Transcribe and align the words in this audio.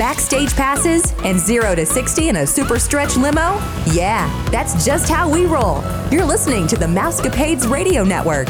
backstage 0.00 0.56
passes, 0.56 1.12
and 1.24 1.38
0 1.38 1.74
to 1.74 1.84
60 1.84 2.30
in 2.30 2.36
a 2.36 2.46
super 2.46 2.78
stretch 2.78 3.18
limo? 3.18 3.58
Yeah, 3.92 4.26
that's 4.50 4.82
just 4.82 5.10
how 5.10 5.28
we 5.28 5.44
roll. 5.44 5.82
You're 6.10 6.24
listening 6.24 6.66
to 6.68 6.76
the 6.76 6.86
Mousecapades 6.86 7.70
Radio 7.70 8.02
Network. 8.02 8.48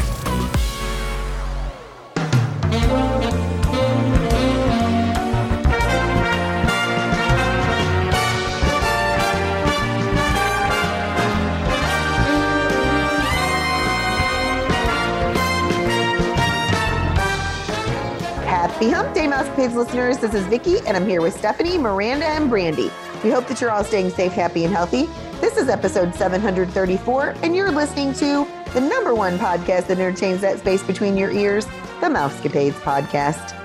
Hump 19.41 19.75
listeners. 19.75 20.19
This 20.19 20.35
is 20.35 20.45
Vicki, 20.49 20.81
and 20.87 20.95
I'm 20.95 21.09
here 21.09 21.23
with 21.23 21.35
Stephanie, 21.35 21.79
Miranda, 21.79 22.27
and 22.27 22.51
Brandy. 22.51 22.91
We 23.25 23.31
hope 23.31 23.47
that 23.47 23.59
you're 23.59 23.71
all 23.71 23.83
staying 23.83 24.11
safe, 24.11 24.33
happy, 24.33 24.67
and 24.67 24.75
healthy. 24.75 25.09
This 25.41 25.57
is 25.57 25.71
episode 25.71 26.15
734, 26.15 27.37
and 27.43 27.57
you're 27.57 27.71
listening 27.71 28.13
to 28.15 28.47
the 28.75 28.83
number 28.83 29.15
one 29.15 29.39
podcast 29.39 29.87
that 29.87 29.99
entertains 29.99 30.43
that 30.43 30.59
space 30.59 30.83
between 30.83 31.17
your 31.17 31.31
ears, 31.31 31.65
the 32.03 32.09
Mousecapades 32.09 32.75
podcast. 32.83 33.57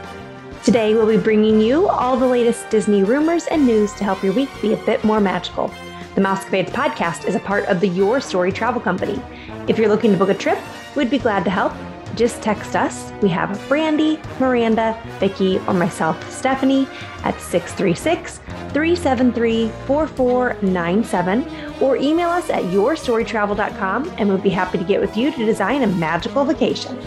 Today, 0.63 0.93
we'll 0.93 1.07
be 1.07 1.21
bringing 1.21 1.59
you 1.59 1.89
all 1.89 2.15
the 2.15 2.25
latest 2.25 2.69
Disney 2.69 3.03
rumors 3.03 3.45
and 3.47 3.67
news 3.67 3.91
to 3.95 4.05
help 4.05 4.23
your 4.23 4.31
week 4.31 4.49
be 4.61 4.71
a 4.71 4.85
bit 4.85 5.03
more 5.03 5.19
magical. 5.19 5.67
The 6.15 6.21
Mousecapades 6.21 6.69
podcast 6.69 7.27
is 7.27 7.35
a 7.35 7.39
part 7.41 7.65
of 7.65 7.81
the 7.81 7.89
Your 7.89 8.21
Story 8.21 8.53
Travel 8.53 8.79
Company. 8.79 9.21
If 9.67 9.77
you're 9.77 9.89
looking 9.89 10.13
to 10.13 10.17
book 10.17 10.29
a 10.29 10.35
trip, 10.35 10.57
we'd 10.95 11.09
be 11.09 11.19
glad 11.19 11.43
to 11.43 11.49
help 11.49 11.73
just 12.15 12.41
text 12.41 12.75
us. 12.75 13.11
We 13.21 13.29
have 13.29 13.61
Brandy, 13.67 14.19
Miranda, 14.39 14.99
Vicki, 15.19 15.59
or 15.67 15.73
myself, 15.73 16.31
Stephanie, 16.31 16.87
at 17.23 17.39
636 17.39 18.39
373 18.73 19.69
4497, 19.85 21.81
or 21.81 21.97
email 21.97 22.29
us 22.29 22.49
at 22.49 22.63
yourstorytravel.com 22.63 24.13
and 24.17 24.29
we'll 24.29 24.37
be 24.37 24.49
happy 24.49 24.77
to 24.77 24.83
get 24.83 24.99
with 25.01 25.15
you 25.15 25.31
to 25.31 25.45
design 25.45 25.83
a 25.83 25.87
magical 25.87 26.45
vacation. 26.45 26.97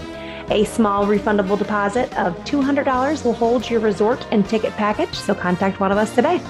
A 0.50 0.64
small 0.64 1.04
refundable 1.06 1.58
deposit 1.58 2.16
of 2.18 2.34
$200 2.44 3.24
will 3.24 3.34
hold 3.34 3.68
your 3.68 3.80
resort 3.80 4.26
and 4.30 4.48
ticket 4.48 4.72
package, 4.72 5.14
so 5.14 5.34
contact 5.34 5.78
one 5.78 5.92
of 5.92 5.98
us 5.98 6.14
today. 6.14 6.40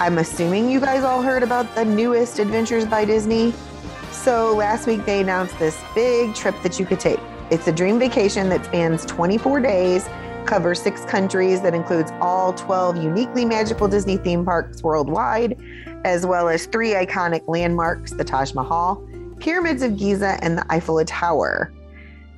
I'm 0.00 0.18
assuming 0.18 0.70
you 0.70 0.80
guys 0.80 1.04
all 1.04 1.22
heard 1.22 1.42
about 1.42 1.72
the 1.74 1.84
newest 1.84 2.38
Adventures 2.38 2.84
by 2.84 3.04
Disney. 3.04 3.52
So 4.10 4.54
last 4.56 4.86
week 4.86 5.04
they 5.04 5.20
announced 5.20 5.58
this 5.58 5.80
big 5.94 6.34
trip 6.34 6.54
that 6.62 6.80
you 6.80 6.86
could 6.86 7.00
take. 7.00 7.20
It's 7.50 7.66
a 7.66 7.72
dream 7.72 7.98
vacation 7.98 8.50
that 8.50 8.66
spans 8.66 9.06
24 9.06 9.60
days, 9.60 10.06
covers 10.44 10.82
six 10.82 11.06
countries, 11.06 11.62
that 11.62 11.72
includes 11.72 12.12
all 12.20 12.52
12 12.52 13.02
uniquely 13.02 13.46
magical 13.46 13.88
Disney 13.88 14.18
theme 14.18 14.44
parks 14.44 14.82
worldwide, 14.82 15.58
as 16.04 16.26
well 16.26 16.50
as 16.50 16.66
three 16.66 16.90
iconic 16.90 17.42
landmarks 17.48 18.12
the 18.12 18.22
Taj 18.22 18.52
Mahal, 18.52 19.02
Pyramids 19.40 19.82
of 19.82 19.96
Giza, 19.96 20.38
and 20.42 20.58
the 20.58 20.66
Eiffel 20.70 21.02
Tower. 21.06 21.72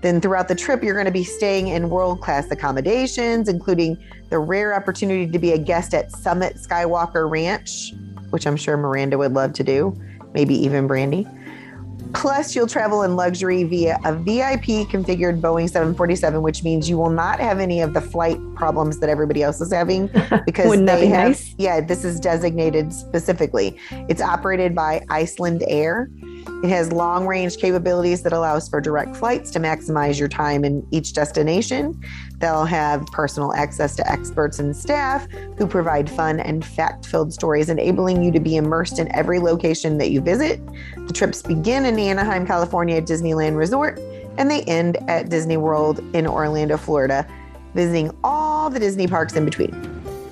Then, 0.01 0.21
throughout 0.21 0.47
the 0.47 0.55
trip, 0.55 0.85
you're 0.85 0.95
going 0.95 1.07
to 1.07 1.11
be 1.11 1.25
staying 1.25 1.67
in 1.67 1.91
world 1.91 2.21
class 2.21 2.49
accommodations, 2.53 3.49
including 3.49 3.99
the 4.31 4.39
rare 4.39 4.77
opportunity 4.77 5.27
to 5.27 5.39
be 5.41 5.51
a 5.51 5.59
guest 5.59 5.93
at 5.93 6.13
Summit 6.13 6.55
Skywalker 6.55 7.29
Ranch, 7.29 7.93
which 8.31 8.47
I'm 8.47 8.57
sure 8.57 8.77
Miranda 8.77 9.19
would 9.19 9.33
love 9.33 9.55
to 9.55 9.65
do, 9.65 10.01
maybe 10.35 10.55
even 10.55 10.87
Brandy. 10.87 11.27
Plus, 12.13 12.55
you'll 12.55 12.67
travel 12.67 13.03
in 13.03 13.17
luxury 13.17 13.65
via 13.65 13.99
a 14.05 14.15
VIP 14.15 14.87
configured 14.91 15.41
Boeing 15.41 15.69
747, 15.69 16.43
which 16.43 16.63
means 16.63 16.89
you 16.89 16.99
will 16.99 17.11
not 17.11 17.41
have 17.41 17.59
any 17.61 17.81
of 17.81 17.95
the 17.95 18.01
flight 18.01 18.39
problems 18.55 18.99
that 18.99 19.09
everybody 19.09 19.43
else 19.43 19.61
is 19.61 19.73
having 19.73 20.07
because 20.47 20.69
Wouldn't 20.69 20.87
that 20.87 20.97
they 20.97 21.07
be 21.07 21.13
have, 21.13 21.29
nice? 21.29 21.55
yeah, 21.59 21.81
this 21.81 22.05
is 22.05 22.21
designated 22.21 22.93
specifically. 22.93 23.79
It's 24.09 24.21
operated 24.21 24.75
by 24.75 25.01
Icelandair. 25.09 26.09
It 26.63 26.69
has 26.69 26.93
long 26.93 27.27
range 27.27 27.57
capabilities 27.57 28.23
that 28.23 28.33
allows 28.33 28.69
for 28.69 28.81
direct 28.81 29.17
flights 29.17 29.51
to 29.53 29.59
maximize 29.59 30.19
your 30.19 30.29
time 30.29 30.65
in 30.65 30.87
each 30.91 31.15
destination. 31.15 32.01
They'll 32.39 32.65
have 32.65 33.07
personal 33.07 33.55
access 33.55 33.97
to 33.97 34.11
experts 34.11 34.59
and 34.59 34.77
staff 34.77 35.27
who 35.57 35.67
provide 35.67 36.11
fun 36.11 36.41
and 36.41 36.65
fact 36.65 37.07
filled 37.07 37.33
stories, 37.33 37.69
enabling 37.69 38.23
you 38.23 38.31
to 38.33 38.41
be 38.41 38.57
immersed 38.57 38.99
in 38.99 39.15
every 39.15 39.39
location 39.39 39.99
that 39.99 40.11
you 40.11 40.21
visit. 40.21 40.61
The 41.07 41.13
trips 41.13 41.43
begin 41.43 41.87
in 41.87 41.99
Anaheim, 41.99 42.47
California 42.47 43.01
Disneyland 43.01 43.57
Resort, 43.57 43.99
and 44.37 44.51
they 44.51 44.63
end 44.63 44.99
at 45.09 45.29
Disney 45.29 45.57
World 45.57 46.01
in 46.15 46.27
Orlando, 46.27 46.77
Florida, 46.77 47.27
visiting 47.75 48.11
all 48.25 48.71
the 48.71 48.81
Disney 48.81 49.07
parks 49.07 49.35
in 49.35 49.45
between. 49.45 49.71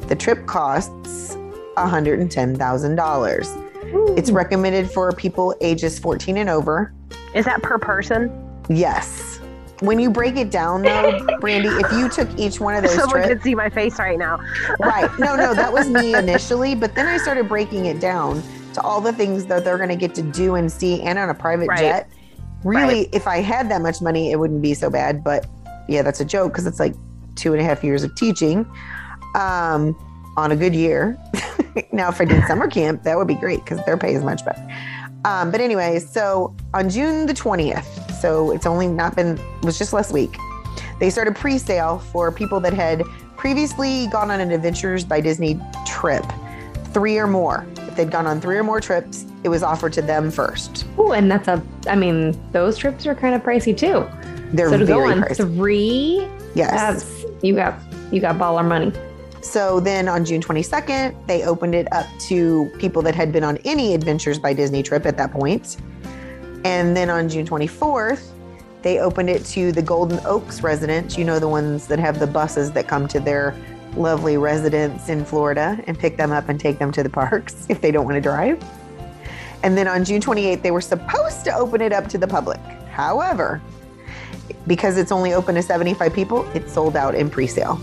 The 0.08 0.16
trip 0.16 0.46
costs 0.46 1.36
$110,000. 1.76 3.67
It's 4.16 4.30
recommended 4.30 4.90
for 4.90 5.12
people 5.12 5.54
ages 5.60 5.98
14 5.98 6.36
and 6.38 6.50
over. 6.50 6.92
Is 7.34 7.44
that 7.44 7.62
per 7.62 7.78
person? 7.78 8.30
Yes. 8.68 9.40
When 9.80 10.00
you 10.00 10.10
break 10.10 10.36
it 10.36 10.50
down, 10.50 10.82
though, 10.82 11.24
Brandy, 11.40 11.68
if 11.68 11.92
you 11.92 12.08
took 12.08 12.28
each 12.38 12.60
one 12.60 12.74
of 12.74 12.82
those 12.82 12.94
Someone 12.94 13.10
trips, 13.22 13.28
can 13.28 13.40
see 13.42 13.54
my 13.54 13.70
face 13.70 13.98
right 13.98 14.18
now. 14.18 14.40
right? 14.80 15.08
No, 15.18 15.36
no, 15.36 15.54
that 15.54 15.72
was 15.72 15.88
me 15.88 16.14
initially, 16.16 16.74
but 16.74 16.94
then 16.94 17.06
I 17.06 17.16
started 17.16 17.48
breaking 17.48 17.86
it 17.86 18.00
down 18.00 18.42
to 18.74 18.80
all 18.82 19.00
the 19.00 19.12
things 19.12 19.46
that 19.46 19.64
they're 19.64 19.76
going 19.76 19.88
to 19.88 19.96
get 19.96 20.14
to 20.16 20.22
do 20.22 20.56
and 20.56 20.70
see, 20.70 21.00
and 21.02 21.18
on 21.18 21.30
a 21.30 21.34
private 21.34 21.68
Right. 21.68 21.78
jet. 21.80 22.10
Really, 22.64 22.94
Right. 23.02 23.08
if 23.12 23.28
I 23.28 23.38
had 23.40 23.70
that 23.70 23.80
much 23.82 24.02
money, 24.02 24.32
it 24.32 24.36
wouldn't 24.40 24.62
be 24.62 24.74
so 24.74 24.90
bad. 24.90 25.22
But 25.22 25.46
yeah, 25.88 26.02
that's 26.02 26.20
a 26.20 26.24
joke 26.24 26.52
because 26.52 26.66
it's 26.66 26.80
like 26.80 26.94
two 27.36 27.52
and 27.52 27.62
a 27.62 27.64
half 27.64 27.84
years 27.84 28.02
of 28.02 28.12
teaching 28.16 28.66
um, 29.36 29.96
on 30.38 30.52
a 30.52 30.56
good 30.56 30.74
year. 30.74 31.18
now, 31.92 32.08
if 32.08 32.20
I 32.20 32.24
did 32.24 32.44
summer 32.46 32.68
camp, 32.68 33.02
that 33.02 33.16
would 33.16 33.26
be 33.26 33.34
great 33.34 33.64
because 33.64 33.84
their 33.84 33.96
pay 33.96 34.14
is 34.14 34.22
much 34.22 34.44
better. 34.44 34.64
Um, 35.24 35.50
but 35.50 35.60
anyway, 35.60 35.98
so 35.98 36.54
on 36.74 36.88
June 36.88 37.26
the 37.26 37.34
20th, 37.34 38.12
so 38.20 38.52
it's 38.52 38.66
only 38.66 38.86
not 38.86 39.16
been, 39.16 39.36
it 39.36 39.64
was 39.64 39.76
just 39.76 39.92
last 39.92 40.12
week, 40.12 40.36
they 41.00 41.10
started 41.10 41.34
pre 41.34 41.58
sale 41.58 41.98
for 41.98 42.30
people 42.30 42.60
that 42.60 42.72
had 42.72 43.02
previously 43.36 44.06
gone 44.08 44.30
on 44.30 44.40
an 44.40 44.52
Adventures 44.52 45.04
by 45.04 45.20
Disney 45.20 45.60
trip, 45.86 46.24
three 46.92 47.18
or 47.18 47.26
more. 47.26 47.66
If 47.78 47.96
they'd 47.96 48.10
gone 48.10 48.26
on 48.26 48.40
three 48.40 48.56
or 48.56 48.64
more 48.64 48.80
trips, 48.80 49.26
it 49.42 49.48
was 49.48 49.62
offered 49.64 49.92
to 49.94 50.02
them 50.02 50.30
first. 50.30 50.86
Ooh, 50.98 51.12
and 51.12 51.30
that's 51.30 51.48
a, 51.48 51.62
I 51.88 51.96
mean, 51.96 52.40
those 52.52 52.78
trips 52.78 53.06
are 53.06 53.14
kind 53.14 53.34
of 53.34 53.42
pricey 53.42 53.76
too. 53.76 54.06
They're 54.52 54.70
so 54.70 54.78
to 54.78 54.86
go 54.86 55.04
on 55.04 55.22
pricey. 55.22 55.36
three, 55.36 56.28
Yes. 56.54 57.24
you 57.42 57.54
got, 57.54 57.78
you 58.12 58.20
got 58.20 58.36
baller 58.36 58.66
money. 58.66 58.92
So 59.40 59.80
then 59.80 60.08
on 60.08 60.24
June 60.24 60.42
22nd, 60.42 61.26
they 61.26 61.44
opened 61.44 61.74
it 61.74 61.90
up 61.92 62.06
to 62.28 62.70
people 62.78 63.02
that 63.02 63.14
had 63.14 63.32
been 63.32 63.44
on 63.44 63.58
any 63.64 63.94
Adventures 63.94 64.38
by 64.38 64.52
Disney 64.52 64.82
trip 64.82 65.06
at 65.06 65.16
that 65.16 65.32
point. 65.32 65.76
And 66.64 66.96
then 66.96 67.08
on 67.08 67.28
June 67.28 67.46
24th, 67.46 68.30
they 68.82 68.98
opened 68.98 69.30
it 69.30 69.44
to 69.46 69.72
the 69.72 69.82
Golden 69.82 70.20
Oaks 70.24 70.62
residents, 70.62 71.16
you 71.16 71.24
know, 71.24 71.38
the 71.38 71.48
ones 71.48 71.86
that 71.88 71.98
have 71.98 72.18
the 72.18 72.26
buses 72.26 72.72
that 72.72 72.88
come 72.88 73.08
to 73.08 73.20
their 73.20 73.54
lovely 73.96 74.36
residence 74.36 75.08
in 75.08 75.24
Florida 75.24 75.82
and 75.86 75.98
pick 75.98 76.16
them 76.16 76.30
up 76.30 76.48
and 76.48 76.60
take 76.60 76.78
them 76.78 76.92
to 76.92 77.02
the 77.02 77.10
parks 77.10 77.66
if 77.68 77.80
they 77.80 77.90
don't 77.90 78.04
want 78.04 78.16
to 78.16 78.20
drive. 78.20 78.62
And 79.62 79.76
then 79.76 79.88
on 79.88 80.04
June 80.04 80.20
28th, 80.20 80.62
they 80.62 80.70
were 80.70 80.80
supposed 80.80 81.44
to 81.44 81.54
open 81.54 81.80
it 81.80 81.92
up 81.92 82.08
to 82.08 82.18
the 82.18 82.26
public. 82.26 82.60
However, 82.90 83.60
because 84.66 84.96
it's 84.96 85.10
only 85.10 85.32
open 85.32 85.54
to 85.56 85.62
75 85.62 86.12
people, 86.12 86.44
it 86.54 86.70
sold 86.70 86.96
out 86.96 87.14
in 87.14 87.28
pre 87.28 87.46
sale. 87.46 87.80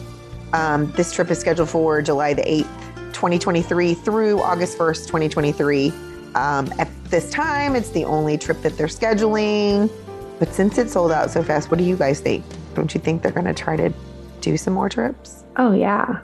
Um, 0.56 0.90
this 0.94 1.12
trip 1.12 1.30
is 1.32 1.38
scheduled 1.40 1.70
for 1.70 2.02
July 2.02 2.34
the 2.34 2.44
8th, 2.44 3.12
2023 3.12 3.94
through 3.94 4.42
August 4.42 4.78
1st, 4.78 5.06
2023. 5.08 5.90
Um, 6.36 6.72
at 6.80 6.88
this 7.06 7.30
time, 7.30 7.76
it's 7.76 7.90
the 7.90 8.06
only 8.06 8.38
trip 8.38 8.62
that 8.62 8.78
they're 8.78 8.88
scheduling. 8.88 9.92
But 10.40 10.54
since 10.54 10.78
it 10.78 10.90
sold 10.90 11.12
out 11.12 11.30
so 11.30 11.44
fast, 11.44 11.72
what 11.72 11.78
do 11.78 11.84
you 11.84 11.98
guys 11.98 12.22
think? 12.22 12.46
Don't 12.74 12.94
you 12.96 13.02
think 13.02 13.22
they're 13.22 13.34
going 13.34 13.46
to 13.46 13.54
try 13.54 13.76
to 13.76 13.94
do 14.40 14.56
some 14.56 14.74
more 14.74 14.88
trips? 14.88 15.44
Oh 15.58 15.74
yeah. 15.74 16.22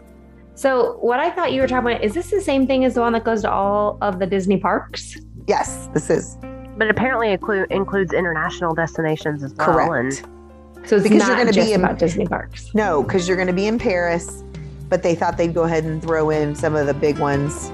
So 0.56 0.98
what 1.02 1.20
I 1.20 1.30
thought 1.30 1.52
you 1.52 1.60
were 1.62 1.68
talking 1.68 1.92
about 1.92 2.04
is 2.04 2.14
this 2.14 2.30
the 2.30 2.42
same 2.42 2.68
thing 2.68 2.86
as 2.86 2.94
the 2.94 3.02
one 3.02 3.14
that 3.14 3.24
goes 3.26 3.42
to 3.42 3.52
all 3.52 3.98
of 4.02 4.20
the 4.20 4.28
Disney 4.28 4.58
parks? 4.58 5.18
Yes, 5.48 5.88
this 5.94 6.10
is 6.10 6.38
But 6.78 6.90
apparently 6.90 7.30
it 7.32 7.42
includes 7.72 8.14
international 8.14 8.76
destinations 8.76 9.44
as 9.44 9.54
well. 9.56 9.74
correct. 9.74 10.24
So 10.86 10.96
it's 10.98 11.04
Because 11.04 11.20
not 11.20 11.28
you're 11.28 11.38
gonna 11.46 11.54
be 11.66 11.74
in- 11.74 11.84
about 11.84 12.00
Disney 12.00 12.26
parks. 12.28 12.74
No, 12.74 13.04
because 13.04 13.28
you're 13.28 13.38
going 13.38 13.48
to 13.48 13.54
be 13.54 13.68
in 13.68 13.78
Paris, 13.80 14.44
but 14.90 15.04
they 15.04 15.16
thought 15.16 15.38
they'd 15.38 15.54
go 15.54 15.64
ahead 15.64 15.84
and 15.84 16.02
throw 16.02 16.30
in 16.30 16.56
some 16.56 16.76
of 16.76 16.88
the 16.88 16.94
big 16.94 17.18
ones 17.20 17.72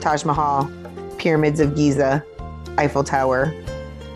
Taj 0.00 0.24
Mahal, 0.24 0.70
Pyramids 1.18 1.60
of 1.60 1.74
Giza, 1.76 2.24
Eiffel 2.78 3.04
Tower. 3.04 3.52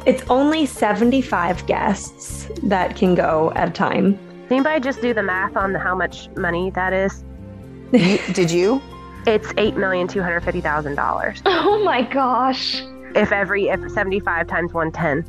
It's 0.06 0.22
only 0.30 0.64
75 0.66 1.66
guests 1.66 2.48
that 2.64 2.96
can 2.96 3.14
go 3.14 3.52
at 3.54 3.68
a 3.68 3.72
time. 3.72 4.12
Does 4.14 4.52
anybody 4.52 4.80
just 4.80 5.00
do 5.00 5.12
the 5.14 5.22
math 5.22 5.56
on 5.56 5.74
how 5.74 5.94
much 5.94 6.28
money 6.36 6.70
that 6.70 6.92
is? 6.92 7.22
You, 7.92 8.18
did 8.32 8.50
you? 8.50 8.80
It's 9.26 9.52
eight 9.58 9.76
million 9.76 10.08
two 10.08 10.22
hundred 10.22 10.40
fifty 10.40 10.60
thousand 10.60 10.94
dollars. 10.94 11.42
Oh 11.46 11.84
my 11.84 12.02
gosh. 12.02 12.82
If 13.14 13.32
every 13.32 13.68
if 13.68 13.80
seventy 13.92 14.18
five 14.20 14.46
times 14.46 14.72
one 14.72 14.90
ten. 14.92 15.24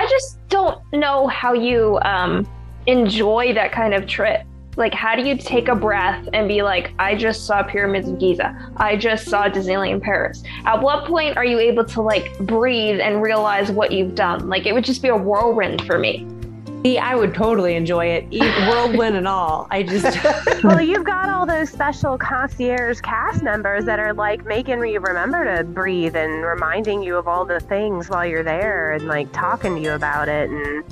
I 0.00 0.06
just 0.06 0.38
don't 0.48 0.80
know 0.94 1.26
how 1.26 1.52
you 1.52 1.98
um, 2.00 2.48
enjoy 2.86 3.52
that 3.52 3.70
kind 3.70 3.92
of 3.92 4.06
trip. 4.06 4.46
Like, 4.76 4.94
how 4.94 5.14
do 5.14 5.22
you 5.22 5.36
take 5.36 5.68
a 5.68 5.74
breath 5.74 6.26
and 6.32 6.48
be 6.48 6.62
like, 6.62 6.94
I 6.98 7.14
just 7.14 7.44
saw 7.44 7.62
Pyramids 7.62 8.08
of 8.08 8.18
Giza. 8.18 8.72
I 8.78 8.96
just 8.96 9.28
saw 9.28 9.50
Disneyland 9.50 10.00
Paris. 10.00 10.42
At 10.64 10.80
what 10.80 11.04
point 11.04 11.36
are 11.36 11.44
you 11.44 11.58
able 11.58 11.84
to 11.84 12.00
like 12.00 12.38
breathe 12.38 12.98
and 12.98 13.20
realize 13.20 13.70
what 13.70 13.92
you've 13.92 14.14
done? 14.14 14.48
Like, 14.48 14.64
it 14.64 14.72
would 14.72 14.84
just 14.84 15.02
be 15.02 15.08
a 15.08 15.16
whirlwind 15.16 15.84
for 15.84 15.98
me. 15.98 16.26
See, 16.82 16.96
I 16.98 17.14
would 17.14 17.34
totally 17.34 17.74
enjoy 17.74 18.06
it, 18.06 18.26
even 18.30 18.48
whirlwind 18.66 19.14
and 19.14 19.28
all. 19.28 19.68
I 19.70 19.82
just 19.82 20.18
well, 20.64 20.80
you've 20.80 21.04
got 21.04 21.28
all 21.28 21.44
those 21.44 21.68
special 21.68 22.16
concierge 22.16 23.00
cast 23.00 23.42
members 23.42 23.84
that 23.84 23.98
are 23.98 24.14
like 24.14 24.46
making 24.46 24.82
you 24.86 24.98
remember 24.98 25.56
to 25.56 25.64
breathe 25.64 26.16
and 26.16 26.42
reminding 26.42 27.02
you 27.02 27.16
of 27.16 27.28
all 27.28 27.44
the 27.44 27.60
things 27.60 28.08
while 28.08 28.24
you're 28.24 28.42
there 28.42 28.92
and 28.92 29.06
like 29.06 29.30
talking 29.32 29.74
to 29.74 29.80
you 29.80 29.92
about 29.92 30.28
it 30.28 30.48
and 30.48 30.82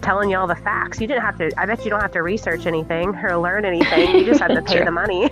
telling 0.00 0.30
you 0.30 0.38
all 0.38 0.46
the 0.46 0.56
facts. 0.56 0.98
You 0.98 1.06
didn't 1.06 1.22
have 1.22 1.36
to. 1.38 1.50
I 1.60 1.66
bet 1.66 1.84
you 1.84 1.90
don't 1.90 2.00
have 2.00 2.12
to 2.12 2.22
research 2.22 2.64
anything 2.64 3.14
or 3.14 3.36
learn 3.36 3.66
anything. 3.66 4.16
You 4.16 4.24
just 4.24 4.40
have 4.40 4.54
to 4.54 4.62
pay 4.66 4.82
the 4.82 4.90
money. 4.90 5.28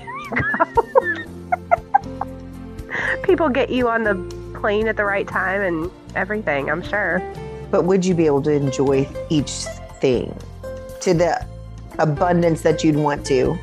People 3.23 3.49
get 3.49 3.71
you 3.71 3.89
on 3.89 4.03
the 4.03 4.15
plane 4.59 4.89
at 4.89 4.99
the 4.99 5.05
right 5.07 5.27
time 5.27 5.63
and 5.63 5.91
everything. 6.15 6.71
I'm 6.71 6.83
sure. 6.83 7.23
But 7.71 7.85
would 7.85 8.05
you 8.05 8.15
be 8.15 8.27
able 8.27 8.43
to 8.43 8.53
enjoy 8.53 9.09
each 9.29 9.65
thing 10.01 10.37
to 11.01 11.15
the 11.15 11.47
abundance 11.99 12.63
that 12.63 12.83
you'd 12.83 12.97
want 12.97 13.25
to? 13.27 13.59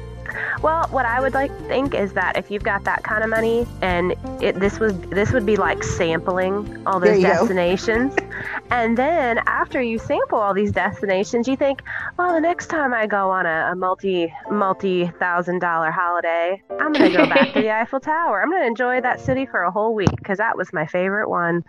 Well, 0.62 0.88
what 0.89 1.06
I 1.06 1.19
would 1.19 1.33
like 1.33 1.56
to 1.56 1.63
think 1.65 1.94
is 1.94 2.13
that 2.13 2.36
if 2.36 2.50
you've 2.50 2.63
got 2.63 2.83
that 2.86 3.04
kind 3.04 3.24
of 3.24 3.30
money, 3.30 3.68
and 3.81 4.13
it, 4.42 4.59
this 4.59 4.80
was 4.80 5.00
this 5.01 5.31
would 5.31 5.45
be 5.45 5.56
like 5.56 5.83
sampling 5.83 6.83
all 6.88 7.00
those 7.00 7.21
destinations, 7.21 8.15
and 8.71 8.98
then 8.98 9.39
after 9.45 9.81
you 9.81 10.00
sample 10.00 10.39
all 10.39 10.53
these 10.53 10.71
destinations, 10.71 11.48
you 11.48 11.56
think, 11.56 11.83
well, 12.18 12.33
the 12.33 12.42
next 12.42 12.68
time 12.68 12.94
I 12.94 13.06
go 13.06 13.30
on 13.30 13.45
a, 13.45 13.69
a 13.71 13.75
multi 13.75 14.33
multi 14.50 15.07
thousand 15.19 15.60
dollar 15.60 15.92
holiday, 15.92 16.62
I'm 16.80 16.92
gonna 16.92 17.12
go 17.12 17.27
back 17.27 17.53
to 17.53 17.62
the 17.62 17.71
Eiffel 17.75 18.00
Tower. 18.00 18.42
I'm 18.42 18.50
gonna 18.50 18.65
enjoy 18.65 19.01
that 19.01 19.19
city 19.19 19.45
for 19.45 19.63
a 19.63 19.71
whole 19.71 19.94
week 19.94 20.15
because 20.18 20.39
that 20.39 20.57
was 20.57 20.74
my 20.74 20.88
favorite 20.88 21.30
one. 21.30 21.63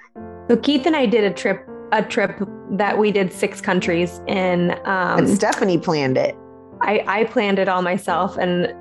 So 0.49 0.57
Keith 0.57 0.87
and 0.87 0.97
I 0.97 1.07
did 1.07 1.25
a 1.25 1.33
trip 1.33 1.67
a 1.93 2.03
trip 2.03 2.39
that 2.73 2.99
we 2.99 3.11
did 3.11 3.33
six 3.33 3.61
countries 3.61 4.21
in. 4.27 4.73
Um, 4.85 5.21
and 5.21 5.29
Stephanie 5.29 5.79
planned 5.79 6.17
it. 6.17 6.37
I, 6.81 7.03
I 7.07 7.25
planned 7.25 7.59
it 7.59 7.69
all 7.69 7.83
myself. 7.83 8.37
And 8.37 8.75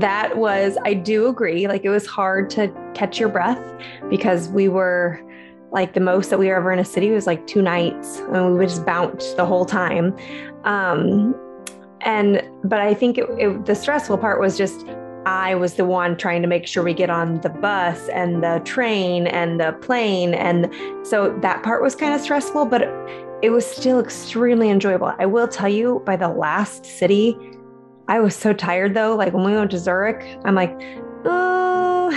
that 0.00 0.36
was, 0.36 0.76
I 0.84 0.94
do 0.94 1.28
agree, 1.28 1.66
like 1.66 1.84
it 1.84 1.88
was 1.88 2.06
hard 2.06 2.50
to 2.50 2.72
catch 2.94 3.18
your 3.18 3.28
breath 3.28 3.60
because 4.08 4.48
we 4.48 4.68
were 4.68 5.20
like 5.72 5.94
the 5.94 6.00
most 6.00 6.30
that 6.30 6.38
we 6.38 6.48
were 6.48 6.56
ever 6.56 6.70
in 6.70 6.78
a 6.78 6.84
city 6.84 7.10
was 7.10 7.26
like 7.26 7.46
two 7.46 7.62
nights 7.62 8.18
and 8.18 8.52
we 8.52 8.58
would 8.58 8.68
just 8.68 8.84
bounce 8.84 9.32
the 9.32 9.46
whole 9.46 9.64
time. 9.64 10.14
Um, 10.64 11.34
and, 12.02 12.42
but 12.64 12.80
I 12.80 12.94
think 12.94 13.16
it, 13.16 13.28
it, 13.38 13.64
the 13.64 13.74
stressful 13.74 14.18
part 14.18 14.40
was 14.40 14.58
just 14.58 14.84
I 15.24 15.54
was 15.54 15.74
the 15.74 15.84
one 15.84 16.16
trying 16.16 16.42
to 16.42 16.48
make 16.48 16.66
sure 16.66 16.82
we 16.82 16.94
get 16.94 17.10
on 17.10 17.40
the 17.42 17.48
bus 17.48 18.08
and 18.08 18.42
the 18.42 18.60
train 18.64 19.26
and 19.28 19.60
the 19.60 19.72
plane. 19.80 20.34
And 20.34 20.72
so 21.06 21.38
that 21.42 21.62
part 21.62 21.82
was 21.82 21.94
kind 21.94 22.14
of 22.14 22.20
stressful, 22.20 22.66
but 22.66 22.82
it 23.42 23.50
was 23.50 23.66
still 23.66 24.00
extremely 24.00 24.70
enjoyable. 24.70 25.14
I 25.18 25.26
will 25.26 25.48
tell 25.48 25.68
you, 25.68 26.02
by 26.04 26.16
the 26.16 26.28
last 26.28 26.84
city, 26.84 27.36
I 28.08 28.20
was 28.20 28.34
so 28.34 28.52
tired 28.52 28.94
though. 28.94 29.14
Like 29.14 29.32
when 29.32 29.44
we 29.44 29.52
went 29.52 29.70
to 29.72 29.78
Zurich, 29.78 30.38
I'm 30.44 30.54
like, 30.54 30.76
oh, 31.24 32.10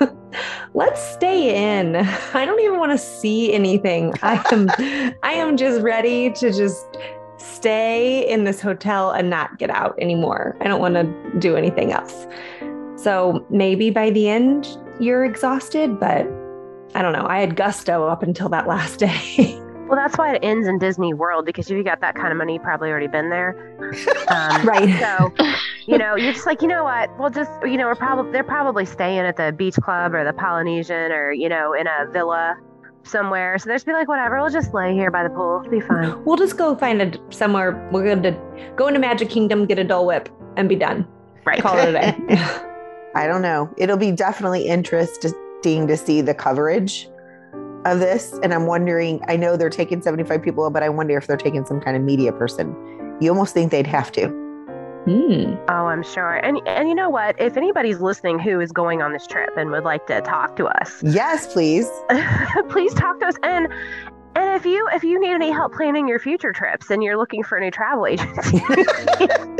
let's 0.74 1.02
stay 1.02 1.78
in. 1.78 1.96
I 2.34 2.44
don't 2.44 2.60
even 2.60 2.78
want 2.78 2.92
to 2.92 2.98
see 2.98 3.52
anything. 3.52 4.12
I 4.22 4.42
am, 4.52 4.68
I 5.22 5.32
am 5.32 5.56
just 5.56 5.80
ready 5.80 6.30
to 6.32 6.52
just 6.52 6.86
stay 7.60 8.26
in 8.26 8.44
this 8.44 8.58
hotel 8.58 9.10
and 9.10 9.28
not 9.28 9.58
get 9.58 9.68
out 9.68 9.94
anymore. 9.98 10.56
I 10.62 10.64
don't 10.64 10.80
want 10.80 10.94
to 10.94 11.38
do 11.38 11.56
anything 11.56 11.92
else. 11.92 12.26
So 12.96 13.44
maybe 13.50 13.90
by 13.90 14.08
the 14.10 14.30
end 14.30 14.66
you're 14.98 15.26
exhausted, 15.26 16.00
but 16.00 16.26
I 16.94 17.02
don't 17.02 17.12
know. 17.12 17.26
I 17.26 17.38
had 17.40 17.56
gusto 17.56 18.06
up 18.06 18.22
until 18.22 18.48
that 18.50 18.66
last 18.66 18.98
day. 18.98 19.56
Well, 19.90 19.98
that's 19.98 20.16
why 20.16 20.36
it 20.36 20.44
ends 20.44 20.68
in 20.68 20.78
Disney 20.78 21.14
World 21.14 21.44
because 21.44 21.68
if 21.68 21.76
you 21.76 21.82
got 21.82 22.00
that 22.00 22.14
kind 22.14 22.30
of 22.30 22.38
money, 22.38 22.52
you've 22.52 22.62
probably 22.62 22.90
already 22.90 23.08
been 23.08 23.28
there. 23.28 23.76
Um, 24.28 24.64
right. 24.64 25.00
So, 25.00 25.32
you 25.86 25.98
know, 25.98 26.14
you're 26.14 26.32
just 26.32 26.46
like, 26.46 26.62
you 26.62 26.68
know 26.68 26.84
what? 26.84 27.10
We'll 27.18 27.30
just, 27.30 27.50
you 27.64 27.76
know, 27.76 27.86
we're 27.86 27.96
probably 27.96 28.30
they're 28.30 28.44
probably 28.44 28.84
staying 28.84 29.18
at 29.18 29.36
the 29.36 29.50
beach 29.50 29.74
club 29.74 30.14
or 30.14 30.22
the 30.22 30.32
Polynesian 30.32 31.10
or 31.10 31.32
you 31.32 31.48
know 31.48 31.72
in 31.72 31.88
a 31.88 32.06
villa 32.12 32.54
somewhere. 33.02 33.58
So 33.58 33.68
there's 33.68 33.84
be 33.84 33.92
like, 33.92 34.08
whatever. 34.08 34.40
We'll 34.40 34.50
just 34.50 34.74
lay 34.74 34.94
here 34.94 35.10
by 35.10 35.22
the 35.22 35.30
pool. 35.30 35.60
It'll 35.60 35.70
be 35.70 35.80
fine. 35.80 36.24
We'll 36.24 36.36
just 36.36 36.56
go 36.56 36.76
find 36.76 37.02
a 37.02 37.12
somewhere. 37.30 37.88
We're 37.92 38.04
going 38.04 38.22
to 38.22 38.72
go 38.76 38.88
into 38.88 39.00
Magic 39.00 39.30
Kingdom, 39.30 39.66
get 39.66 39.78
a 39.78 39.84
Dole 39.84 40.06
Whip, 40.06 40.28
and 40.56 40.68
be 40.68 40.76
done. 40.76 41.06
Right. 41.44 41.60
Call 41.60 41.78
it 41.78 41.88
a 41.88 41.92
day. 41.92 42.16
I 43.14 43.26
don't 43.26 43.42
know. 43.42 43.72
It'll 43.76 43.96
be 43.96 44.12
definitely 44.12 44.66
interesting 44.66 45.32
to 45.86 45.96
see 45.96 46.20
the 46.20 46.34
coverage 46.34 47.08
of 47.84 47.98
this. 47.98 48.38
And 48.42 48.52
I'm 48.54 48.66
wondering, 48.66 49.20
I 49.28 49.36
know 49.36 49.56
they're 49.56 49.70
taking 49.70 50.02
75 50.02 50.42
people, 50.42 50.70
but 50.70 50.82
I 50.82 50.88
wonder 50.88 51.16
if 51.16 51.26
they're 51.26 51.36
taking 51.36 51.64
some 51.64 51.80
kind 51.80 51.96
of 51.96 52.02
media 52.02 52.32
person. 52.32 52.74
You 53.20 53.30
almost 53.30 53.54
think 53.54 53.70
they'd 53.70 53.86
have 53.86 54.12
to. 54.12 54.39
Hmm. 55.04 55.54
Oh, 55.68 55.86
I'm 55.86 56.02
sure. 56.02 56.36
And 56.36 56.60
and 56.66 56.88
you 56.88 56.94
know 56.94 57.08
what? 57.08 57.40
If 57.40 57.56
anybody's 57.56 58.00
listening 58.00 58.38
who 58.38 58.60
is 58.60 58.70
going 58.70 59.00
on 59.00 59.12
this 59.12 59.26
trip 59.26 59.50
and 59.56 59.70
would 59.70 59.84
like 59.84 60.06
to 60.08 60.20
talk 60.20 60.56
to 60.56 60.66
us, 60.66 61.02
yes, 61.06 61.52
please, 61.52 61.88
please 62.68 62.92
talk 62.94 63.18
to 63.20 63.26
us. 63.26 63.36
And 63.42 63.68
and 64.34 64.54
if 64.54 64.66
you 64.66 64.86
if 64.92 65.02
you 65.02 65.18
need 65.18 65.32
any 65.32 65.50
help 65.50 65.72
planning 65.72 66.06
your 66.06 66.18
future 66.18 66.52
trips 66.52 66.90
and 66.90 67.02
you're 67.02 67.16
looking 67.16 67.42
for 67.42 67.56
a 67.56 67.60
new 67.60 67.70
travel 67.70 68.06
agency, 68.08 68.58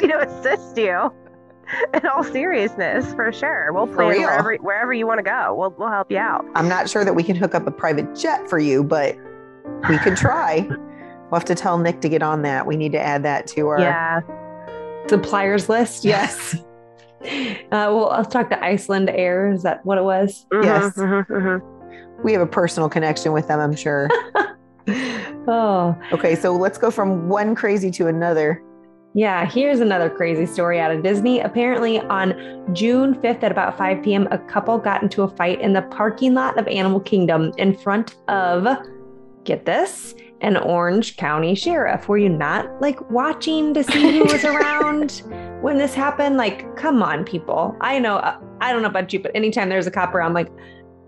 you 0.02 0.08
know, 0.08 0.20
assist 0.20 0.76
you. 0.76 1.12
in 1.94 2.04
all 2.06 2.24
seriousness, 2.24 3.14
for 3.14 3.32
sure. 3.32 3.72
We'll 3.72 3.86
plan 3.86 4.20
wherever 4.20 4.56
wherever 4.56 4.92
you 4.92 5.06
want 5.06 5.18
to 5.18 5.24
go. 5.24 5.54
We'll 5.54 5.74
we'll 5.78 5.88
help 5.90 6.10
you 6.10 6.18
out. 6.18 6.44
I'm 6.54 6.68
not 6.68 6.90
sure 6.90 7.04
that 7.04 7.14
we 7.14 7.22
can 7.22 7.36
hook 7.36 7.54
up 7.54 7.66
a 7.66 7.70
private 7.70 8.14
jet 8.14 8.48
for 8.50 8.58
you, 8.58 8.84
but 8.84 9.16
we 9.88 9.96
could 9.98 10.16
try. 10.16 10.66
we'll 10.68 11.38
have 11.40 11.44
to 11.46 11.54
tell 11.54 11.78
Nick 11.78 12.02
to 12.02 12.08
get 12.10 12.22
on 12.22 12.42
that. 12.42 12.66
We 12.66 12.76
need 12.76 12.92
to 12.92 13.00
add 13.00 13.22
that 13.22 13.46
to 13.48 13.68
our 13.68 13.80
yeah 13.80 14.20
suppliers 15.10 15.68
list. 15.68 16.04
Yes. 16.04 16.56
Uh, 17.22 17.92
well, 17.92 18.08
I'll 18.08 18.24
talk 18.24 18.48
to 18.48 18.56
Icelandair. 18.56 19.52
Is 19.54 19.62
that 19.62 19.84
what 19.84 19.98
it 19.98 20.04
was? 20.04 20.46
Mm-hmm, 20.50 20.64
yes. 20.64 20.96
Mm-hmm, 20.96 21.30
mm-hmm. 21.30 22.22
We 22.24 22.32
have 22.32 22.40
a 22.40 22.46
personal 22.46 22.88
connection 22.88 23.32
with 23.32 23.46
them, 23.46 23.60
I'm 23.60 23.76
sure. 23.76 24.08
oh. 25.46 25.94
Okay, 26.12 26.34
so 26.34 26.56
let's 26.56 26.78
go 26.78 26.90
from 26.90 27.28
one 27.28 27.54
crazy 27.54 27.90
to 27.90 28.06
another. 28.06 28.62
Yeah, 29.12 29.44
here's 29.44 29.80
another 29.80 30.08
crazy 30.08 30.46
story 30.46 30.80
out 30.80 30.92
of 30.92 31.02
Disney. 31.02 31.40
Apparently, 31.40 31.98
on 31.98 32.64
June 32.72 33.14
5th 33.16 33.42
at 33.42 33.52
about 33.52 33.76
5 33.76 34.02
p.m., 34.02 34.26
a 34.30 34.38
couple 34.38 34.78
got 34.78 35.02
into 35.02 35.22
a 35.22 35.28
fight 35.28 35.60
in 35.60 35.74
the 35.74 35.82
parking 35.82 36.32
lot 36.32 36.58
of 36.58 36.66
Animal 36.68 37.00
Kingdom 37.00 37.52
in 37.58 37.76
front 37.76 38.16
of, 38.28 38.66
get 39.44 39.66
this, 39.66 40.14
an 40.40 40.56
Orange 40.56 41.16
County 41.16 41.54
sheriff. 41.54 42.08
Were 42.08 42.18
you 42.18 42.28
not 42.28 42.80
like 42.80 43.10
watching 43.10 43.74
to 43.74 43.84
see 43.84 44.18
who 44.18 44.24
was 44.24 44.44
around 44.44 45.22
when 45.60 45.78
this 45.78 45.94
happened? 45.94 46.36
Like, 46.36 46.76
come 46.76 47.02
on, 47.02 47.24
people. 47.24 47.76
I 47.80 47.98
know, 47.98 48.16
uh, 48.16 48.38
I 48.60 48.72
don't 48.72 48.82
know 48.82 48.88
about 48.88 49.12
you, 49.12 49.20
but 49.20 49.32
anytime 49.34 49.68
there's 49.68 49.86
a 49.86 49.90
cop 49.90 50.14
around, 50.14 50.34
like, 50.34 50.48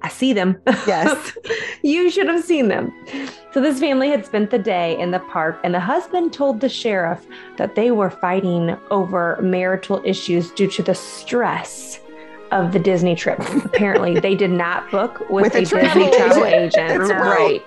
I 0.03 0.09
see 0.09 0.33
them. 0.33 0.61
Yes. 0.87 1.33
you 1.83 2.11
should 2.11 2.27
have 2.27 2.43
seen 2.45 2.69
them. 2.69 2.93
So, 3.53 3.61
this 3.61 3.79
family 3.79 4.09
had 4.09 4.27
spent 4.27 4.51
the 4.51 4.59
day 4.59 4.99
in 4.99 5.13
the 5.13 5.21
park, 5.21 5.61
and 5.63 5.73
the 5.73 5.81
husband 5.81 6.33
told 6.33 6.61
the 6.61 6.69
sheriff 6.69 7.25
that 7.57 7.77
they 7.77 7.93
were 7.93 8.11
fighting 8.11 8.77
over 8.91 9.39
marital 9.41 10.03
issues 10.05 10.51
due 10.51 10.69
to 10.69 10.83
the 10.83 10.95
stress 10.95 12.01
of 12.51 12.73
the 12.73 12.81
Disney 12.81 13.15
trip. 13.15 13.39
Apparently, 13.65 14.19
they 14.19 14.35
did 14.35 14.51
not 14.51 14.91
book 14.91 15.21
with, 15.31 15.45
with 15.45 15.55
a, 15.55 15.59
a 15.59 15.83
Disney 15.83 16.11
travel 16.11 16.45
agent. 16.47 16.77
agent. 16.77 17.11
Right. 17.11 17.63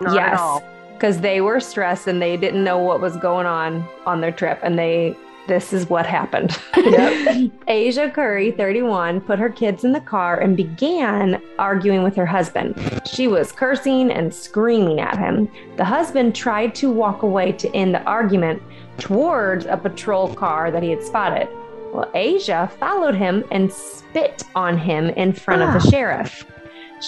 Not 0.00 0.14
yes. 0.14 0.73
Because 1.04 1.20
they 1.20 1.42
were 1.42 1.60
stressed 1.60 2.06
and 2.06 2.22
they 2.22 2.34
didn't 2.38 2.64
know 2.64 2.78
what 2.78 2.98
was 2.98 3.14
going 3.18 3.44
on 3.44 3.86
on 4.06 4.22
their 4.22 4.32
trip, 4.32 4.58
and 4.62 4.78
they 4.78 5.14
this 5.46 5.74
is 5.74 5.90
what 5.90 6.06
happened. 6.06 6.58
Yep. 6.78 7.50
Asia 7.68 8.10
Curry, 8.10 8.52
31, 8.52 9.20
put 9.20 9.38
her 9.38 9.50
kids 9.50 9.84
in 9.84 9.92
the 9.92 10.00
car 10.00 10.40
and 10.40 10.56
began 10.56 11.42
arguing 11.58 12.04
with 12.04 12.16
her 12.16 12.24
husband. 12.24 13.02
She 13.04 13.28
was 13.28 13.52
cursing 13.52 14.10
and 14.10 14.32
screaming 14.32 14.98
at 14.98 15.18
him. 15.18 15.46
The 15.76 15.84
husband 15.84 16.34
tried 16.34 16.74
to 16.76 16.90
walk 16.90 17.20
away 17.22 17.52
to 17.52 17.70
end 17.76 17.94
the 17.94 18.02
argument 18.04 18.62
towards 18.96 19.66
a 19.66 19.76
patrol 19.76 20.34
car 20.34 20.70
that 20.70 20.82
he 20.82 20.88
had 20.88 21.02
spotted. 21.02 21.50
Well, 21.92 22.10
Asia 22.14 22.72
followed 22.80 23.14
him 23.14 23.44
and 23.50 23.70
spit 23.70 24.44
on 24.54 24.78
him 24.78 25.10
in 25.10 25.34
front 25.34 25.60
of 25.60 25.74
the 25.74 25.86
ah. 25.86 25.90
sheriff. 25.90 26.46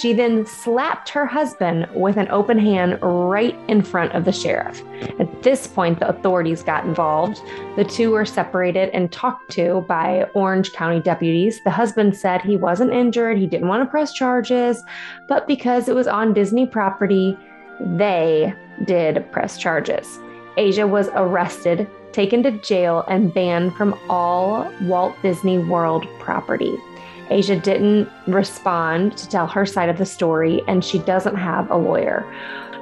She 0.00 0.12
then 0.12 0.44
slapped 0.44 1.08
her 1.10 1.24
husband 1.24 1.88
with 1.94 2.16
an 2.16 2.28
open 2.30 2.58
hand 2.58 2.98
right 3.02 3.56
in 3.68 3.82
front 3.82 4.12
of 4.12 4.24
the 4.24 4.32
sheriff. 4.32 4.82
At 5.18 5.42
this 5.42 5.66
point, 5.66 6.00
the 6.00 6.08
authorities 6.08 6.62
got 6.62 6.84
involved. 6.84 7.40
The 7.76 7.84
two 7.84 8.10
were 8.10 8.24
separated 8.24 8.90
and 8.90 9.10
talked 9.10 9.50
to 9.52 9.84
by 9.88 10.24
Orange 10.34 10.72
County 10.72 11.00
deputies. 11.00 11.62
The 11.64 11.70
husband 11.70 12.16
said 12.16 12.42
he 12.42 12.56
wasn't 12.56 12.92
injured, 12.92 13.38
he 13.38 13.46
didn't 13.46 13.68
want 13.68 13.82
to 13.82 13.90
press 13.90 14.12
charges, 14.12 14.82
but 15.28 15.46
because 15.46 15.88
it 15.88 15.94
was 15.94 16.06
on 16.06 16.34
Disney 16.34 16.66
property, 16.66 17.38
they 17.80 18.52
did 18.84 19.30
press 19.32 19.56
charges. 19.58 20.18
Asia 20.58 20.86
was 20.86 21.08
arrested 21.14 21.88
taken 22.16 22.42
to 22.42 22.50
jail, 22.50 23.04
and 23.08 23.34
banned 23.34 23.74
from 23.74 23.94
all 24.08 24.72
Walt 24.84 25.14
Disney 25.20 25.58
World 25.58 26.06
property. 26.18 26.74
Asia 27.30 27.58
didn't 27.58 28.08
respond 28.26 29.16
to 29.18 29.28
tell 29.28 29.46
her 29.46 29.66
side 29.66 29.88
of 29.88 29.98
the 29.98 30.06
story, 30.06 30.62
and 30.68 30.84
she 30.84 30.98
doesn't 31.00 31.36
have 31.36 31.70
a 31.70 31.76
lawyer. 31.76 32.20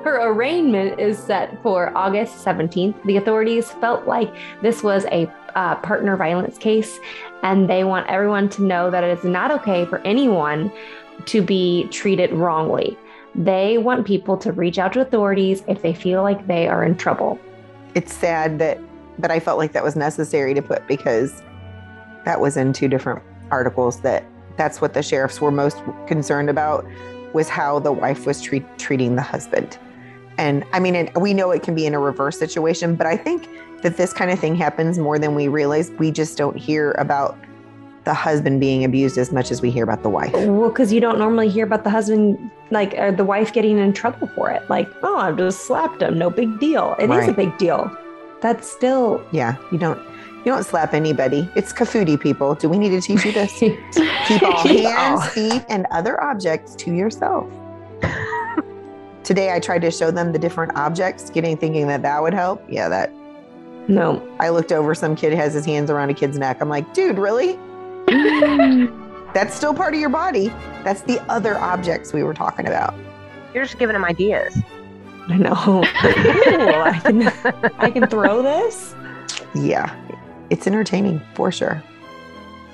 Her 0.05 0.21
arraignment 0.31 1.01
is 1.01 1.19
set 1.19 1.63
for 1.63 1.97
August 1.97 2.45
17th. 2.45 3.03
The 3.05 3.17
authorities 3.17 3.71
felt 3.71 4.07
like 4.07 4.35
this 4.61 4.83
was 4.83 5.07
a 5.07 5.33
uh, 5.55 5.77
partner 5.77 6.17
violence 6.17 6.59
case, 6.59 6.99
and 7.43 7.71
they 7.71 7.85
want 7.85 8.07
everyone 8.09 8.49
to 8.51 8.63
know 8.63 8.91
that 8.91 9.03
it 9.03 9.19
is 9.19 9.25
not 9.25 9.51
okay 9.51 9.87
for 9.87 9.99
anyone 10.01 10.71
to 11.27 11.41
be 11.41 11.89
treated 11.89 12.33
wrongly. 12.33 12.99
They 13.35 13.79
want 13.79 14.07
people 14.07 14.37
to 14.39 14.53
reach 14.53 14.79
out 14.79 14.93
to 14.93 15.01
authorities 15.01 15.65
if 15.67 15.81
they 15.81 15.95
feel 15.95 16.23
like 16.23 16.47
they 16.47 16.69
are 16.69 16.85
in 16.85 16.97
trouble. 16.97 17.39
It's 17.95 18.13
sad 18.13 18.59
that 18.59 18.79
but 19.19 19.31
I 19.31 19.41
felt 19.41 19.59
like 19.59 19.73
that 19.73 19.85
was 19.85 19.97
necessary 19.97 20.55
to 20.55 20.63
put 20.63 20.87
because 20.87 21.43
that 22.25 22.41
was 22.41 22.57
in 22.57 22.73
two 22.73 22.89
different 22.89 23.23
articles 23.51 24.01
that 24.01 24.25
that's 24.57 24.81
what 24.81 24.95
the 24.95 25.03
sheriffs 25.03 25.41
were 25.41 25.51
most 25.51 25.79
concerned 26.07 26.51
about 26.51 26.87
was 27.33 27.49
how 27.49 27.79
the 27.79 27.93
wife 27.93 28.27
was 28.27 28.41
treat, 28.41 28.65
treating 28.79 29.17
the 29.17 29.23
husband. 29.23 29.79
And 30.39 30.65
I 30.73 30.81
mean, 30.81 30.95
and 30.95 31.11
we 31.17 31.35
know 31.35 31.51
it 31.51 31.63
can 31.63 31.75
be 31.75 31.87
in 31.87 31.95
a 31.95 31.99
reverse 31.99 32.39
situation, 32.39 32.95
but 32.95 33.07
I 33.07 33.17
think 33.17 33.49
that 33.83 33.97
this 33.97 34.13
kind 34.13 34.31
of 34.31 34.39
thing 34.39 34.55
happens 34.55 34.99
more 34.99 35.19
than 35.19 35.35
we 35.35 35.49
realize. 35.49 35.91
We 35.93 36.11
just 36.11 36.39
don't 36.39 36.57
hear 36.57 36.93
about 36.93 37.39
the 38.05 38.15
husband 38.15 38.61
being 38.61 38.85
abused 38.85 39.17
as 39.17 39.33
much 39.33 39.51
as 39.51 39.63
we 39.63 39.71
hear 39.71 39.85
about 39.85 40.03
the 40.03 40.09
wife. 40.09 40.33
Well, 40.33 40.69
because 40.69 40.93
you 40.93 41.01
don't 41.01 41.19
normally 41.19 41.49
hear 41.49 41.65
about 41.65 41.85
the 41.85 41.91
husband, 41.91 42.51
like 42.71 42.97
uh, 42.99 43.13
the 43.13 43.25
wife 43.25 43.53
getting 43.53 43.79
in 43.79 43.93
trouble 43.93 44.27
for 44.29 44.51
it. 44.51 44.69
Like, 44.69 44.89
oh, 45.03 45.17
I 45.17 45.33
just 45.33 45.67
slapped 45.67 46.03
him. 46.03 46.19
No 46.19 46.31
big 46.31 46.59
deal. 46.61 46.97
It 46.99 47.09
right. 47.09 47.23
is 47.23 47.29
a 47.29 47.33
big 47.33 47.57
deal. 47.59 47.95
That's 48.43 48.71
still. 48.71 49.25
Yeah, 49.33 49.57
you 49.73 49.79
don't. 49.79 50.01
You 50.45 50.53
don't 50.53 50.63
slap 50.63 50.93
anybody. 50.93 51.49
It's 51.57 51.73
Kafudi, 51.73 52.21
people. 52.21 52.55
Do 52.55 52.69
we 52.69 52.77
need 52.77 52.91
to 52.91 53.01
teach 53.01 53.25
you 53.25 53.33
this? 53.33 53.59
Keep 53.59 54.43
all 54.43 54.67
hands, 54.67 55.29
feet, 55.31 55.65
and 55.71 55.87
other 55.91 56.23
objects 56.23 56.75
to 56.77 56.93
yourself. 56.93 57.51
Today, 59.23 59.55
I 59.55 59.59
tried 59.59 59.81
to 59.83 59.91
show 59.91 60.11
them 60.11 60.33
the 60.33 60.39
different 60.39 60.77
objects, 60.77 61.31
getting 61.31 61.57
thinking 61.57 61.87
that 61.87 62.03
that 62.03 62.21
would 62.21 62.35
help. 62.35 62.63
Yeah, 62.69 62.91
that. 62.91 63.11
No. 63.89 64.23
I 64.39 64.51
looked 64.51 64.71
over. 64.71 64.95
Some 64.95 65.17
kid 65.17 65.33
has 65.33 65.55
his 65.55 65.65
hands 65.65 65.91
around 65.91 66.11
a 66.11 66.15
kid's 66.15 66.37
neck. 66.37 66.61
I'm 66.61 66.69
like, 66.69 66.93
dude, 66.93 67.17
really? 67.17 67.59
That's 69.33 69.55
still 69.55 69.73
part 69.73 69.95
of 69.95 70.01
your 70.01 70.11
body. 70.11 70.49
That's 70.85 71.01
the 71.01 71.21
other 71.31 71.57
objects 71.57 72.13
we 72.13 72.23
were 72.23 72.35
talking 72.35 72.67
about. 72.67 72.95
You're 73.55 73.65
just 73.65 73.79
giving 73.79 73.95
them 73.95 74.05
ideas. 74.05 74.61
I 75.27 75.39
know. 75.39 75.53
Ooh, 75.67 75.85
I 75.85 77.01
can 77.03 77.29
I 77.79 77.91
can 77.91 78.07
throw 78.09 78.43
this. 78.43 78.95
Yeah, 79.55 79.95
it's 80.51 80.67
entertaining 80.67 81.21
for 81.35 81.51
sure. 81.51 81.83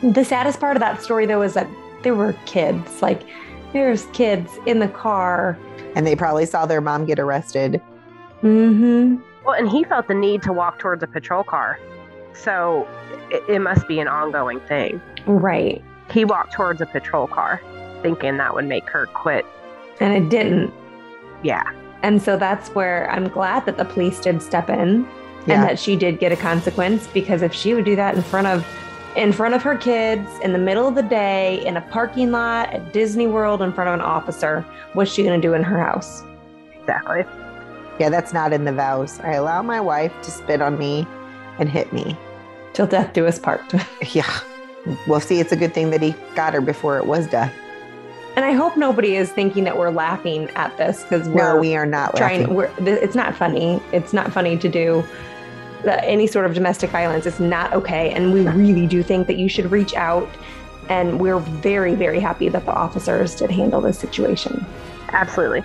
The 0.02 0.24
saddest 0.24 0.60
part 0.60 0.76
of 0.76 0.80
that 0.80 1.02
story, 1.02 1.26
though, 1.26 1.42
is 1.42 1.54
that 1.54 1.68
there 2.02 2.14
were 2.14 2.34
kids. 2.46 3.02
Like, 3.02 3.22
there's 3.72 4.06
kids 4.06 4.50
in 4.66 4.78
the 4.78 4.88
car, 4.88 5.58
and 5.94 6.06
they 6.06 6.16
probably 6.16 6.46
saw 6.46 6.66
their 6.66 6.80
mom 6.80 7.04
get 7.04 7.18
arrested. 7.18 7.80
Mm-hmm. 8.42 9.16
Well, 9.44 9.54
and 9.54 9.68
he 9.68 9.84
felt 9.84 10.08
the 10.08 10.14
need 10.14 10.42
to 10.42 10.52
walk 10.52 10.78
towards 10.78 11.02
a 11.02 11.06
patrol 11.06 11.44
car, 11.44 11.78
so 12.32 12.88
it, 13.30 13.42
it 13.48 13.58
must 13.60 13.86
be 13.86 14.00
an 14.00 14.08
ongoing 14.08 14.60
thing. 14.60 15.00
Right. 15.26 15.82
He 16.10 16.24
walked 16.24 16.52
towards 16.52 16.80
a 16.80 16.86
patrol 16.86 17.26
car, 17.26 17.60
thinking 18.02 18.38
that 18.38 18.54
would 18.54 18.66
make 18.66 18.88
her 18.90 19.06
quit, 19.06 19.44
and 20.00 20.12
it 20.14 20.30
didn't. 20.30 20.72
Yeah. 21.42 21.62
And 22.02 22.22
so 22.22 22.36
that's 22.36 22.70
where 22.70 23.10
I'm 23.10 23.28
glad 23.28 23.66
that 23.66 23.76
the 23.76 23.84
police 23.84 24.20
did 24.20 24.40
step 24.42 24.70
in 24.70 25.06
yeah. 25.46 25.54
and 25.54 25.62
that 25.62 25.78
she 25.78 25.96
did 25.96 26.18
get 26.18 26.32
a 26.32 26.36
consequence 26.36 27.06
because 27.08 27.42
if 27.42 27.52
she 27.52 27.74
would 27.74 27.84
do 27.84 27.96
that 27.96 28.14
in 28.14 28.22
front 28.22 28.46
of 28.46 28.66
in 29.16 29.32
front 29.32 29.54
of 29.54 29.62
her 29.62 29.76
kids 29.76 30.30
in 30.42 30.52
the 30.52 30.58
middle 30.58 30.86
of 30.86 30.94
the 30.94 31.02
day 31.02 31.64
in 31.66 31.76
a 31.76 31.80
parking 31.80 32.30
lot 32.30 32.72
at 32.72 32.92
Disney 32.92 33.26
World 33.26 33.60
in 33.60 33.72
front 33.72 33.88
of 33.88 33.94
an 33.94 34.00
officer, 34.00 34.64
what's 34.92 35.10
she 35.10 35.24
going 35.24 35.40
to 35.40 35.46
do 35.46 35.54
in 35.54 35.62
her 35.62 35.82
house? 35.82 36.22
Exactly. 36.78 37.24
Yeah, 37.98 38.08
that's 38.08 38.32
not 38.32 38.52
in 38.52 38.64
the 38.64 38.72
vows. 38.72 39.18
I 39.20 39.32
allow 39.32 39.62
my 39.62 39.80
wife 39.80 40.12
to 40.22 40.30
spit 40.30 40.62
on 40.62 40.78
me 40.78 41.06
and 41.58 41.68
hit 41.68 41.92
me. 41.92 42.16
Till 42.72 42.86
death 42.86 43.12
do 43.12 43.26
us 43.26 43.38
part. 43.38 43.62
yeah. 44.14 44.40
Well, 45.06 45.20
see, 45.20 45.40
it's 45.40 45.52
a 45.52 45.56
good 45.56 45.74
thing 45.74 45.90
that 45.90 46.00
he 46.00 46.14
got 46.34 46.54
her 46.54 46.60
before 46.60 46.96
it 46.98 47.06
was 47.06 47.26
death. 47.26 47.52
And 48.36 48.44
I 48.44 48.52
hope 48.52 48.76
nobody 48.76 49.16
is 49.16 49.30
thinking 49.30 49.64
that 49.64 49.76
we're 49.76 49.90
laughing 49.90 50.48
at 50.50 50.76
this 50.78 51.02
because 51.02 51.26
no, 51.26 51.56
we 51.56 51.74
are 51.74 51.84
not 51.84 52.16
trying. 52.16 52.42
Laughing. 52.42 52.54
We're, 52.54 52.70
it's 52.78 53.16
not 53.16 53.34
funny. 53.34 53.82
It's 53.92 54.12
not 54.12 54.32
funny 54.32 54.56
to 54.56 54.68
do 54.68 55.04
any 55.86 56.26
sort 56.26 56.46
of 56.46 56.54
domestic 56.54 56.90
violence. 56.90 57.26
is 57.26 57.40
not 57.40 57.72
okay, 57.72 58.10
and 58.12 58.32
we 58.32 58.46
really 58.48 58.86
do 58.86 59.02
think 59.02 59.26
that 59.26 59.36
you 59.36 59.48
should 59.48 59.70
reach 59.70 59.94
out. 59.94 60.28
And 60.88 61.20
we're 61.20 61.38
very, 61.38 61.94
very 61.94 62.18
happy 62.18 62.48
that 62.48 62.66
the 62.66 62.72
officers 62.72 63.36
did 63.36 63.50
handle 63.50 63.80
this 63.80 63.98
situation. 63.98 64.66
Absolutely. 65.10 65.62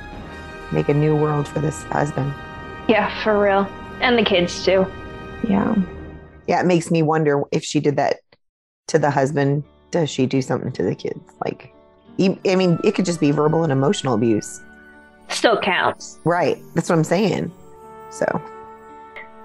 Make 0.72 0.90
a 0.90 0.94
new 0.94 1.16
world 1.16 1.48
for 1.48 1.60
this 1.60 1.84
husband. 1.84 2.32
Yeah, 2.88 3.10
for 3.24 3.40
real. 3.42 3.68
And 4.02 4.18
the 4.18 4.24
kids 4.24 4.64
too. 4.64 4.86
Yeah. 5.48 5.76
Yeah, 6.48 6.60
it 6.60 6.68
makes 6.68 6.92
me 6.92 7.02
wonder 7.02 7.42
if 7.52 7.64
she 7.64 7.80
did 7.80 7.96
that 7.96 8.18
to 8.88 9.00
the 9.00 9.10
husband, 9.10 9.64
does 9.90 10.10
she 10.10 10.28
do 10.28 10.42
something 10.42 10.72
to 10.74 10.84
the 10.84 10.94
kids? 10.94 11.20
Like, 11.44 11.74
I 12.20 12.56
mean, 12.56 12.80
it 12.84 12.94
could 12.94 13.06
just 13.06 13.20
be 13.20 13.32
verbal 13.32 13.64
and 13.64 13.72
emotional 13.72 14.14
abuse. 14.14 14.62
Still 15.30 15.60
counts. 15.60 16.20
Right. 16.24 16.58
That's 16.76 16.88
what 16.88 16.98
I'm 16.98 17.04
saying. 17.04 17.52
So. 18.12 18.42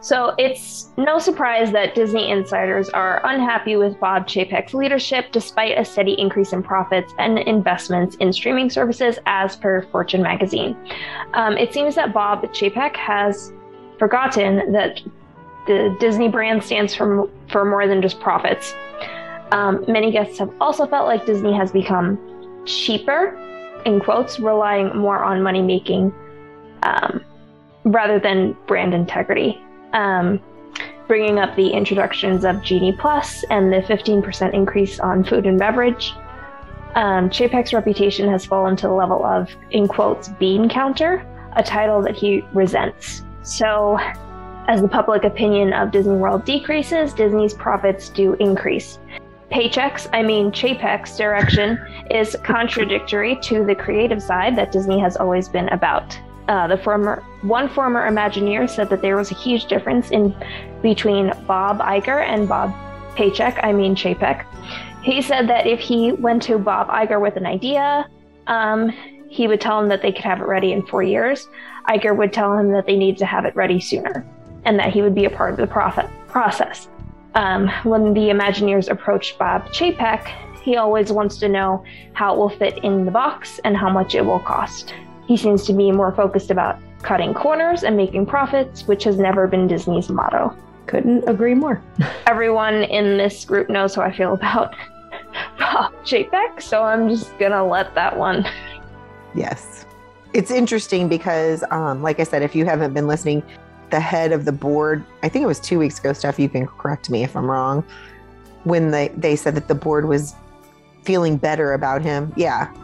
So 0.02 0.34
it's 0.38 0.88
no 0.96 1.18
surprise 1.18 1.72
that 1.72 1.94
Disney 1.94 2.30
insiders 2.30 2.88
are 2.88 3.20
unhappy 3.24 3.76
with 3.76 4.00
Bob 4.00 4.26
Chapek's 4.26 4.72
leadership 4.72 5.26
despite 5.30 5.76
a 5.78 5.84
steady 5.84 6.14
increase 6.18 6.54
in 6.54 6.62
profits 6.62 7.12
and 7.18 7.38
investments 7.38 8.16
in 8.16 8.32
streaming 8.32 8.70
services, 8.70 9.18
as 9.26 9.56
per 9.56 9.82
Fortune 9.82 10.22
magazine. 10.22 10.74
Um, 11.34 11.58
it 11.58 11.74
seems 11.74 11.94
that 11.96 12.14
Bob 12.14 12.42
Chapek 12.44 12.96
has 12.96 13.52
forgotten 13.98 14.72
that 14.72 15.02
the 15.66 15.94
Disney 16.00 16.28
brand 16.28 16.64
stands 16.64 16.94
for, 16.94 17.28
for 17.50 17.66
more 17.66 17.86
than 17.86 18.00
just 18.00 18.20
profits. 18.20 18.74
Um, 19.52 19.84
many 19.86 20.10
guests 20.10 20.38
have 20.38 20.50
also 20.62 20.86
felt 20.86 21.06
like 21.06 21.26
Disney 21.26 21.52
has 21.52 21.72
become 21.72 22.18
cheaper, 22.64 23.36
in 23.84 24.00
quotes, 24.00 24.40
relying 24.40 24.96
more 24.96 25.22
on 25.22 25.42
money 25.42 25.60
making 25.60 26.14
um, 26.84 27.22
rather 27.84 28.18
than 28.18 28.56
brand 28.66 28.94
integrity. 28.94 29.60
Um, 29.92 30.40
bringing 31.08 31.38
up 31.38 31.56
the 31.56 31.70
introductions 31.70 32.44
of 32.44 32.62
Genie 32.62 32.92
Plus 32.92 33.42
and 33.50 33.72
the 33.72 33.78
15% 33.78 34.54
increase 34.54 35.00
on 35.00 35.24
food 35.24 35.44
and 35.44 35.58
beverage. 35.58 36.12
Um, 36.94 37.28
Chapek's 37.30 37.72
reputation 37.72 38.28
has 38.28 38.46
fallen 38.46 38.76
to 38.76 38.86
the 38.86 38.92
level 38.92 39.24
of, 39.24 39.50
in 39.72 39.88
quotes, 39.88 40.28
bean 40.28 40.68
counter, 40.68 41.26
a 41.56 41.64
title 41.64 42.00
that 42.02 42.14
he 42.14 42.42
resents. 42.52 43.24
So, 43.42 43.98
as 44.68 44.82
the 44.82 44.88
public 44.88 45.24
opinion 45.24 45.72
of 45.72 45.90
Disney 45.90 46.16
World 46.16 46.44
decreases, 46.44 47.12
Disney's 47.12 47.54
profits 47.54 48.08
do 48.08 48.34
increase 48.34 49.00
paychecks, 49.50 50.08
I 50.12 50.22
mean 50.22 50.52
Chapek's 50.52 51.16
direction 51.16 51.78
is 52.10 52.36
contradictory 52.44 53.38
to 53.42 53.64
the 53.64 53.74
creative 53.74 54.22
side 54.22 54.56
that 54.56 54.72
Disney 54.72 55.00
has 55.00 55.16
always 55.16 55.48
been 55.48 55.68
about. 55.70 56.18
Uh, 56.50 56.66
the 56.66 56.76
former 56.76 57.22
one 57.42 57.68
former 57.68 58.10
Imagineer 58.10 58.68
said 58.68 58.90
that 58.90 59.02
there 59.02 59.16
was 59.16 59.30
a 59.30 59.34
huge 59.34 59.66
difference 59.66 60.10
in 60.10 60.34
between 60.82 61.32
Bob 61.46 61.78
Iger 61.78 62.26
and 62.26 62.48
Bob 62.48 62.74
Paycheck. 63.14 63.60
I 63.62 63.72
mean 63.72 63.94
Chapek. 63.94 64.44
He 65.04 65.22
said 65.22 65.48
that 65.48 65.68
if 65.68 65.78
he 65.78 66.10
went 66.10 66.42
to 66.42 66.58
Bob 66.58 66.88
Iger 66.88 67.20
with 67.22 67.36
an 67.36 67.46
idea, 67.46 68.04
um, 68.48 68.88
he 69.28 69.46
would 69.46 69.60
tell 69.60 69.80
him 69.80 69.88
that 69.90 70.02
they 70.02 70.10
could 70.10 70.24
have 70.24 70.40
it 70.40 70.46
ready 70.48 70.72
in 70.72 70.84
four 70.86 71.04
years. 71.04 71.48
Iger 71.88 72.16
would 72.16 72.32
tell 72.32 72.58
him 72.58 72.72
that 72.72 72.84
they 72.84 72.96
need 72.96 73.16
to 73.18 73.26
have 73.26 73.44
it 73.44 73.54
ready 73.54 73.78
sooner, 73.78 74.26
and 74.64 74.76
that 74.76 74.92
he 74.92 75.02
would 75.02 75.14
be 75.14 75.26
a 75.26 75.30
part 75.30 75.52
of 75.52 75.56
the 75.56 75.68
profit 75.68 76.06
process. 76.26 76.88
Um, 77.36 77.68
when 77.84 78.12
the 78.12 78.28
Imagineers 78.28 78.90
approach 78.90 79.38
Bob 79.38 79.66
Chapek, 79.66 80.26
he 80.62 80.76
always 80.76 81.12
wants 81.12 81.36
to 81.38 81.48
know 81.48 81.84
how 82.12 82.34
it 82.34 82.38
will 82.38 82.50
fit 82.50 82.82
in 82.82 83.04
the 83.04 83.12
box 83.12 83.60
and 83.62 83.76
how 83.76 83.88
much 83.88 84.16
it 84.16 84.26
will 84.26 84.40
cost. 84.40 84.92
He 85.30 85.36
seems 85.36 85.64
to 85.66 85.72
be 85.72 85.92
more 85.92 86.10
focused 86.10 86.50
about 86.50 86.80
cutting 87.02 87.34
corners 87.34 87.84
and 87.84 87.96
making 87.96 88.26
profits, 88.26 88.88
which 88.88 89.04
has 89.04 89.16
never 89.16 89.46
been 89.46 89.68
Disney's 89.68 90.08
motto. 90.08 90.56
Couldn't 90.86 91.22
agree 91.28 91.54
more. 91.54 91.80
Everyone 92.26 92.82
in 92.82 93.16
this 93.16 93.44
group 93.44 93.70
knows 93.70 93.94
how 93.94 94.02
I 94.02 94.10
feel 94.10 94.34
about 94.34 94.74
Bob 95.60 95.92
Chapek, 96.04 96.60
so 96.60 96.82
I'm 96.82 97.08
just 97.08 97.38
gonna 97.38 97.64
let 97.64 97.94
that 97.94 98.18
one. 98.18 98.44
Yes. 99.32 99.86
It's 100.32 100.50
interesting 100.50 101.08
because, 101.08 101.62
um, 101.70 102.02
like 102.02 102.18
I 102.18 102.24
said, 102.24 102.42
if 102.42 102.56
you 102.56 102.64
haven't 102.64 102.92
been 102.92 103.06
listening, 103.06 103.44
the 103.90 104.00
head 104.00 104.32
of 104.32 104.44
the 104.44 104.52
board, 104.52 105.04
I 105.22 105.28
think 105.28 105.44
it 105.44 105.46
was 105.46 105.60
two 105.60 105.78
weeks 105.78 106.00
ago, 106.00 106.12
Steph, 106.12 106.40
you 106.40 106.48
can 106.48 106.66
correct 106.66 107.08
me 107.08 107.22
if 107.22 107.36
I'm 107.36 107.48
wrong, 107.48 107.84
when 108.64 108.90
they, 108.90 109.10
they 109.10 109.36
said 109.36 109.54
that 109.54 109.68
the 109.68 109.76
board 109.76 110.08
was 110.08 110.34
feeling 111.04 111.36
better 111.36 111.72
about 111.74 112.02
him. 112.02 112.32
Yeah. 112.36 112.74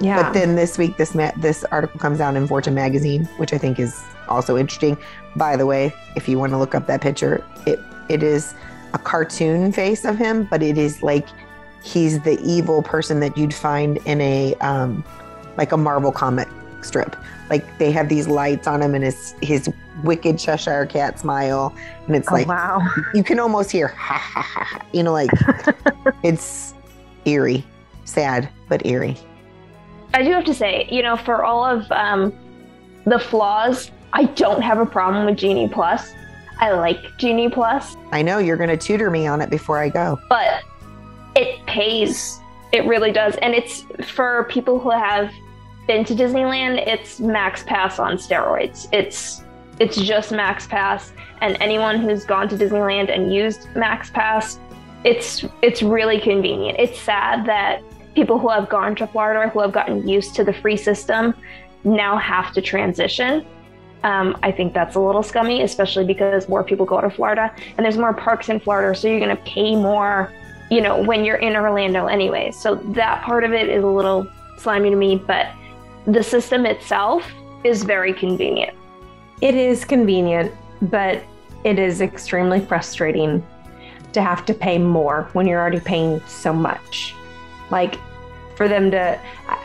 Yeah. 0.00 0.22
But 0.22 0.32
then 0.32 0.56
this 0.56 0.78
week, 0.78 0.96
this 0.96 1.14
ma- 1.14 1.32
this 1.36 1.64
article 1.64 2.00
comes 2.00 2.20
out 2.20 2.34
in 2.36 2.46
Fortune 2.46 2.74
magazine, 2.74 3.24
which 3.36 3.52
I 3.52 3.58
think 3.58 3.78
is 3.78 4.02
also 4.28 4.56
interesting. 4.56 4.96
By 5.36 5.56
the 5.56 5.66
way, 5.66 5.92
if 6.16 6.28
you 6.28 6.38
want 6.38 6.52
to 6.52 6.58
look 6.58 6.74
up 6.74 6.86
that 6.86 7.00
picture, 7.00 7.44
it 7.66 7.78
it 8.08 8.22
is 8.22 8.54
a 8.94 8.98
cartoon 8.98 9.72
face 9.72 10.04
of 10.04 10.16
him, 10.16 10.44
but 10.50 10.62
it 10.62 10.78
is 10.78 11.02
like 11.02 11.28
he's 11.82 12.20
the 12.20 12.40
evil 12.42 12.82
person 12.82 13.20
that 13.20 13.36
you'd 13.36 13.54
find 13.54 13.98
in 14.06 14.20
a 14.20 14.54
um, 14.56 15.04
like 15.56 15.72
a 15.72 15.76
Marvel 15.76 16.12
comic 16.12 16.48
strip. 16.82 17.14
Like 17.50 17.78
they 17.78 17.90
have 17.92 18.08
these 18.08 18.26
lights 18.26 18.66
on 18.66 18.80
him 18.80 18.94
and 18.94 19.04
his 19.04 19.34
his 19.42 19.68
wicked 20.02 20.38
Cheshire 20.38 20.86
cat 20.86 21.18
smile, 21.20 21.74
and 22.06 22.16
it's 22.16 22.28
Oh, 22.30 22.34
like 22.34 22.48
wow. 22.48 22.80
you 23.14 23.22
can 23.22 23.38
almost 23.38 23.70
hear 23.70 23.88
ha 23.88 24.14
ha 24.14 24.40
ha, 24.42 24.64
ha 24.64 24.82
you 24.92 25.02
know, 25.02 25.12
like 25.12 25.30
it's 26.22 26.72
eerie, 27.26 27.64
sad 28.04 28.48
but 28.68 28.84
eerie. 28.86 29.16
I 30.12 30.22
do 30.22 30.30
have 30.32 30.44
to 30.44 30.54
say, 30.54 30.88
you 30.90 31.02
know, 31.02 31.16
for 31.16 31.44
all 31.44 31.64
of 31.64 31.90
um, 31.92 32.32
the 33.04 33.18
flaws, 33.18 33.90
I 34.12 34.24
don't 34.24 34.62
have 34.62 34.78
a 34.78 34.86
problem 34.86 35.26
with 35.26 35.36
Genie 35.36 35.68
Plus. 35.68 36.12
I 36.58 36.72
like 36.72 36.98
Genie 37.16 37.48
Plus, 37.48 37.96
I 38.12 38.22
know 38.22 38.38
you're 38.38 38.56
going 38.56 38.68
to 38.70 38.76
tutor 38.76 39.10
me 39.10 39.26
on 39.26 39.40
it 39.40 39.48
before 39.50 39.78
I 39.78 39.88
go. 39.88 40.18
but 40.28 40.62
it 41.36 41.64
pays. 41.66 42.38
It 42.72 42.84
really 42.86 43.12
does. 43.12 43.36
And 43.36 43.54
it's 43.54 43.82
for 44.04 44.44
people 44.50 44.78
who 44.78 44.90
have 44.90 45.32
been 45.86 46.04
to 46.04 46.14
Disneyland, 46.14 46.86
it's 46.86 47.20
Max 47.20 47.62
Pass 47.62 47.98
on 47.98 48.16
steroids. 48.16 48.88
It's 48.92 49.42
it's 49.78 49.96
just 49.96 50.30
Max 50.32 50.66
Pass 50.66 51.12
and 51.40 51.56
anyone 51.60 51.98
who's 52.00 52.24
gone 52.24 52.48
to 52.50 52.56
Disneyland 52.56 53.12
and 53.14 53.32
used 53.32 53.68
Max 53.74 54.10
Pass, 54.10 54.58
it's 55.04 55.44
it's 55.62 55.82
really 55.82 56.20
convenient. 56.20 56.78
It's 56.78 57.00
sad 57.00 57.46
that 57.46 57.82
people 58.14 58.38
who 58.38 58.48
have 58.48 58.68
gone 58.68 58.94
to 58.96 59.06
Florida 59.06 59.48
who 59.48 59.60
have 59.60 59.72
gotten 59.72 60.06
used 60.08 60.34
to 60.36 60.44
the 60.44 60.52
free 60.52 60.76
system 60.76 61.34
now 61.84 62.16
have 62.16 62.52
to 62.52 62.60
transition. 62.60 63.46
Um, 64.02 64.36
I 64.42 64.50
think 64.50 64.72
that's 64.72 64.96
a 64.96 65.00
little 65.00 65.22
scummy, 65.22 65.62
especially 65.62 66.04
because 66.04 66.48
more 66.48 66.64
people 66.64 66.86
go 66.86 67.00
to 67.00 67.10
Florida 67.10 67.54
and 67.76 67.84
there's 67.84 67.98
more 67.98 68.14
parks 68.14 68.48
in 68.48 68.58
Florida, 68.60 68.98
so 68.98 69.08
you're 69.08 69.20
going 69.20 69.36
to 69.36 69.42
pay 69.42 69.74
more, 69.74 70.32
you 70.70 70.80
know, 70.80 71.02
when 71.02 71.24
you're 71.24 71.36
in 71.36 71.54
Orlando 71.54 72.06
anyway. 72.06 72.50
So 72.50 72.76
that 72.76 73.22
part 73.22 73.44
of 73.44 73.52
it 73.52 73.68
is 73.68 73.84
a 73.84 73.86
little 73.86 74.26
slimy 74.58 74.90
to 74.90 74.96
me, 74.96 75.16
but 75.16 75.48
the 76.06 76.22
system 76.22 76.64
itself 76.64 77.30
is 77.62 77.82
very 77.82 78.14
convenient. 78.14 78.76
It 79.42 79.54
is 79.54 79.84
convenient, 79.84 80.52
but 80.82 81.22
it 81.64 81.78
is 81.78 82.00
extremely 82.00 82.60
frustrating 82.60 83.46
to 84.12 84.22
have 84.22 84.44
to 84.46 84.54
pay 84.54 84.78
more 84.78 85.28
when 85.34 85.46
you're 85.46 85.60
already 85.60 85.80
paying 85.80 86.20
so 86.26 86.52
much. 86.52 87.14
Like 87.70 87.98
for 88.56 88.68
them 88.68 88.90
to 88.90 89.18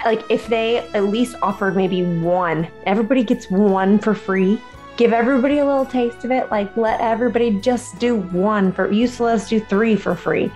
like 0.05 0.23
if 0.29 0.47
they 0.47 0.77
at 0.77 1.05
least 1.05 1.35
offered 1.41 1.75
maybe 1.75 2.03
one, 2.03 2.67
everybody 2.85 3.23
gets 3.23 3.49
one 3.49 3.99
for 3.99 4.13
free. 4.13 4.61
Give 4.97 5.11
everybody 5.11 5.59
a 5.59 5.65
little 5.65 5.85
taste 5.85 6.23
of 6.23 6.31
it. 6.31 6.49
Like 6.49 6.75
let 6.77 7.01
everybody 7.01 7.59
just 7.59 7.99
do 7.99 8.15
one 8.15 8.71
for 8.71 8.91
used 8.91 9.17
to 9.17 9.23
let 9.23 9.35
us 9.35 9.49
do 9.49 9.59
three 9.59 9.95
for 9.95 10.15
free. 10.15 10.51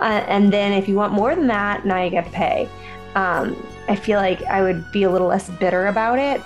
Uh, 0.00 0.24
and 0.26 0.52
then 0.52 0.72
if 0.72 0.88
you 0.88 0.96
want 0.96 1.12
more 1.12 1.34
than 1.34 1.46
that, 1.46 1.86
now 1.86 2.02
you 2.02 2.10
got 2.10 2.24
to 2.24 2.30
pay. 2.30 2.68
Um, 3.14 3.56
I 3.88 3.94
feel 3.94 4.18
like 4.18 4.42
I 4.42 4.62
would 4.62 4.90
be 4.92 5.04
a 5.04 5.10
little 5.10 5.28
less 5.28 5.48
bitter 5.48 5.86
about 5.86 6.18
it 6.18 6.42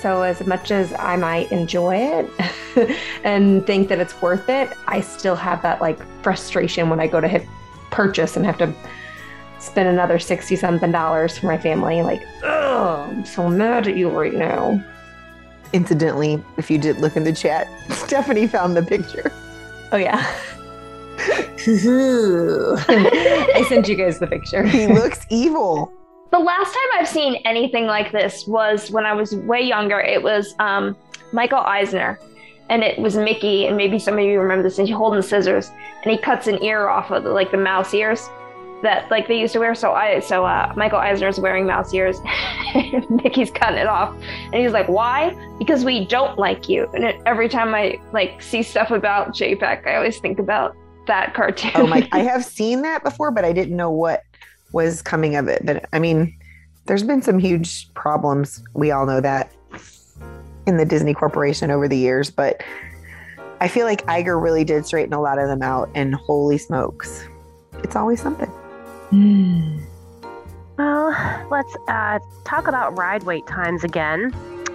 so, 0.00 0.22
as 0.22 0.46
much 0.46 0.70
as 0.70 0.92
I 0.98 1.16
might 1.16 1.50
enjoy 1.50 1.96
it 1.96 2.96
and 3.24 3.66
think 3.66 3.88
that 3.88 3.98
it's 3.98 4.20
worth 4.20 4.48
it, 4.48 4.70
I 4.86 5.00
still 5.00 5.34
have 5.34 5.62
that 5.62 5.80
like 5.80 5.98
frustration 6.22 6.90
when 6.90 7.00
I 7.00 7.06
go 7.06 7.20
to 7.20 7.26
hit 7.26 7.46
purchase 7.90 8.36
and 8.36 8.44
have 8.44 8.58
to 8.58 8.72
spend 9.66 9.88
another 9.88 10.18
60 10.18 10.56
something 10.56 10.92
dollars 10.92 11.36
for 11.36 11.46
my 11.46 11.58
family. 11.58 12.02
Like, 12.02 12.22
oh, 12.42 13.08
I'm 13.10 13.24
so 13.24 13.48
mad 13.48 13.88
at 13.88 13.96
you 13.96 14.08
right 14.08 14.34
now. 14.34 14.82
Incidentally, 15.72 16.42
if 16.56 16.70
you 16.70 16.78
did 16.78 16.98
look 16.98 17.16
in 17.16 17.24
the 17.24 17.32
chat, 17.32 17.68
Stephanie 17.90 18.46
found 18.46 18.76
the 18.76 18.82
picture. 18.82 19.32
Oh, 19.92 19.96
yeah. 19.96 20.24
I 21.68 23.64
sent 23.68 23.88
you 23.88 23.96
guys 23.96 24.18
the 24.18 24.26
picture. 24.28 24.62
He 24.64 24.86
looks 24.86 25.26
evil. 25.30 25.92
The 26.30 26.38
last 26.38 26.68
time 26.68 26.88
I've 26.98 27.08
seen 27.08 27.36
anything 27.44 27.86
like 27.86 28.12
this 28.12 28.46
was 28.46 28.90
when 28.90 29.06
I 29.06 29.14
was 29.14 29.34
way 29.34 29.62
younger. 29.62 29.98
It 29.98 30.22
was 30.22 30.54
um, 30.58 30.96
Michael 31.32 31.60
Eisner, 31.60 32.20
and 32.68 32.82
it 32.82 32.98
was 32.98 33.16
Mickey, 33.16 33.66
and 33.66 33.76
maybe 33.76 33.98
some 33.98 34.18
of 34.18 34.24
you 34.24 34.38
remember 34.38 34.62
this. 34.62 34.78
And 34.78 34.86
he's 34.86 34.96
holding 34.96 35.22
scissors, 35.22 35.70
and 36.02 36.12
he 36.12 36.18
cuts 36.18 36.46
an 36.46 36.62
ear 36.62 36.88
off 36.88 37.10
of 37.10 37.24
the, 37.24 37.30
like 37.30 37.50
the 37.50 37.56
mouse 37.56 37.94
ears 37.94 38.28
that 38.82 39.10
like 39.10 39.28
they 39.28 39.38
used 39.38 39.52
to 39.54 39.58
wear. 39.58 39.74
So 39.74 39.92
I, 39.92 40.20
so 40.20 40.44
uh, 40.44 40.72
Michael 40.76 40.98
Eisner's 40.98 41.40
wearing 41.40 41.66
mouse 41.66 41.92
ears, 41.94 42.20
Mickey's 43.10 43.50
cutting 43.50 43.78
it 43.78 43.86
off, 43.86 44.14
and 44.52 44.54
he's 44.54 44.72
like, 44.72 44.88
"Why? 44.88 45.34
Because 45.58 45.84
we 45.84 46.06
don't 46.06 46.38
like 46.38 46.68
you." 46.68 46.88
And 46.94 47.04
it, 47.04 47.20
every 47.26 47.48
time 47.48 47.74
I 47.74 47.98
like 48.12 48.42
see 48.42 48.62
stuff 48.62 48.90
about 48.90 49.34
Chapek, 49.34 49.86
I 49.86 49.96
always 49.96 50.18
think 50.18 50.38
about 50.38 50.76
that 51.06 51.34
cartoon. 51.34 51.72
Oh 51.74 51.86
my! 51.86 52.08
I 52.12 52.18
have 52.22 52.44
seen 52.44 52.82
that 52.82 53.02
before, 53.02 53.30
but 53.30 53.44
I 53.44 53.52
didn't 53.52 53.76
know 53.76 53.90
what 53.90 54.22
was 54.72 55.02
coming 55.02 55.36
of 55.36 55.48
it. 55.48 55.64
But 55.64 55.88
I 55.92 55.98
mean, 55.98 56.36
there's 56.86 57.02
been 57.02 57.22
some 57.22 57.38
huge 57.38 57.92
problems. 57.94 58.62
We 58.74 58.90
all 58.90 59.06
know 59.06 59.20
that 59.20 59.52
in 60.66 60.76
the 60.76 60.84
Disney 60.84 61.14
Corporation 61.14 61.70
over 61.70 61.88
the 61.88 61.96
years, 61.96 62.30
but 62.30 62.62
I 63.60 63.68
feel 63.68 63.86
like 63.86 64.04
Iger 64.06 64.40
really 64.40 64.64
did 64.64 64.84
straighten 64.84 65.14
a 65.14 65.20
lot 65.20 65.38
of 65.38 65.48
them 65.48 65.62
out. 65.62 65.88
And 65.94 66.14
holy 66.14 66.58
smokes, 66.58 67.24
it's 67.82 67.96
always 67.96 68.20
something. 68.20 68.50
Well, 70.78 71.46
let's 71.50 71.74
uh, 71.88 72.18
talk 72.44 72.68
about 72.68 72.98
ride 72.98 73.22
wait 73.22 73.46
times 73.46 73.84
again. 73.84 74.34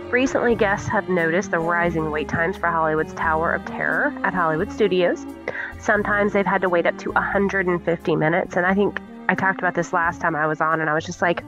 Recently, 0.09 0.55
guests 0.55 0.87
have 0.89 1.07
noticed 1.09 1.51
the 1.51 1.59
rising 1.59 2.11
wait 2.11 2.27
times 2.27 2.57
for 2.57 2.67
Hollywood's 2.67 3.13
Tower 3.13 3.53
of 3.53 3.63
Terror 3.65 4.13
at 4.23 4.33
Hollywood 4.33 4.71
Studios. 4.71 5.25
Sometimes 5.79 6.33
they've 6.33 6.45
had 6.45 6.61
to 6.61 6.69
wait 6.69 6.85
up 6.85 6.97
to 6.99 7.11
150 7.11 8.15
minutes, 8.15 8.57
and 8.57 8.65
I 8.65 8.73
think 8.73 8.99
I 9.29 9.35
talked 9.35 9.59
about 9.59 9.75
this 9.75 9.93
last 9.93 10.19
time 10.19 10.35
I 10.35 10.47
was 10.47 10.59
on, 10.59 10.81
and 10.81 10.89
I 10.89 10.93
was 10.93 11.05
just 11.05 11.21
like, 11.21 11.43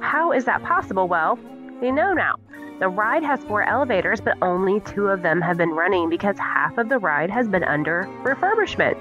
how 0.00 0.32
is 0.32 0.44
that 0.44 0.62
possible? 0.62 1.08
Well, 1.08 1.38
you 1.82 1.92
know 1.92 2.12
now. 2.12 2.36
The 2.78 2.88
ride 2.88 3.22
has 3.22 3.42
four 3.44 3.62
elevators, 3.62 4.20
but 4.20 4.36
only 4.42 4.80
two 4.80 5.08
of 5.08 5.22
them 5.22 5.40
have 5.40 5.56
been 5.56 5.70
running 5.70 6.08
because 6.08 6.38
half 6.38 6.76
of 6.78 6.88
the 6.88 6.98
ride 6.98 7.30
has 7.30 7.48
been 7.48 7.64
under 7.64 8.08
refurbishment. 8.22 8.96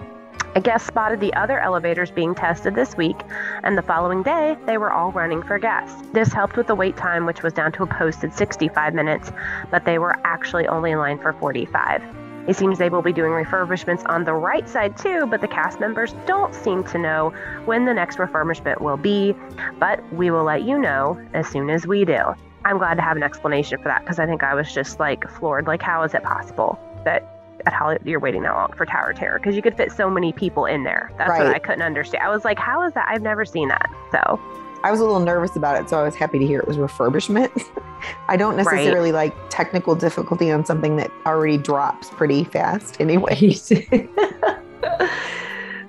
A 0.56 0.62
guest 0.62 0.86
spotted 0.86 1.20
the 1.20 1.34
other 1.34 1.60
elevators 1.60 2.12
being 2.12 2.36
tested 2.36 2.76
this 2.76 2.96
week, 2.96 3.18
and 3.64 3.76
the 3.76 3.82
following 3.82 4.22
day, 4.22 4.56
they 4.68 4.78
were 4.78 4.92
all 4.92 5.12
running 5.12 5.42
for 5.42 5.58
guests. 5.58 6.00
This 6.14 6.32
helped 6.32 6.58
with 6.58 6.68
the 6.68 6.76
wait 6.76 6.96
time, 6.96 7.26
which 7.26 7.42
was 7.42 7.54
down 7.54 7.72
to 7.72 7.84
a 7.84 7.88
posted 7.88 8.32
65 8.36 8.94
minutes, 8.94 9.32
but 9.72 9.84
they 9.86 9.98
were 9.98 10.16
actually 10.24 10.68
only 10.68 10.92
in 10.92 11.00
line 11.00 11.18
for 11.18 11.34
45. 11.34 12.04
It 12.48 12.56
seems 12.56 12.78
they 12.78 12.90
will 12.90 13.02
be 13.02 13.14
doing 13.14 13.32
refurbishments 13.32 14.08
on 14.08 14.26
the 14.26 14.34
right 14.34 14.70
side 14.70 14.96
too, 14.96 15.26
but 15.26 15.42
the 15.42 15.48
cast 15.48 15.80
members 15.80 16.14
don't 16.28 16.54
seem 16.54 16.84
to 16.84 17.00
know 17.00 17.34
when 17.66 17.86
the 17.86 17.94
next 17.94 18.18
refurbishment 18.18 18.80
will 18.80 18.98
be, 18.98 19.34
but 19.80 20.04
we 20.14 20.30
will 20.30 20.44
let 20.44 20.62
you 20.62 20.78
know 20.78 21.20
as 21.34 21.48
soon 21.48 21.72
as 21.72 21.88
we 21.88 22.06
do. 22.06 22.20
I'm 22.64 22.78
glad 22.78 22.96
to 22.96 23.02
have 23.02 23.18
an 23.18 23.24
explanation 23.24 23.80
for 23.80 23.86
that 23.86 24.02
because 24.02 24.20
I 24.20 24.28
think 24.28 24.44
I 24.44 24.54
was 24.54 24.72
just 24.72 25.00
like 25.00 25.28
floored. 25.32 25.66
Like, 25.66 25.82
how 25.82 26.04
is 26.04 26.14
it 26.14 26.22
possible 26.22 26.78
that 27.06 27.33
at 27.66 27.74
Hollywood 27.74 28.06
you're 28.06 28.20
waiting 28.20 28.44
that 28.44 28.54
long 28.54 28.74
for 28.74 28.86
Tower 28.86 29.12
of 29.12 29.18
Terror? 29.18 29.40
Because 29.40 29.56
you 29.56 29.62
could 29.62 29.78
fit 29.78 29.92
so 29.92 30.10
many 30.10 30.34
people 30.34 30.66
in 30.66 30.84
there. 30.84 31.12
That's 31.18 31.30
what 31.30 31.48
I 31.48 31.60
couldn't 31.60 31.82
understand. 31.82 32.24
I 32.24 32.30
was 32.30 32.44
like, 32.46 32.60
how 32.60 32.84
is 32.84 32.94
that? 32.94 33.08
I've 33.10 33.22
never 33.22 33.46
seen 33.46 33.68
that. 33.70 33.90
So, 34.12 34.40
I 34.84 34.92
was 34.92 35.00
a 35.00 35.04
little 35.04 35.22
nervous 35.22 35.56
about 35.56 35.82
it, 35.82 35.90
so 35.90 35.98
I 35.98 36.04
was 36.04 36.14
happy 36.14 36.40
to 36.40 36.46
hear 36.46 36.60
it 36.60 36.68
was 36.68 36.76
refurbishment. 36.76 37.50
I 38.28 38.36
don't 38.36 38.58
necessarily 38.58 39.14
like 39.14 39.34
technical 39.50 39.96
difficulty 39.96 40.52
on 40.52 40.66
something 40.66 40.98
that 40.98 41.10
already 41.26 41.58
drops 41.58 42.10
pretty 42.10 42.44
fast 42.44 43.00
anyway. 43.00 43.56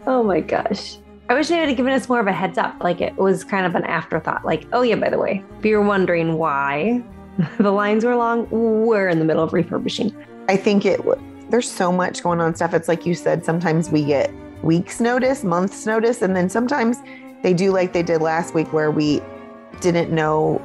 oh 0.07 0.23
my 0.23 0.41
gosh. 0.41 0.99
I 1.29 1.35
wish 1.35 1.49
they 1.49 1.59
would 1.59 1.69
have 1.69 1.77
given 1.77 1.93
us 1.93 2.09
more 2.09 2.21
of 2.21 2.29
a 2.29 2.33
heads 2.33 2.57
up. 2.57 2.85
Like 2.85 3.01
it 3.01 3.17
was 3.17 3.43
kind 3.43 3.67
of 3.67 3.75
an 3.75 3.83
afterthought. 3.85 4.45
Like, 4.45 4.65
oh 4.73 4.83
yeah, 4.83 4.95
by 4.95 5.11
the 5.11 5.19
way, 5.19 5.43
if 5.59 5.65
you're 5.65 5.83
wondering 5.83 6.35
why 6.39 7.03
the 7.59 7.73
lines 7.73 8.05
were 8.05 8.15
long, 8.15 8.49
we're 8.51 9.09
in 9.09 9.19
the 9.19 9.25
middle 9.25 9.43
of 9.43 9.53
refurbishing. 9.53 10.15
I 10.49 10.57
think 10.57 10.87
it 10.87 10.99
w- 10.99 11.21
there's 11.55 11.71
so 11.71 11.93
much 11.93 12.21
going 12.21 12.41
on 12.41 12.53
stuff. 12.53 12.75
It's 12.75 12.89
like 12.89 13.07
you 13.07 13.15
said, 13.15 13.45
sometimes 13.45 13.89
we 13.89 14.05
get 14.05 14.35
weeks 14.65 15.01
notice, 15.01 15.45
months 15.45 15.87
notice, 15.87 16.21
and 16.21 16.35
then 16.35 16.49
sometimes 16.49 16.97
they 17.45 17.55
do 17.55 17.71
like 17.71 17.93
they 17.93 18.03
did 18.03 18.21
last 18.21 18.55
week 18.55 18.73
where 18.73 18.91
we 18.91 19.23
didn't 19.81 20.11
know 20.11 20.61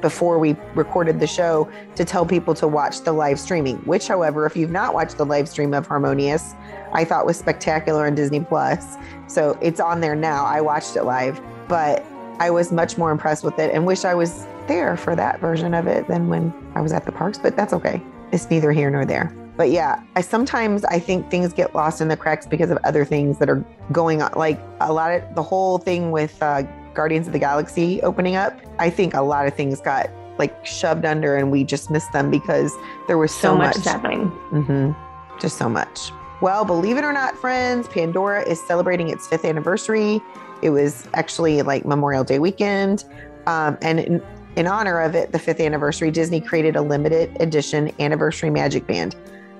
before 0.00 0.38
we 0.38 0.54
recorded 0.76 1.18
the 1.18 1.26
show 1.26 1.68
to 1.96 2.04
tell 2.04 2.24
people 2.24 2.54
to 2.54 2.68
watch 2.68 3.00
the 3.00 3.10
live 3.10 3.40
streaming, 3.40 3.78
which 3.78 4.06
however, 4.06 4.46
if 4.46 4.56
you've 4.56 4.70
not 4.70 4.94
watched 4.94 5.16
the 5.16 5.26
live 5.26 5.48
stream 5.48 5.74
of 5.74 5.88
Harmonious, 5.88 6.54
I 6.92 7.04
thought 7.04 7.26
was 7.26 7.36
spectacular 7.36 8.06
on 8.06 8.14
Disney 8.14 8.38
Plus. 8.38 8.94
So 9.26 9.58
it's 9.60 9.80
on 9.80 10.00
there 10.00 10.14
now. 10.14 10.44
I 10.44 10.60
watched 10.60 10.94
it 10.94 11.02
live, 11.02 11.40
but 11.66 12.06
I 12.38 12.50
was 12.50 12.70
much 12.70 12.96
more 12.96 13.10
impressed 13.10 13.42
with 13.42 13.58
it 13.58 13.74
and 13.74 13.84
wish 13.84 14.04
I 14.04 14.14
was 14.14 14.46
there 14.68 14.96
for 14.96 15.16
that 15.16 15.40
version 15.40 15.74
of 15.74 15.88
it 15.88 16.06
than 16.06 16.28
when 16.28 16.54
I 16.76 16.80
was 16.80 16.92
at 16.92 17.06
the 17.06 17.10
parks, 17.10 17.38
but 17.38 17.56
that's 17.56 17.72
okay. 17.72 18.00
It's 18.30 18.48
neither 18.48 18.70
here 18.70 18.88
nor 18.88 19.04
there. 19.04 19.34
But 19.58 19.70
yeah, 19.70 20.00
I 20.14 20.20
sometimes 20.20 20.84
I 20.84 21.00
think 21.00 21.32
things 21.32 21.52
get 21.52 21.74
lost 21.74 22.00
in 22.00 22.06
the 22.06 22.16
cracks 22.16 22.46
because 22.46 22.70
of 22.70 22.78
other 22.84 23.04
things 23.04 23.38
that 23.40 23.50
are 23.50 23.62
going 23.90 24.22
on. 24.22 24.32
Like 24.36 24.58
a 24.80 24.92
lot 24.92 25.12
of 25.12 25.34
the 25.34 25.42
whole 25.42 25.78
thing 25.78 26.12
with 26.12 26.40
uh, 26.40 26.62
Guardians 26.94 27.26
of 27.26 27.32
the 27.32 27.40
Galaxy 27.40 28.00
opening 28.02 28.36
up. 28.36 28.56
I 28.78 28.88
think 28.88 29.14
a 29.14 29.22
lot 29.22 29.48
of 29.48 29.54
things 29.54 29.80
got 29.80 30.10
like 30.38 30.64
shoved 30.64 31.04
under 31.04 31.36
and 31.36 31.50
we 31.50 31.64
just 31.64 31.90
missed 31.90 32.12
them 32.12 32.30
because 32.30 32.72
there 33.08 33.18
was 33.18 33.32
so, 33.32 33.40
so 33.40 33.56
much, 33.56 33.76
much 33.76 33.84
happening. 33.84 34.30
Mm-hmm. 34.52 35.40
Just 35.40 35.58
so 35.58 35.68
much. 35.68 36.12
Well, 36.40 36.64
believe 36.64 36.96
it 36.96 37.02
or 37.02 37.12
not, 37.12 37.36
friends, 37.36 37.88
Pandora 37.88 38.48
is 38.48 38.64
celebrating 38.64 39.08
its 39.08 39.26
fifth 39.26 39.44
anniversary. 39.44 40.20
It 40.62 40.70
was 40.70 41.08
actually 41.14 41.62
like 41.62 41.84
Memorial 41.84 42.22
Day 42.22 42.38
weekend. 42.38 43.04
Um, 43.48 43.76
and 43.82 43.98
in, 43.98 44.22
in 44.54 44.68
honor 44.68 45.00
of 45.00 45.16
it, 45.16 45.32
the 45.32 45.38
fifth 45.40 45.58
anniversary, 45.58 46.12
Disney 46.12 46.40
created 46.40 46.76
a 46.76 46.82
limited 46.82 47.36
edition 47.40 47.90
anniversary 47.98 48.50
Magic 48.50 48.86
Band. 48.86 49.16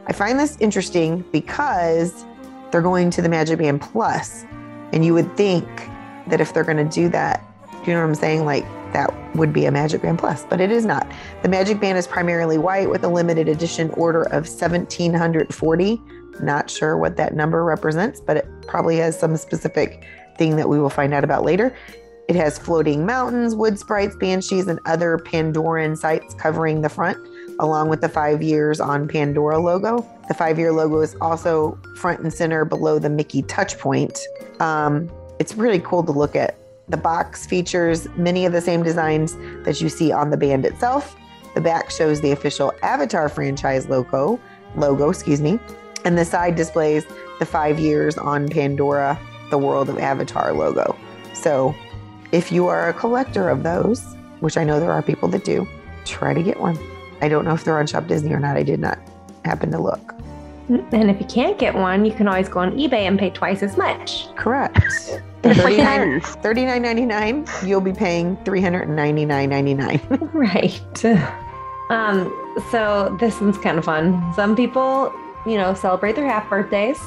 I 0.09 0.13
find 0.13 0.41
this 0.41 0.57
interesting 0.59 1.23
because 1.33 2.25
they're 2.71 2.83
going 2.83 3.11
to 3.11 3.23
the 3.23 3.29
Magic 3.29 3.59
Band 3.59 3.83
Plus, 3.83 4.45
and 4.93 5.05
you 5.05 5.13
would 5.13 5.37
think 5.37 5.67
that 6.29 6.41
if 6.41 6.55
they're 6.55 6.65
going 6.65 6.79
to 6.79 6.85
do 6.85 7.11
that, 7.11 7.45
you 7.87 7.93
know 7.93 8.01
what 8.01 8.09
I'm 8.09 8.15
saying? 8.15 8.47
Like 8.47 8.65
that 8.95 9.13
would 9.37 9.53
be 9.53 9.67
a 9.67 9.71
Magic 9.71 10.01
Band 10.01 10.19
Plus, 10.19 10.47
but 10.49 10.63
it 10.63 10.71
is 10.71 10.87
not. 10.87 11.07
The 11.43 11.49
Magic 11.49 11.79
Band 11.79 11.99
is 11.99 12.07
primarily 12.07 12.57
white 12.57 12.89
with 12.89 13.05
a 13.05 13.09
limited 13.09 13.49
edition 13.49 13.91
order 13.91 14.23
of 14.23 14.49
1740. 14.49 16.03
Not 16.41 16.71
sure 16.71 16.97
what 16.97 17.17
that 17.17 17.35
number 17.35 17.63
represents, 17.65 18.21
but 18.21 18.39
it 18.39 18.49
probably 18.67 18.97
has 18.97 19.19
some 19.19 19.37
specific 19.37 20.05
thing 20.39 20.57
that 20.57 20.69
we 20.69 20.79
will 20.79 20.91
find 20.91 21.13
out 21.13 21.25
about 21.25 21.45
later. 21.45 21.77
It 22.29 22.37
has 22.37 22.59
floating 22.59 23.05
mountains, 23.05 23.55
wood 23.55 23.79
sprites, 23.79 24.17
banshees, 24.17 24.69
and 24.69 24.79
other 24.87 25.19
Pandoran 25.19 25.97
sites 25.97 26.35
covering 26.35 26.83
the 26.83 26.89
front, 26.89 27.19
along 27.61 27.89
with 27.89 28.01
the 28.01 28.09
five 28.09 28.43
years 28.43 28.81
on 28.81 29.09
Pandora 29.09 29.59
logo. 29.59 30.07
The 30.29 30.35
five 30.35 30.59
year 30.59 30.73
logo 30.73 31.01
is 31.01 31.17
also 31.21 31.79
front 31.97 32.21
and 32.21 32.33
center 32.33 32.65
below 32.65 32.99
the 32.99 33.11
Mickey 33.11 33.43
touch 33.43 33.79
point. 33.79 34.19
Um, 34.61 35.11
it's 35.39 35.55
really 35.55 35.81
cool 35.81 36.03
to 36.05 36.13
look 36.13 36.37
at. 36.37 36.57
The 36.89 36.97
box 36.97 37.47
features 37.47 38.09
many 38.17 38.47
of 38.47 38.53
the 38.53 38.61
same 38.61 38.83
designs 38.83 39.37
that 39.65 39.81
you 39.81 39.89
see 39.89 40.11
on 40.11 40.31
the 40.31 40.37
band 40.37 40.65
itself. 40.65 41.17
The 41.55 41.61
back 41.61 41.91
shows 41.91 42.21
the 42.21 42.33
official 42.33 42.73
Avatar 42.83 43.29
franchise 43.29 43.89
logo, 43.89 44.41
logo, 44.75 45.11
excuse 45.11 45.41
me, 45.41 45.59
and 46.05 46.17
the 46.17 46.25
side 46.25 46.55
displays 46.55 47.05
the 47.39 47.47
five 47.47 47.79
years 47.79 48.17
on 48.17 48.49
Pandora, 48.49 49.19
the 49.51 49.59
World 49.59 49.89
of 49.89 49.99
Avatar 49.99 50.53
logo. 50.53 50.97
So, 51.35 51.75
if 52.33 52.53
you 52.53 52.67
are 52.69 52.89
a 52.89 52.93
collector 52.93 53.49
of 53.49 53.63
those, 53.63 54.05
which 54.41 54.57
I 54.57 54.65
know 54.65 54.81
there 54.81 54.93
are 54.93 55.03
people 55.03 55.29
that 55.29 55.45
do, 55.45 55.67
try 56.05 56.33
to 56.35 56.43
get 56.43 56.61
one. 56.61 56.79
I 57.21 57.29
don't 57.29 57.45
know 57.45 57.55
if 57.55 57.65
they're 57.65 57.79
on 57.79 57.87
Shop 57.87 58.07
Disney 58.07 58.33
or 58.33 58.41
not. 58.41 58.57
I 58.57 58.63
did 58.63 58.81
not 58.81 58.99
happen 59.45 59.71
to 59.73 59.79
look. 59.79 60.15
And 60.69 61.11
if 61.11 61.19
you 61.19 61.27
can't 61.27 61.59
get 61.59 61.75
one, 61.75 62.05
you 62.05 62.13
can 62.13 62.29
always 62.29 62.49
go 62.49 62.61
on 62.61 62.73
eBay 62.73 63.07
and 63.07 63.19
pay 63.19 63.31
twice 63.31 63.63
as 63.63 63.77
much. 63.79 64.35
Correct. 64.37 64.77
$39, 65.43 66.21
$39.99, 66.43 67.67
you'll 67.67 67.81
be 67.81 67.93
paying 67.93 68.37
$399.99. 68.39 70.31
right. 70.35 71.05
Um, 71.91 72.31
so 72.71 73.17
this 73.19 73.41
one's 73.41 73.57
kind 73.57 73.79
of 73.79 73.85
fun. 73.85 74.33
Some 74.35 74.55
people, 74.55 75.13
you 75.47 75.57
know, 75.57 75.73
celebrate 75.75 76.17
their 76.17 76.27
half 76.27 76.51
birthdays. 76.51 77.01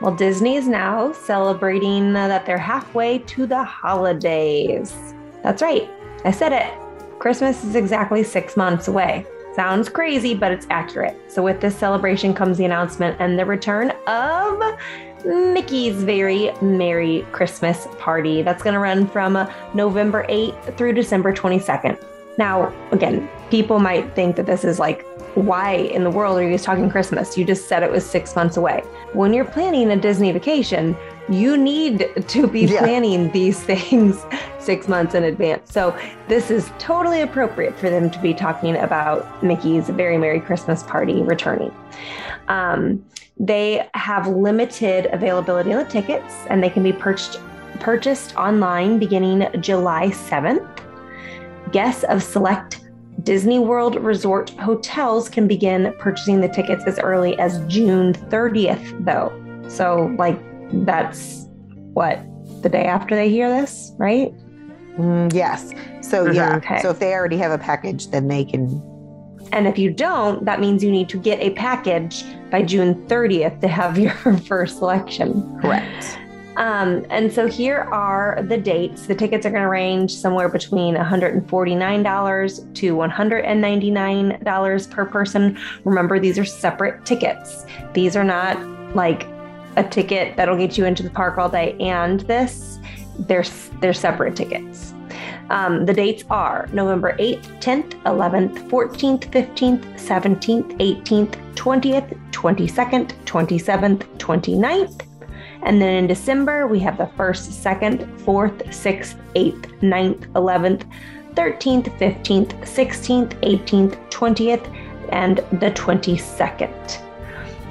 Well, 0.00 0.14
Disney 0.14 0.56
is 0.56 0.68
now 0.68 1.12
celebrating 1.12 2.12
that 2.12 2.44
they're 2.46 2.58
halfway 2.58 3.18
to 3.18 3.46
the 3.46 3.64
holidays. 3.64 4.94
That's 5.42 5.62
right. 5.62 5.90
I 6.24 6.30
said 6.30 6.52
it. 6.52 6.72
Christmas 7.18 7.64
is 7.64 7.74
exactly 7.74 8.22
six 8.22 8.56
months 8.56 8.86
away. 8.86 9.26
Sounds 9.54 9.88
crazy, 9.88 10.34
but 10.34 10.50
it's 10.50 10.66
accurate. 10.70 11.14
So, 11.30 11.42
with 11.42 11.60
this 11.60 11.76
celebration 11.76 12.32
comes 12.32 12.56
the 12.56 12.64
announcement 12.64 13.16
and 13.20 13.38
the 13.38 13.44
return 13.44 13.92
of 14.06 14.78
Mickey's 15.24 16.02
Very 16.02 16.52
Merry 16.62 17.26
Christmas 17.32 17.86
Party. 17.98 18.42
That's 18.42 18.62
going 18.62 18.74
to 18.74 18.80
run 18.80 19.06
from 19.06 19.46
November 19.74 20.24
8th 20.28 20.76
through 20.76 20.94
December 20.94 21.32
22nd. 21.34 22.02
Now, 22.38 22.72
again, 22.92 23.28
people 23.50 23.78
might 23.78 24.14
think 24.14 24.36
that 24.36 24.46
this 24.46 24.64
is 24.64 24.78
like, 24.78 25.04
why 25.34 25.72
in 25.72 26.04
the 26.04 26.10
world 26.10 26.38
are 26.38 26.42
you 26.42 26.50
guys 26.50 26.62
talking 26.62 26.90
Christmas? 26.90 27.38
You 27.38 27.44
just 27.44 27.68
said 27.68 27.82
it 27.82 27.90
was 27.90 28.04
six 28.04 28.36
months 28.36 28.56
away. 28.56 28.82
When 29.12 29.32
you're 29.32 29.44
planning 29.44 29.90
a 29.90 29.96
Disney 29.96 30.30
vacation, 30.32 30.96
you 31.28 31.56
need 31.56 32.10
to 32.28 32.46
be 32.46 32.66
yeah. 32.66 32.80
planning 32.80 33.30
these 33.32 33.60
things 33.64 34.24
six 34.58 34.88
months 34.88 35.14
in 35.14 35.24
advance. 35.24 35.72
So, 35.72 35.96
this 36.28 36.50
is 36.50 36.70
totally 36.78 37.22
appropriate 37.22 37.78
for 37.78 37.88
them 37.90 38.10
to 38.10 38.18
be 38.20 38.34
talking 38.34 38.76
about 38.76 39.42
Mickey's 39.42 39.88
Very 39.88 40.18
Merry 40.18 40.40
Christmas 40.40 40.82
Party 40.82 41.22
returning. 41.22 41.72
Um, 42.48 43.04
they 43.38 43.88
have 43.94 44.28
limited 44.28 45.06
availability 45.12 45.72
of 45.72 45.86
the 45.86 45.90
tickets 45.90 46.34
and 46.48 46.62
they 46.62 46.70
can 46.70 46.82
be 46.82 46.92
purchased 46.92 47.40
purchased 47.80 48.36
online 48.36 48.98
beginning 48.98 49.48
July 49.60 50.08
7th. 50.08 50.68
Guests 51.72 52.04
of 52.04 52.22
select 52.22 52.81
Disney 53.22 53.58
World 53.58 53.96
Resort 53.96 54.50
hotels 54.50 55.28
can 55.28 55.46
begin 55.46 55.94
purchasing 55.98 56.40
the 56.40 56.48
tickets 56.48 56.84
as 56.86 56.98
early 56.98 57.38
as 57.38 57.64
June 57.66 58.14
30th, 58.14 59.04
though. 59.04 59.30
So, 59.68 60.14
like, 60.18 60.40
that's 60.84 61.46
what 61.92 62.20
the 62.62 62.68
day 62.68 62.84
after 62.84 63.14
they 63.14 63.28
hear 63.28 63.48
this, 63.48 63.92
right? 63.98 64.32
Mm, 64.96 65.32
yes. 65.32 65.72
So, 66.00 66.26
mm-hmm, 66.26 66.34
yeah. 66.34 66.56
Okay. 66.56 66.80
So, 66.80 66.90
if 66.90 66.98
they 66.98 67.12
already 67.12 67.36
have 67.38 67.52
a 67.52 67.62
package, 67.62 68.08
then 68.08 68.28
they 68.28 68.44
can. 68.44 68.82
And 69.52 69.66
if 69.68 69.78
you 69.78 69.90
don't, 69.90 70.44
that 70.44 70.60
means 70.60 70.82
you 70.82 70.90
need 70.90 71.08
to 71.10 71.18
get 71.18 71.38
a 71.40 71.50
package 71.50 72.24
by 72.50 72.62
June 72.62 72.94
30th 73.06 73.60
to 73.60 73.68
have 73.68 73.98
your 73.98 74.14
first 74.14 74.78
selection. 74.78 75.58
Correct. 75.60 76.18
Um, 76.56 77.06
and 77.08 77.32
so 77.32 77.46
here 77.46 77.88
are 77.92 78.42
the 78.46 78.58
dates. 78.58 79.06
The 79.06 79.14
tickets 79.14 79.46
are 79.46 79.50
going 79.50 79.62
to 79.62 79.68
range 79.68 80.14
somewhere 80.14 80.48
between 80.48 80.94
$149 80.94 82.74
to 82.74 82.94
$199 82.94 84.90
per 84.90 85.04
person. 85.06 85.58
Remember, 85.84 86.18
these 86.18 86.38
are 86.38 86.44
separate 86.44 87.06
tickets. 87.06 87.64
These 87.94 88.16
are 88.16 88.24
not 88.24 88.58
like 88.94 89.26
a 89.76 89.84
ticket 89.84 90.36
that'll 90.36 90.58
get 90.58 90.76
you 90.76 90.84
into 90.84 91.02
the 91.02 91.08
park 91.10 91.38
all 91.38 91.48
day 91.48 91.74
and 91.80 92.20
this. 92.20 92.78
They're, 93.18 93.44
they're 93.80 93.94
separate 93.94 94.36
tickets. 94.36 94.92
Um, 95.50 95.84
the 95.86 95.92
dates 95.92 96.24
are 96.30 96.68
November 96.72 97.14
8th, 97.18 97.60
10th, 97.60 97.90
11th, 98.04 98.68
14th, 98.70 99.30
15th, 99.30 99.84
17th, 99.96 100.78
18th, 100.78 101.54
20th, 101.54 102.32
22nd, 102.32 103.12
27th, 103.24 104.06
29th, 104.18 105.11
and 105.62 105.80
then 105.80 105.94
in 105.94 106.06
December, 106.06 106.66
we 106.66 106.80
have 106.80 106.98
the 106.98 107.06
1st, 107.16 107.80
2nd, 107.80 108.18
4th, 108.24 108.66
6th, 108.66 109.14
8th, 109.34 109.80
9th, 109.80 110.26
11th, 110.32 110.84
13th, 111.34 111.98
15th, 111.98 112.52
16th, 112.62 113.40
18th, 113.40 114.10
20th, 114.10 115.08
and 115.10 115.38
the 115.60 115.70
22nd. 115.70 117.02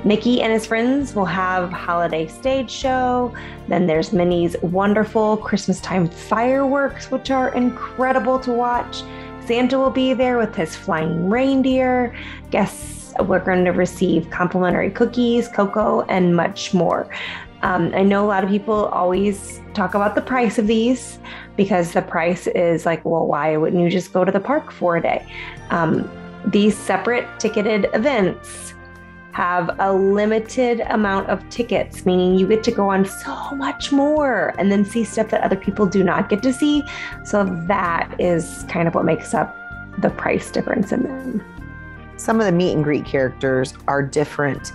Mickey 0.03 0.41
and 0.41 0.51
his 0.51 0.65
friends 0.65 1.13
will 1.13 1.25
have 1.25 1.71
holiday 1.71 2.27
stage 2.27 2.71
show. 2.71 3.35
Then 3.67 3.85
there's 3.85 4.13
Minnie's 4.13 4.55
wonderful 4.63 5.37
Christmas 5.37 5.79
time 5.79 6.07
fireworks, 6.07 7.11
which 7.11 7.29
are 7.29 7.53
incredible 7.53 8.39
to 8.39 8.51
watch. 8.51 9.03
Santa 9.45 9.77
will 9.77 9.91
be 9.91 10.13
there 10.13 10.37
with 10.37 10.55
his 10.55 10.75
flying 10.75 11.29
reindeer. 11.29 12.15
Guests 12.49 13.13
we're 13.19 13.39
going 13.39 13.65
to 13.65 13.71
receive 13.71 14.29
complimentary 14.29 14.89
cookies, 14.89 15.47
cocoa, 15.49 16.01
and 16.03 16.35
much 16.35 16.73
more. 16.73 17.07
Um, 17.63 17.91
I 17.93 18.01
know 18.01 18.25
a 18.25 18.27
lot 18.27 18.43
of 18.43 18.49
people 18.49 18.85
always 18.87 19.61
talk 19.73 19.93
about 19.93 20.15
the 20.15 20.21
price 20.21 20.57
of 20.57 20.67
these 20.67 21.19
because 21.55 21.93
the 21.93 22.01
price 22.01 22.47
is 22.47 22.85
like, 22.85 23.05
well, 23.05 23.27
why 23.27 23.55
wouldn't 23.55 23.81
you 23.81 23.89
just 23.89 24.11
go 24.13 24.25
to 24.25 24.31
the 24.31 24.39
park 24.39 24.71
for 24.71 24.97
a 24.97 25.01
day? 25.01 25.25
Um, 25.69 26.09
these 26.45 26.75
separate 26.75 27.27
ticketed 27.39 27.87
events 27.93 28.73
have 29.33 29.75
a 29.79 29.93
limited 29.93 30.81
amount 30.89 31.29
of 31.29 31.47
tickets, 31.49 32.05
meaning 32.05 32.37
you 32.37 32.47
get 32.47 32.63
to 32.63 32.71
go 32.71 32.89
on 32.89 33.05
so 33.05 33.51
much 33.51 33.91
more 33.91 34.53
and 34.57 34.71
then 34.71 34.83
see 34.83 35.03
stuff 35.03 35.29
that 35.29 35.41
other 35.41 35.55
people 35.55 35.85
do 35.85 36.03
not 36.03 36.29
get 36.29 36.43
to 36.43 36.51
see. 36.51 36.83
So 37.23 37.45
that 37.67 38.13
is 38.19 38.65
kind 38.67 38.87
of 38.87 38.95
what 38.95 39.05
makes 39.05 39.33
up 39.33 39.55
the 39.99 40.09
price 40.09 40.51
difference 40.51 40.91
in 40.91 41.03
them. 41.03 41.43
Some 42.17 42.39
of 42.39 42.45
the 42.45 42.51
meet 42.51 42.73
and 42.73 42.83
greet 42.83 43.05
characters 43.05 43.73
are 43.87 44.03
different 44.03 44.73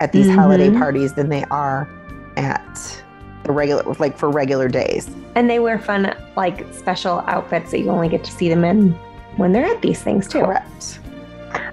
at 0.00 0.12
these 0.12 0.26
mm-hmm. 0.26 0.38
holiday 0.38 0.70
parties 0.70 1.14
than 1.14 1.28
they 1.28 1.44
are 1.44 1.88
at 2.38 3.02
the 3.42 3.52
regular, 3.52 3.82
like 3.98 4.16
for 4.16 4.30
regular 4.30 4.68
days. 4.68 5.10
And 5.34 5.50
they 5.50 5.58
wear 5.58 5.78
fun, 5.78 6.14
like 6.36 6.72
special 6.72 7.20
outfits 7.26 7.70
that 7.72 7.80
you 7.80 7.90
only 7.90 8.08
get 8.08 8.24
to 8.24 8.30
see 8.30 8.48
them 8.48 8.64
in 8.64 8.92
when 9.36 9.52
they're 9.52 9.66
at 9.66 9.82
these 9.82 10.02
things 10.02 10.26
too. 10.28 10.40
Correct. 10.40 11.00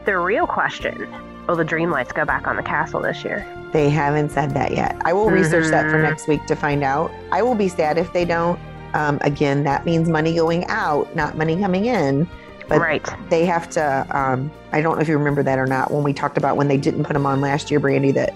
The 0.05 0.17
real 0.17 0.47
question 0.47 1.07
will 1.47 1.55
the 1.55 1.63
dream 1.63 1.91
lights 1.91 2.11
go 2.11 2.25
back 2.25 2.47
on 2.47 2.55
the 2.55 2.63
castle 2.63 3.01
this 3.01 3.23
year? 3.23 3.45
They 3.71 3.89
haven't 3.89 4.29
said 4.29 4.51
that 4.51 4.71
yet. 4.71 4.95
I 5.01 5.13
will 5.13 5.25
mm-hmm. 5.25 5.35
research 5.35 5.69
that 5.71 5.83
for 5.83 5.97
mm-hmm. 5.97 6.03
next 6.03 6.27
week 6.27 6.45
to 6.47 6.55
find 6.55 6.83
out. 6.83 7.11
I 7.31 7.41
will 7.41 7.55
be 7.55 7.67
sad 7.67 7.97
if 7.97 8.11
they 8.13 8.25
don't. 8.25 8.59
Um, 8.93 9.19
again, 9.21 9.63
that 9.63 9.85
means 9.85 10.07
money 10.07 10.33
going 10.33 10.65
out, 10.67 11.13
not 11.15 11.37
money 11.37 11.59
coming 11.59 11.85
in. 11.85 12.27
But 12.67 12.79
right. 12.79 13.07
they 13.29 13.45
have 13.45 13.69
to. 13.71 14.07
Um, 14.09 14.51
I 14.71 14.81
don't 14.81 14.95
know 14.95 15.01
if 15.01 15.07
you 15.07 15.17
remember 15.17 15.43
that 15.43 15.59
or 15.59 15.67
not 15.67 15.91
when 15.91 16.03
we 16.03 16.13
talked 16.13 16.37
about 16.37 16.57
when 16.57 16.67
they 16.67 16.77
didn't 16.77 17.03
put 17.03 17.13
them 17.13 17.25
on 17.25 17.41
last 17.41 17.69
year, 17.69 17.79
Brandy. 17.79 18.11
That 18.11 18.33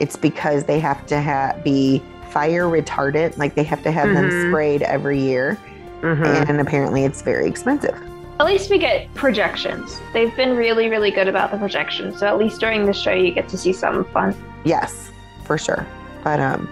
it's 0.00 0.16
because 0.16 0.64
they 0.64 0.80
have 0.80 1.06
to 1.06 1.20
ha- 1.20 1.56
be 1.64 2.02
fire 2.30 2.64
retardant, 2.64 3.36
like 3.36 3.54
they 3.54 3.64
have 3.64 3.82
to 3.82 3.92
have 3.92 4.08
mm-hmm. 4.08 4.28
them 4.28 4.50
sprayed 4.50 4.82
every 4.82 5.20
year. 5.20 5.58
Mm-hmm. 6.00 6.50
And 6.50 6.60
apparently 6.60 7.04
it's 7.04 7.22
very 7.22 7.46
expensive. 7.46 7.94
at 8.40 8.46
least 8.46 8.70
we 8.70 8.78
get 8.78 9.12
projections. 9.14 10.00
They've 10.12 10.34
been 10.34 10.56
really, 10.56 10.88
really 10.88 11.12
good 11.12 11.28
about 11.28 11.52
the 11.52 11.58
projections. 11.58 12.18
So 12.18 12.26
at 12.26 12.38
least 12.38 12.58
during 12.58 12.86
the 12.86 12.92
show, 12.92 13.12
you 13.12 13.32
get 13.32 13.48
to 13.50 13.58
see 13.58 13.72
some 13.72 14.04
fun. 14.06 14.34
Yes, 14.64 15.12
for 15.44 15.56
sure. 15.56 15.86
But 16.24 16.40
um, 16.40 16.68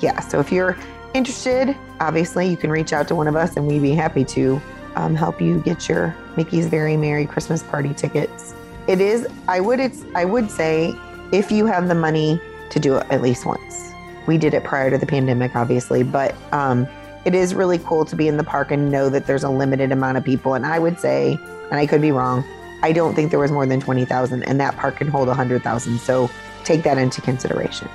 yeah. 0.00 0.18
So 0.20 0.40
if 0.40 0.50
you're 0.50 0.76
interested, 1.14 1.76
obviously 2.00 2.48
you 2.48 2.56
can 2.56 2.70
reach 2.70 2.92
out 2.92 3.06
to 3.08 3.14
one 3.14 3.28
of 3.28 3.36
us, 3.36 3.56
and 3.56 3.68
we'd 3.68 3.82
be 3.82 3.94
happy 3.94 4.24
to 4.24 4.60
um, 4.96 5.14
help 5.14 5.40
you 5.40 5.60
get 5.60 5.88
your 5.88 6.16
Mickey's 6.36 6.66
Very 6.66 6.96
Merry 6.96 7.26
Christmas 7.26 7.62
Party 7.62 7.94
tickets. 7.94 8.54
It 8.88 9.00
is. 9.00 9.28
I 9.46 9.60
would. 9.60 9.78
It's. 9.78 10.04
I 10.16 10.24
would 10.24 10.50
say 10.50 10.92
if 11.30 11.52
you 11.52 11.66
have 11.66 11.86
the 11.86 11.94
money 11.94 12.40
to 12.72 12.80
do 12.80 12.96
it 12.96 13.06
at 13.10 13.22
least 13.22 13.46
once. 13.46 13.92
We 14.26 14.38
did 14.38 14.54
it 14.54 14.64
prior 14.64 14.90
to 14.90 14.98
the 14.98 15.06
pandemic, 15.06 15.54
obviously, 15.54 16.02
but 16.02 16.34
um, 16.52 16.88
it 17.24 17.34
is 17.34 17.54
really 17.54 17.78
cool 17.78 18.04
to 18.06 18.16
be 18.16 18.28
in 18.28 18.36
the 18.36 18.44
park 18.44 18.70
and 18.70 18.90
know 18.90 19.08
that 19.10 19.26
there's 19.26 19.44
a 19.44 19.50
limited 19.50 19.92
amount 19.92 20.16
of 20.16 20.24
people. 20.24 20.54
And 20.54 20.64
I 20.64 20.78
would 20.78 20.98
say, 20.98 21.38
and 21.70 21.74
I 21.74 21.86
could 21.86 22.00
be 22.00 22.12
wrong, 22.12 22.44
I 22.82 22.92
don't 22.92 23.14
think 23.14 23.30
there 23.30 23.38
was 23.38 23.52
more 23.52 23.66
than 23.66 23.80
20,000, 23.80 24.42
and 24.42 24.58
that 24.60 24.76
park 24.76 24.96
can 24.96 25.08
hold 25.08 25.28
100,000. 25.28 25.98
So 25.98 26.30
take 26.64 26.82
that 26.82 26.98
into 26.98 27.20
consideration. 27.20 27.88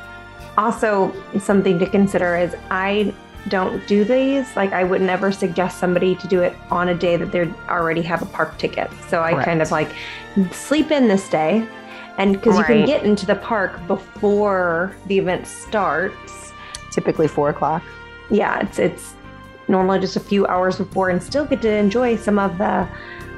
Also, 0.58 1.14
something 1.40 1.78
to 1.80 1.86
consider 1.86 2.38
is 2.38 2.56
I 2.70 3.14
don't 3.50 3.86
do 3.88 4.04
these. 4.04 4.56
Like, 4.56 4.74
I 4.74 4.84
would 4.84 5.02
never 5.02 5.32
suggest 5.32 5.80
somebody 5.80 6.16
to 6.16 6.28
do 6.28 6.42
it 6.42 6.56
on 6.72 6.90
a 6.90 6.96
day 6.96 7.18
that 7.18 7.32
they 7.32 7.52
already 7.70 8.02
have 8.04 8.22
a 8.22 8.26
park 8.26 8.58
ticket. 8.58 8.90
So 9.08 9.22
I 9.22 9.32
Correct. 9.32 9.46
kind 9.46 9.62
of 9.62 9.72
like 9.72 9.94
sleep 10.52 10.92
in 10.92 11.08
this 11.08 11.30
day. 11.30 11.68
And 12.18 12.34
because 12.34 12.56
right. 12.56 12.70
you 12.70 12.76
can 12.78 12.86
get 12.86 13.04
into 13.04 13.26
the 13.26 13.36
park 13.36 13.86
before 13.88 14.96
the 15.06 15.18
event 15.18 15.48
starts. 15.48 16.52
Typically 16.92 17.28
four 17.28 17.50
o'clock. 17.50 17.84
Yeah, 18.30 18.60
it's 18.60 18.80
it's 18.80 19.14
normally 19.68 20.00
just 20.00 20.16
a 20.16 20.20
few 20.20 20.48
hours 20.48 20.78
before 20.78 21.10
and 21.10 21.22
still 21.22 21.46
get 21.46 21.62
to 21.62 21.72
enjoy 21.72 22.16
some 22.16 22.40
of 22.40 22.58
the 22.58 22.88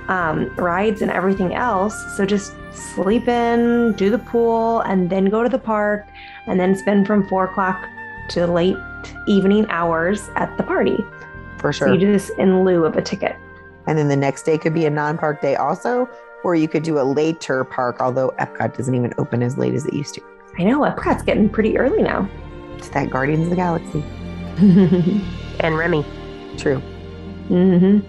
um, 0.08 0.54
rides 0.56 1.02
and 1.02 1.12
everything 1.12 1.54
else. 1.54 1.96
So 2.15 2.26
just 2.26 2.54
sleep 2.72 3.28
in, 3.28 3.94
do 3.94 4.10
the 4.10 4.18
pool, 4.20 4.82
and 4.82 5.10
then 5.10 5.26
go 5.26 5.44
to 5.44 5.50
the 5.50 5.60
park, 5.60 6.08
and 6.48 6.60
then 6.60 6.76
spend 6.76 7.08
from 7.08 7.28
four 7.28 7.46
o'clock 7.46 7.86
to 8.30 8.48
late 8.48 8.78
evening 9.28 9.65
hours 9.70 10.30
at 10.36 10.56
the 10.58 10.63
party. 10.63 10.98
For 11.58 11.74
sure. 11.74 11.88
So 11.88 11.94
you 11.94 12.00
do 12.00 12.12
this 12.12 12.30
in 12.38 12.63
lieu 12.63 12.86
of 12.86 12.96
a 12.96 13.02
ticket. 13.02 13.36
And 13.88 13.98
then 13.98 14.08
the 14.08 14.15
next 14.15 14.44
day 14.44 14.58
could 14.58 14.74
be 14.74 14.86
a 14.86 14.89
non 14.89 15.18
park 15.18 15.42
day 15.42 15.56
also, 15.56 16.10
or 16.43 16.56
you 16.56 16.67
could 16.67 16.84
do 16.84 16.99
a 16.99 17.04
later 17.04 17.63
park, 17.63 17.97
although 17.99 18.32
Epcot 18.39 18.78
doesn't 18.78 18.93
even 18.95 19.13
open 19.17 19.43
as 19.43 19.58
late 19.58 19.73
as 19.73 19.86
it 19.86 19.93
used 19.93 20.15
to. 20.15 20.21
I 20.58 20.63
know, 20.63 20.82
Epcot's 20.82 21.23
getting 21.23 21.49
pretty 21.49 21.78
early 21.78 22.04
now. 22.04 22.30
It's 22.78 22.89
that 22.89 23.10
Guardians 23.10 23.43
of 23.43 23.49
the 23.49 23.56
Galaxy. 23.56 24.04
and 25.60 25.78
Remy. 25.78 26.06
True. 26.58 26.82
Mm-hmm. 27.49 28.08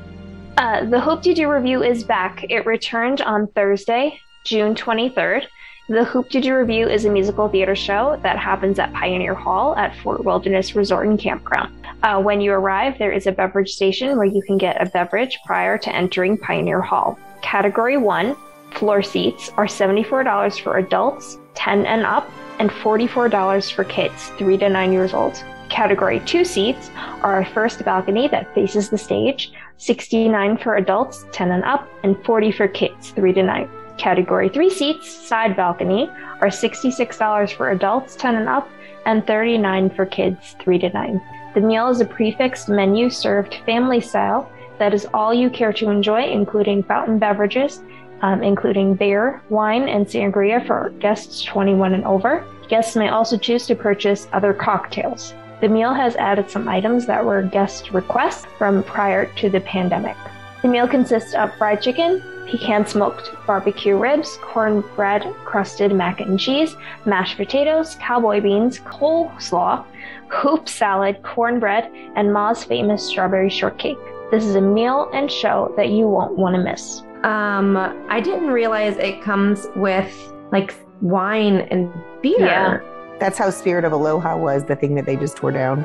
Uh, 0.56 0.84
the 0.84 1.00
Hoop-Dee-Doo 1.00 1.48
Revue 1.48 1.82
is 1.82 2.04
back. 2.04 2.44
It 2.50 2.66
returned 2.66 3.20
on 3.22 3.46
Thursday, 3.48 4.20
June 4.44 4.74
23rd. 4.74 5.46
The 5.90 6.04
Hoop-Dee-Doo 6.04 6.54
Revue 6.54 6.86
is 6.86 7.04
a 7.04 7.10
musical 7.10 7.48
theater 7.48 7.74
show 7.74 8.16
that 8.22 8.38
happens 8.38 8.78
at 8.78 8.92
Pioneer 8.92 9.34
Hall 9.34 9.74
at 9.74 9.92
Fort 9.96 10.24
Wilderness 10.24 10.76
Resort 10.76 11.08
and 11.08 11.18
Campground. 11.18 11.74
Uh, 12.04 12.22
when 12.22 12.40
you 12.40 12.52
arrive, 12.52 12.96
there 12.96 13.10
is 13.10 13.26
a 13.26 13.32
beverage 13.32 13.70
station 13.70 14.16
where 14.16 14.24
you 14.24 14.40
can 14.40 14.56
get 14.56 14.80
a 14.80 14.88
beverage 14.88 15.40
prior 15.44 15.76
to 15.78 15.92
entering 15.92 16.38
Pioneer 16.38 16.80
Hall. 16.80 17.18
Category 17.42 17.96
1 17.96 18.36
floor 18.70 19.02
seats 19.02 19.50
are 19.56 19.66
$74 19.66 20.60
for 20.60 20.78
adults 20.78 21.38
10 21.54 21.84
and 21.86 22.06
up 22.06 22.30
and 22.60 22.70
$44 22.70 23.72
for 23.72 23.82
kids 23.82 24.28
3 24.38 24.58
to 24.58 24.68
9 24.68 24.92
years 24.92 25.12
old. 25.12 25.42
Category 25.70 26.20
2 26.20 26.44
seats 26.44 26.88
are 27.22 27.40
a 27.40 27.46
first 27.46 27.84
balcony 27.84 28.28
that 28.28 28.54
faces 28.54 28.90
the 28.90 28.98
stage, 28.98 29.52
69 29.78 30.58
for 30.58 30.76
adults 30.76 31.26
10 31.32 31.50
and 31.50 31.64
up 31.64 31.88
and 32.04 32.24
40 32.24 32.52
for 32.52 32.68
kids 32.68 33.10
3 33.10 33.32
to 33.32 33.42
9. 33.42 33.79
Category 34.00 34.48
3 34.48 34.70
seats, 34.70 35.10
side 35.10 35.54
balcony, 35.54 36.08
are 36.40 36.48
$66 36.48 37.52
for 37.54 37.70
adults 37.70 38.16
10 38.16 38.34
and 38.34 38.48
up 38.48 38.66
and 39.04 39.26
39 39.26 39.90
for 39.90 40.06
kids 40.06 40.56
3 40.58 40.78
to 40.78 40.88
9. 40.88 41.20
The 41.52 41.60
meal 41.60 41.88
is 41.88 42.00
a 42.00 42.06
prix 42.06 42.32
fixe 42.32 42.66
menu 42.66 43.10
served 43.10 43.56
family 43.66 44.00
style 44.00 44.50
that 44.78 44.94
is 44.94 45.06
all 45.12 45.34
you 45.34 45.50
care 45.50 45.74
to 45.74 45.90
enjoy, 45.90 46.22
including 46.24 46.82
fountain 46.82 47.18
beverages, 47.18 47.82
um, 48.22 48.42
including 48.42 48.94
beer, 48.94 49.42
wine, 49.50 49.86
and 49.86 50.06
sangria 50.06 50.66
for 50.66 50.94
guests 50.98 51.42
21 51.44 51.92
and 51.92 52.06
over. 52.06 52.46
Guests 52.68 52.96
may 52.96 53.10
also 53.10 53.36
choose 53.36 53.66
to 53.66 53.74
purchase 53.74 54.28
other 54.32 54.54
cocktails. 54.54 55.34
The 55.60 55.68
meal 55.68 55.92
has 55.92 56.16
added 56.16 56.50
some 56.50 56.68
items 56.68 57.04
that 57.04 57.22
were 57.22 57.42
guest 57.42 57.90
requests 57.90 58.46
from 58.56 58.82
prior 58.82 59.26
to 59.36 59.50
the 59.50 59.60
pandemic. 59.60 60.16
The 60.62 60.68
meal 60.68 60.88
consists 60.88 61.34
of 61.34 61.54
fried 61.56 61.82
chicken, 61.82 62.22
pecan 62.50 62.86
smoked 62.86 63.30
barbecue 63.46 63.96
ribs, 63.96 64.38
cornbread 64.42 65.22
crusted 65.44 65.92
mac 65.92 66.20
and 66.20 66.38
cheese, 66.38 66.76
mashed 67.06 67.36
potatoes, 67.36 67.96
cowboy 68.00 68.40
beans, 68.40 68.80
coleslaw, 68.80 69.84
hoop 70.28 70.68
salad, 70.68 71.22
cornbread, 71.22 71.90
and 72.16 72.32
Ma's 72.32 72.64
famous 72.64 73.06
strawberry 73.06 73.50
shortcake. 73.50 73.98
This 74.30 74.44
is 74.44 74.54
a 74.54 74.60
meal 74.60 75.10
and 75.12 75.30
show 75.30 75.72
that 75.76 75.90
you 75.90 76.08
won't 76.08 76.36
want 76.36 76.54
to 76.56 76.62
miss. 76.62 77.02
Um, 77.24 77.76
I 78.08 78.20
didn't 78.20 78.48
realize 78.48 78.96
it 78.96 79.22
comes 79.22 79.66
with 79.76 80.32
like 80.52 80.74
wine 81.00 81.58
and 81.70 81.92
beer. 82.22 82.38
Yeah. 82.38 82.80
That's 83.18 83.36
how 83.36 83.50
Spirit 83.50 83.84
of 83.84 83.92
Aloha 83.92 84.36
was, 84.36 84.64
the 84.64 84.76
thing 84.76 84.94
that 84.94 85.04
they 85.04 85.16
just 85.16 85.36
tore 85.36 85.52
down. 85.52 85.84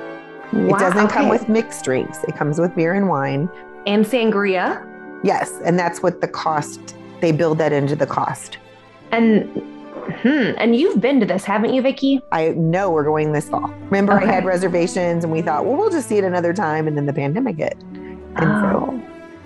Wow, 0.54 0.68
it 0.68 0.80
doesn't 0.80 1.06
okay. 1.06 1.14
come 1.14 1.28
with 1.28 1.50
mixed 1.50 1.84
drinks. 1.84 2.24
It 2.24 2.36
comes 2.36 2.60
with 2.60 2.74
beer 2.76 2.94
and 2.94 3.10
wine. 3.10 3.50
And 3.86 4.06
sangria. 4.06 4.95
Yes. 5.26 5.60
And 5.66 5.78
that's 5.78 6.04
what 6.04 6.22
the 6.22 6.28
cost, 6.28 6.96
they 7.20 7.32
build 7.32 7.58
that 7.58 7.74
into 7.74 7.96
the 7.96 8.06
cost. 8.06 8.60
And 9.12 9.50
Hmm. 10.22 10.52
And 10.58 10.76
you've 10.76 11.02
been 11.02 11.20
to 11.20 11.26
this, 11.26 11.44
haven't 11.44 11.74
you, 11.74 11.82
Vicki? 11.82 12.22
I 12.32 12.50
know 12.50 12.92
we're 12.92 13.04
going 13.04 13.32
this 13.32 13.50
fall. 13.50 13.74
Remember, 13.86 14.14
okay. 14.14 14.28
I 14.28 14.32
had 14.32 14.46
reservations 14.46 15.24
and 15.24 15.34
we 15.34 15.42
thought, 15.42 15.66
well, 15.66 15.76
we'll 15.76 15.90
just 15.90 16.08
see 16.08 16.18
it 16.18 16.24
another 16.24 16.54
time. 16.54 16.88
And 16.88 16.96
then 16.96 17.08
the 17.08 17.14
pandemic 17.14 17.58
hit. 17.58 17.76
And 17.82 18.38
oh. 18.38 18.62
so 18.62 19.02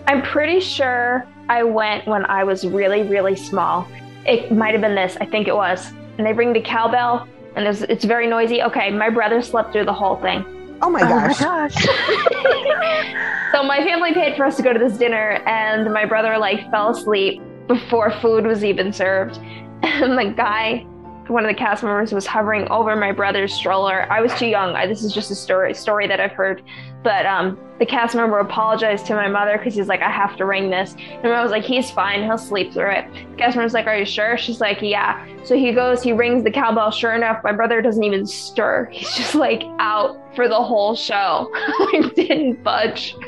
I'm 0.07 0.21
pretty 0.21 0.59
sure 0.59 1.25
I 1.47 1.63
went 1.63 2.07
when 2.07 2.25
I 2.25 2.43
was 2.43 2.67
really, 2.67 3.03
really 3.03 3.37
small. 3.37 3.87
It 4.25 4.51
might 4.51 4.73
have 4.73 4.81
been 4.81 4.95
this. 4.95 5.15
I 5.21 5.25
think 5.25 5.47
it 5.47 5.55
was. 5.55 5.93
And 6.17 6.27
they 6.27 6.33
ring 6.33 6.51
the 6.51 6.61
cowbell 6.61 7.25
and 7.55 7.65
it's, 7.65 7.81
it's 7.83 8.03
very 8.03 8.27
noisy. 8.27 8.61
Okay, 8.61 8.91
my 8.91 9.09
brother 9.09 9.41
slept 9.41 9.71
through 9.71 9.85
the 9.85 9.93
whole 9.93 10.17
thing. 10.17 10.43
Oh, 10.81 10.87
oh 10.87 10.89
my 10.89 10.99
gosh. 11.01 11.41
Oh 11.41 11.45
my 11.45 11.69
gosh. 11.69 13.51
so 13.53 13.63
my 13.63 13.83
family 13.83 14.13
paid 14.13 14.35
for 14.37 14.45
us 14.45 14.55
to 14.57 14.63
go 14.63 14.73
to 14.73 14.79
this 14.79 14.97
dinner 14.97 15.41
and 15.45 15.91
my 15.93 16.05
brother 16.05 16.37
like 16.37 16.69
fell 16.71 16.89
asleep 16.89 17.41
before 17.67 18.11
food 18.21 18.45
was 18.45 18.63
even 18.63 18.93
served. 18.93 19.39
And 19.81 20.17
the 20.17 20.33
guy 20.35 20.85
one 21.29 21.45
of 21.45 21.49
the 21.49 21.57
cast 21.57 21.83
members 21.83 22.11
was 22.11 22.25
hovering 22.25 22.67
over 22.69 22.95
my 22.95 23.11
brother's 23.11 23.53
stroller. 23.53 24.11
I 24.11 24.19
was 24.19 24.33
too 24.33 24.47
young. 24.47 24.75
I, 24.75 24.87
this 24.87 25.03
is 25.03 25.13
just 25.13 25.29
a 25.29 25.35
story 25.35 25.73
story 25.73 26.07
that 26.07 26.19
I've 26.19 26.31
heard. 26.31 26.63
But 27.03 27.25
um, 27.25 27.57
the 27.77 27.85
cast 27.85 28.15
member 28.15 28.39
apologized 28.39 29.05
to 29.07 29.15
my 29.15 29.27
mother 29.27 29.57
because 29.57 29.75
he's 29.75 29.87
like, 29.87 30.01
I 30.01 30.09
have 30.09 30.35
to 30.37 30.45
ring 30.45 30.69
this. 30.69 30.95
And 31.23 31.27
I 31.27 31.41
was 31.41 31.51
like, 31.51 31.63
he's 31.63 31.91
fine. 31.91 32.23
He'll 32.23 32.37
sleep 32.37 32.73
through 32.73 32.91
it. 32.91 33.05
The 33.31 33.35
cast 33.37 33.55
member's 33.55 33.73
like, 33.73 33.87
Are 33.87 33.97
you 33.97 34.05
sure? 34.05 34.37
She's 34.37 34.59
like, 34.59 34.81
Yeah. 34.81 35.25
So 35.43 35.55
he 35.55 35.71
goes, 35.71 36.01
he 36.01 36.11
rings 36.11 36.43
the 36.43 36.51
cowbell. 36.51 36.91
Sure 36.91 37.13
enough, 37.13 37.43
my 37.43 37.53
brother 37.53 37.81
doesn't 37.81 38.03
even 38.03 38.25
stir. 38.25 38.85
He's 38.91 39.13
just 39.15 39.35
like 39.35 39.63
out 39.79 40.17
for 40.35 40.47
the 40.47 40.61
whole 40.61 40.95
show. 40.95 41.49
I 41.53 42.11
didn't 42.15 42.63
budge. 42.63 43.15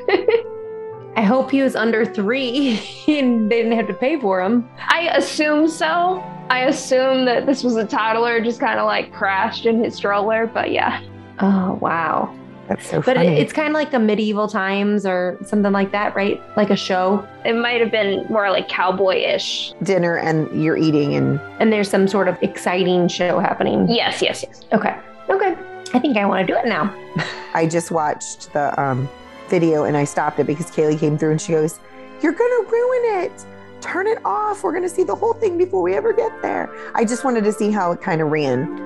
I 1.15 1.23
hope 1.23 1.51
he 1.51 1.61
was 1.61 1.75
under 1.75 2.05
three 2.05 2.79
and 3.07 3.51
they 3.51 3.57
didn't 3.57 3.73
have 3.73 3.87
to 3.87 3.93
pay 3.93 4.19
for 4.19 4.41
him. 4.41 4.69
I 4.77 5.09
assume 5.13 5.67
so. 5.67 6.23
I 6.51 6.65
assume 6.65 7.25
that 7.25 7.45
this 7.45 7.63
was 7.63 7.77
a 7.77 7.85
toddler 7.85 8.41
just 8.41 8.59
kind 8.59 8.77
of 8.77 8.85
like 8.85 9.13
crashed 9.13 9.65
in 9.65 9.81
his 9.81 9.95
stroller, 9.95 10.47
but 10.47 10.71
yeah. 10.71 11.01
Oh, 11.39 11.79
wow. 11.81 12.35
That's 12.67 12.87
so 12.87 12.97
but 13.01 13.15
funny. 13.15 13.29
It, 13.29 13.39
it's 13.39 13.53
kind 13.53 13.69
of 13.69 13.73
like 13.73 13.91
the 13.91 13.99
medieval 13.99 14.47
times 14.47 15.05
or 15.05 15.37
something 15.45 15.71
like 15.71 15.91
that, 15.93 16.13
right? 16.13 16.41
Like 16.57 16.69
a 16.69 16.75
show. 16.75 17.25
It 17.45 17.53
might 17.53 17.79
have 17.79 17.91
been 17.91 18.25
more 18.29 18.49
like 18.49 18.67
cowboy-ish 18.67 19.73
dinner, 19.83 20.17
and 20.17 20.63
you're 20.63 20.77
eating, 20.77 21.15
and 21.15 21.39
and 21.59 21.71
there's 21.71 21.89
some 21.89 22.07
sort 22.07 22.27
of 22.27 22.37
exciting 22.41 23.07
show 23.07 23.39
happening. 23.39 23.89
Yes, 23.89 24.21
yes, 24.21 24.43
yes. 24.47 24.61
Okay, 24.73 24.95
okay. 25.29 25.57
I 25.93 25.99
think 25.99 26.15
I 26.15 26.25
want 26.25 26.47
to 26.47 26.53
do 26.53 26.57
it 26.57 26.65
now. 26.65 26.93
I 27.53 27.65
just 27.65 27.91
watched 27.91 28.53
the 28.53 28.79
um, 28.81 29.09
video 29.49 29.83
and 29.83 29.97
I 29.97 30.05
stopped 30.05 30.39
it 30.39 30.47
because 30.47 30.71
Kaylee 30.71 30.99
came 30.99 31.17
through 31.17 31.31
and 31.31 31.41
she 31.41 31.51
goes, 31.51 31.79
"You're 32.21 32.33
gonna 32.33 32.69
ruin 32.69 33.23
it." 33.23 33.45
Turn 33.81 34.07
it 34.07 34.19
off. 34.25 34.63
We're 34.63 34.71
going 34.71 34.83
to 34.83 34.89
see 34.89 35.03
the 35.03 35.15
whole 35.15 35.33
thing 35.33 35.57
before 35.57 35.81
we 35.81 35.93
ever 35.95 36.13
get 36.13 36.31
there. 36.41 36.73
I 36.95 37.05
just 37.05 37.23
wanted 37.23 37.43
to 37.43 37.51
see 37.51 37.71
how 37.71 37.91
it 37.91 38.01
kind 38.01 38.21
of 38.21 38.29
ran. 38.29 38.79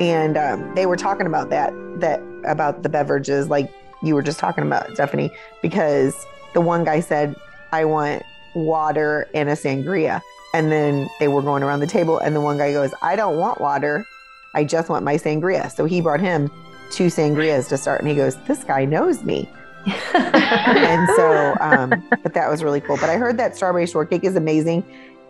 And 0.00 0.36
um, 0.36 0.74
they 0.74 0.86
were 0.86 0.96
talking 0.96 1.26
about 1.26 1.50
that, 1.50 1.72
that 2.00 2.22
about 2.44 2.82
the 2.82 2.88
beverages, 2.88 3.48
like 3.48 3.70
you 4.02 4.14
were 4.14 4.22
just 4.22 4.38
talking 4.38 4.64
about, 4.64 4.90
Stephanie, 4.94 5.30
because 5.62 6.26
the 6.54 6.60
one 6.60 6.84
guy 6.84 7.00
said, 7.00 7.36
I 7.72 7.84
want 7.84 8.22
water 8.54 9.28
and 9.34 9.48
a 9.48 9.52
sangria. 9.52 10.20
And 10.54 10.72
then 10.72 11.08
they 11.20 11.28
were 11.28 11.42
going 11.42 11.62
around 11.62 11.78
the 11.78 11.86
table, 11.86 12.18
and 12.18 12.34
the 12.34 12.40
one 12.40 12.58
guy 12.58 12.72
goes, 12.72 12.92
I 13.02 13.14
don't 13.14 13.38
want 13.38 13.60
water. 13.60 14.04
I 14.54 14.64
just 14.64 14.88
want 14.88 15.04
my 15.04 15.14
sangria. 15.14 15.70
So 15.70 15.84
he 15.84 16.00
brought 16.00 16.20
him 16.20 16.50
two 16.90 17.06
sangrias 17.06 17.68
to 17.68 17.78
start. 17.78 18.00
And 18.00 18.08
he 18.08 18.16
goes, 18.16 18.36
This 18.48 18.64
guy 18.64 18.84
knows 18.84 19.22
me. 19.22 19.48
and 20.14 21.08
so, 21.16 21.56
um, 21.60 22.06
but 22.22 22.34
that 22.34 22.50
was 22.50 22.62
really 22.62 22.80
cool. 22.80 22.96
But 22.96 23.10
I 23.10 23.16
heard 23.16 23.38
that 23.38 23.56
strawberry 23.56 23.86
shortcake 23.86 24.24
is 24.24 24.36
amazing. 24.36 24.84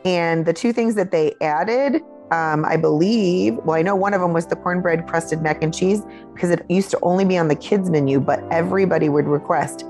And 0.05 0.47
the 0.47 0.53
two 0.53 0.73
things 0.73 0.95
that 0.95 1.11
they 1.11 1.35
added, 1.41 2.03
um, 2.31 2.65
I 2.65 2.77
believe, 2.77 3.57
well, 3.59 3.77
I 3.77 3.83
know 3.83 3.95
one 3.95 4.15
of 4.15 4.21
them 4.21 4.33
was 4.33 4.47
the 4.47 4.57
cornbread 4.57 5.07
crusted 5.07 5.43
mac 5.43 5.63
and 5.63 5.75
cheese 5.75 6.03
because 6.33 6.51
it 6.51 6.65
used 6.69 6.91
to 6.91 6.99
only 7.03 7.25
be 7.25 7.37
on 7.37 7.49
the 7.49 7.55
kids 7.55 7.91
menu, 7.91 8.19
but 8.21 8.43
everybody 8.51 9.09
would 9.09 9.27
request, 9.27 9.85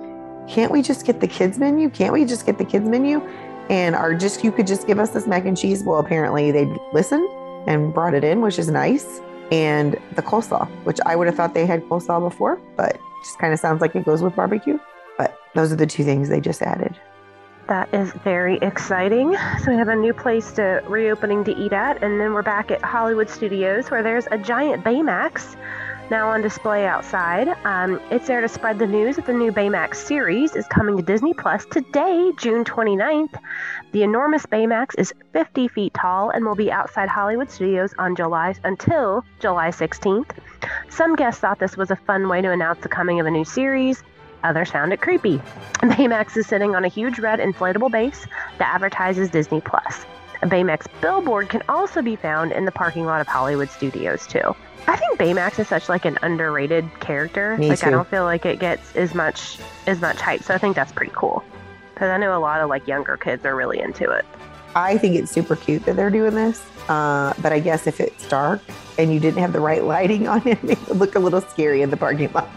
can't 0.49 0.73
we 0.73 0.83
just 0.83 1.07
get 1.07 1.21
the 1.21 1.29
kids 1.29 1.59
menu? 1.59 1.89
Can't 1.91 2.13
we 2.13 2.25
just 2.25 2.45
get 2.45 2.59
the 2.59 2.65
kids 2.65 2.89
menu? 2.89 3.21
And 3.69 3.95
are 3.95 4.15
just, 4.15 4.43
you 4.43 4.51
could 4.51 4.67
just 4.67 4.87
give 4.87 4.99
us 4.99 5.11
this 5.11 5.27
mac 5.27 5.45
and 5.45 5.57
cheese. 5.57 5.85
Well, 5.85 6.01
apparently 6.01 6.51
they 6.51 6.67
listened 6.93 7.29
and 7.69 7.95
brought 7.95 8.15
it 8.15 8.25
in, 8.25 8.41
which 8.41 8.59
is 8.59 8.69
nice. 8.69 9.21
And 9.53 9.97
the 10.17 10.23
coleslaw, 10.23 10.69
which 10.85 10.99
I 11.07 11.15
would 11.15 11.27
have 11.29 11.37
thought 11.37 11.55
they 11.55 11.67
had 11.67 11.83
coleslaw 11.85 12.21
before, 12.21 12.61
but 12.77 12.99
just 13.23 13.39
kind 13.39 13.53
of 13.53 13.59
sounds 13.59 13.81
like 13.81 13.95
it 13.95 14.05
goes 14.05 14.23
with 14.23 14.35
barbecue. 14.37 14.79
But 15.17 15.39
those 15.55 15.73
are 15.73 15.77
the 15.77 15.87
two 15.87 16.05
things 16.05 16.29
they 16.29 16.41
just 16.41 16.63
added. 16.63 16.99
That 17.69 17.93
is 17.95 18.13
very 18.25 18.57
exciting. 18.59 19.37
So 19.63 19.71
we 19.71 19.77
have 19.77 19.89
a 19.89 19.95
new 19.95 20.13
place 20.13 20.51
to 20.53 20.83
reopening 20.89 21.45
to 21.45 21.57
eat 21.57 21.73
at, 21.73 22.03
and 22.03 22.21
then 22.21 22.33
we're 22.33 22.43
back 22.43 22.71
at 22.73 22.83
Hollywood 22.83 23.29
Studios 23.29 23.91
where 23.91 24.03
there's 24.03 24.27
a 24.33 24.39
giant 24.39 24.83
Baymax 24.83 25.57
now 26.11 26.29
on 26.29 26.43
display 26.43 26.87
outside. 26.87 27.49
Um, 27.65 28.01
it's 28.11 28.27
there 28.27 28.41
to 28.41 28.49
spread 28.49 28.79
the 28.79 28.87
news 28.87 29.17
that 29.17 29.27
the 29.27 29.33
new 29.33 29.53
Baymax 29.53 29.95
series 29.97 30.57
is 30.57 30.67
coming 30.67 30.97
to 30.97 31.03
Disney 31.03 31.33
Plus 31.33 31.65
today, 31.67 32.33
June 32.37 32.65
29th. 32.65 33.39
The 33.93 34.03
enormous 34.03 34.45
Baymax 34.45 34.99
is 34.99 35.15
50 35.33 35.69
feet 35.69 35.95
tall 35.95 36.31
and 36.31 36.45
will 36.45 36.57
be 36.57 36.73
outside 36.73 37.09
Hollywood 37.09 37.51
Studios 37.51 37.95
on 37.99 38.17
July 38.17 38.55
until 38.65 39.25
July 39.39 39.69
16th. 39.69 40.31
Some 40.89 41.15
guests 41.15 41.41
thought 41.41 41.61
this 41.61 41.77
was 41.77 41.91
a 41.91 41.97
fun 41.97 42.29
way 42.29 42.43
to 42.43 42.51
announce 42.51 42.81
the 42.81 42.89
coming 42.89 43.21
of 43.21 43.27
a 43.27 43.31
new 43.31 43.45
series. 43.45 44.03
Others 44.43 44.71
found 44.71 44.93
it 44.93 45.01
creepy. 45.01 45.39
Baymax 45.81 46.37
is 46.37 46.47
sitting 46.47 46.75
on 46.75 46.85
a 46.85 46.89
huge 46.89 47.19
red 47.21 47.39
inflatable 47.39 47.91
base 47.91 48.27
that 48.59 48.75
advertises 48.75 49.31
Disney 49.31 49.61
Plus. 49.61 50.05
A 50.43 50.47
Baymax 50.47 50.87
billboard 51.03 51.51
can 51.51 51.63
also 51.69 52.01
be 52.01 52.17
found 52.17 52.53
in 52.53 52.65
the 52.65 52.73
parking 52.73 53.05
lot 53.05 53.21
of 53.21 53.27
Hollywood 53.27 53.69
Studios 53.69 54.27
too. 54.27 54.57
I 54.87 54.97
think 54.97 55.19
Baymax 55.19 55.59
is 55.59 55.69
such 55.69 55.91
like 55.91 56.07
an 56.07 56.19
underrated 56.23 56.89
character. 57.01 57.59
Me 57.59 57.69
like 57.69 57.81
too. 57.81 57.89
I 57.89 57.91
don't 57.91 58.09
feel 58.09 58.25
like 58.25 58.47
it 58.47 58.59
gets 58.59 58.97
as 58.97 59.15
much 59.15 59.59
as 59.87 60.01
much 60.01 60.19
hype. 60.19 60.43
So 60.43 60.55
I 60.55 60.59
think 60.59 60.77
that's 60.77 60.93
pretty 60.93 61.13
cool. 61.15 61.45
Because 61.93 62.09
I 62.09 62.17
know 62.17 62.37
a 62.37 62.41
lot 62.41 62.63
of 62.63 62.71
like 62.71 62.89
younger 62.89 63.19
kids 63.19 63.45
are 63.45 63.55
really 63.55 63.81
into 63.81 64.11
it. 64.11 64.25
I 64.75 64.97
think 64.97 65.17
it's 65.17 65.31
super 65.31 65.57
cute 65.57 65.85
that 65.85 65.97
they're 65.97 66.11
doing 66.11 66.35
this. 66.35 66.65
Uh, 66.89 67.35
but 67.43 67.53
I 67.53 67.61
guess 67.61 67.87
if 67.87 68.01
it's 68.01 68.27
dark 68.27 68.63
and 68.99 69.13
you 69.13 69.21
didn't 69.21 69.41
have 69.41 69.53
the 69.53 69.61
right 69.61 69.85
lighting 69.85 70.27
on 70.27 70.47
it, 70.49 70.59
it 70.65 70.89
would 70.89 70.97
look 70.97 71.15
a 71.17 71.19
little 71.19 71.43
scary 71.43 71.83
in 71.83 71.91
the 71.91 71.99
parking 71.99 72.33
lot. 72.33 72.49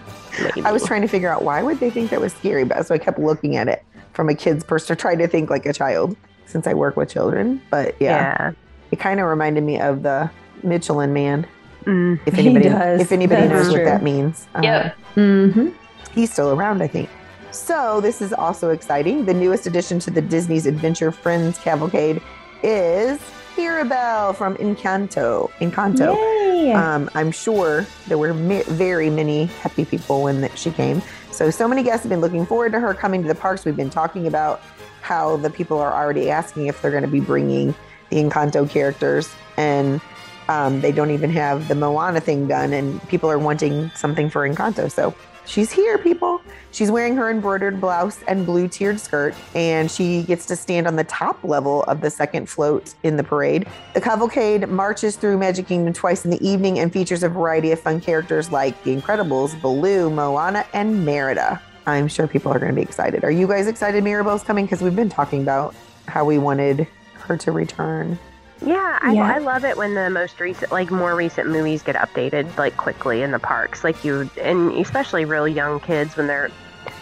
Maybe. 0.42 0.64
I 0.64 0.72
was 0.72 0.86
trying 0.86 1.02
to 1.02 1.08
figure 1.10 1.30
out 1.30 1.44
why 1.44 1.62
would 1.62 1.80
they 1.82 1.90
think 1.90 2.12
that 2.12 2.22
was 2.22 2.34
scary, 2.34 2.64
but 2.64 2.86
so 2.86 2.96
I 2.96 2.98
kept 2.98 3.20
looking 3.20 3.58
at 3.58 3.68
it 3.68 3.84
from 4.14 4.30
a 4.30 4.36
kid's 4.36 4.64
perspective, 4.64 5.02
trying 5.02 5.18
to 5.18 5.28
think 5.28 5.50
like 5.50 5.66
a 5.66 5.74
child 5.74 6.16
since 6.46 6.68
I 6.68 6.74
work 6.74 6.96
with 6.98 7.10
children. 7.10 7.62
But 7.70 7.96
yeah, 8.00 8.10
yeah. 8.40 8.52
it 8.92 9.00
kind 9.00 9.20
of 9.20 9.28
reminded 9.28 9.64
me 9.64 9.80
of 9.80 10.04
the 10.04 10.30
Michelin 10.64 11.14
Man. 11.14 11.46
Mm. 11.86 12.20
If 12.26 12.34
anybody, 12.38 12.70
does. 12.70 13.02
if 13.02 13.12
anybody 13.12 13.48
That's 13.48 13.66
knows 13.68 13.74
what 13.74 13.84
that 13.86 14.04
means, 14.04 14.48
Uh, 14.56 14.90
Mm-hmm. 15.16 15.70
he's 16.14 16.32
still 16.32 16.52
around, 16.54 16.82
I 16.82 16.88
think. 16.88 17.10
So 17.52 18.02
this 18.02 18.22
is 18.22 18.34
also 18.34 18.72
exciting. 18.72 19.26
The 19.26 19.34
newest 19.34 19.68
addition 19.68 20.00
to 20.00 20.12
the 20.12 20.22
Disney's 20.22 20.66
Adventure 20.66 21.12
Friends 21.12 21.60
Cavalcade 21.60 22.20
is 22.64 23.20
Mirabel 23.58 24.34
from 24.34 24.56
Encanto. 24.58 25.52
Encanto. 25.60 26.74
Um, 26.74 27.10
I'm 27.14 27.32
sure 27.32 27.86
there 28.08 28.18
were 28.18 28.34
ma- 28.34 28.64
very 28.70 29.10
many 29.10 29.46
happy 29.46 29.86
people 29.86 30.24
when 30.24 30.42
that 30.42 30.58
she 30.58 30.72
came. 30.72 31.02
So, 31.32 31.52
so 31.52 31.68
many 31.68 31.84
guests 31.84 32.04
have 32.04 32.10
been 32.10 32.22
looking 32.22 32.46
forward 32.46 32.72
to 32.72 32.80
her 32.80 32.94
coming 32.94 33.22
to 33.22 33.28
the 33.28 33.36
parks. 33.36 33.66
We've 33.66 33.76
been 33.76 33.90
talking 33.90 34.26
about 34.28 34.62
how 35.04 35.38
the 35.38 35.50
people 35.50 35.78
are 35.80 35.94
already 35.94 36.32
asking 36.32 36.68
if 36.68 36.82
they're 36.82 36.92
going 36.92 37.04
to 37.04 37.10
be 37.10 37.20
bringing 37.20 37.76
the 38.10 38.24
Encanto 38.24 38.68
characters, 38.70 39.30
and 39.58 40.00
um, 40.48 40.82
they 40.82 40.92
don't 40.92 41.12
even 41.12 41.30
have 41.30 41.68
the 41.68 41.76
Moana 41.76 42.22
thing 42.22 42.48
done, 42.48 42.74
and 42.74 43.06
people 43.10 43.30
are 43.30 43.38
wanting 43.38 43.92
something 43.96 44.30
for 44.30 44.48
Encanto. 44.48 44.90
So 44.90 45.14
she's 45.46 45.72
here, 45.72 45.98
people. 45.98 46.42
She's 46.72 46.90
wearing 46.90 47.16
her 47.18 47.30
embroidered 47.30 47.82
blouse 47.82 48.24
and 48.28 48.46
blue 48.46 48.68
tiered 48.68 49.00
skirt, 49.00 49.36
and 49.54 49.92
she 49.92 50.24
gets 50.24 50.46
to 50.48 50.56
stand 50.56 50.88
on 50.88 50.96
the 50.96 51.04
top 51.04 51.44
level 51.44 51.84
of 51.84 52.02
the 52.02 52.10
second 52.10 52.50
float 52.50 52.96
in 53.04 53.18
the 53.18 53.24
parade. 53.24 53.68
The 53.94 54.02
cavalcade 54.02 54.70
marches 54.70 55.16
through 55.18 55.38
Magic 55.38 55.68
Kingdom 55.68 55.94
twice 55.94 56.24
in 56.24 56.32
the 56.32 56.48
evening 56.48 56.80
and 56.80 56.92
features 56.92 57.24
a 57.24 57.30
variety 57.30 57.72
of 57.74 57.80
fun 57.80 58.00
characters 58.00 58.52
like 58.52 58.82
The 58.84 58.96
Incredibles, 58.96 59.60
Baloo, 59.62 60.10
Moana, 60.10 60.66
and 60.74 61.06
Merida. 61.06 61.62
I'm 61.86 62.08
sure 62.08 62.28
people 62.28 62.52
are 62.52 62.60
going 62.60 62.72
to 62.72 62.76
be 62.76 62.82
excited. 62.82 63.24
Are 63.24 63.32
you 63.32 63.48
guys 63.48 63.68
excited 63.68 64.04
Mirabel's 64.04 64.44
coming? 64.44 64.66
Because 64.66 64.82
we've 64.82 64.96
been 64.96 65.10
talking 65.10 65.42
about 65.42 65.76
how 66.08 66.26
we 66.26 66.38
wanted 66.38 66.88
her 67.16 67.38
to 67.38 67.52
return. 67.52 68.18
Yeah, 68.66 69.00
I, 69.02 69.14
Yeah. 69.14 69.34
I 69.34 69.40
love 69.40 69.66
it 69.66 69.76
when 69.76 69.94
the 69.94 70.10
most 70.10 70.40
recent, 70.40 70.72
like 70.72 70.90
more 70.90 71.16
recent 71.16 71.50
movies 71.50 71.82
get 71.82 71.96
updated 71.96 72.56
like 72.58 72.78
quickly 72.78 73.22
in 73.22 73.32
the 73.32 73.40
parks. 73.40 73.84
Like 73.84 74.04
you, 74.06 74.30
and 74.42 74.72
especially 74.74 75.26
real 75.26 75.48
young 75.48 75.80
kids 75.82 76.16
when 76.16 76.28
they're 76.28 76.50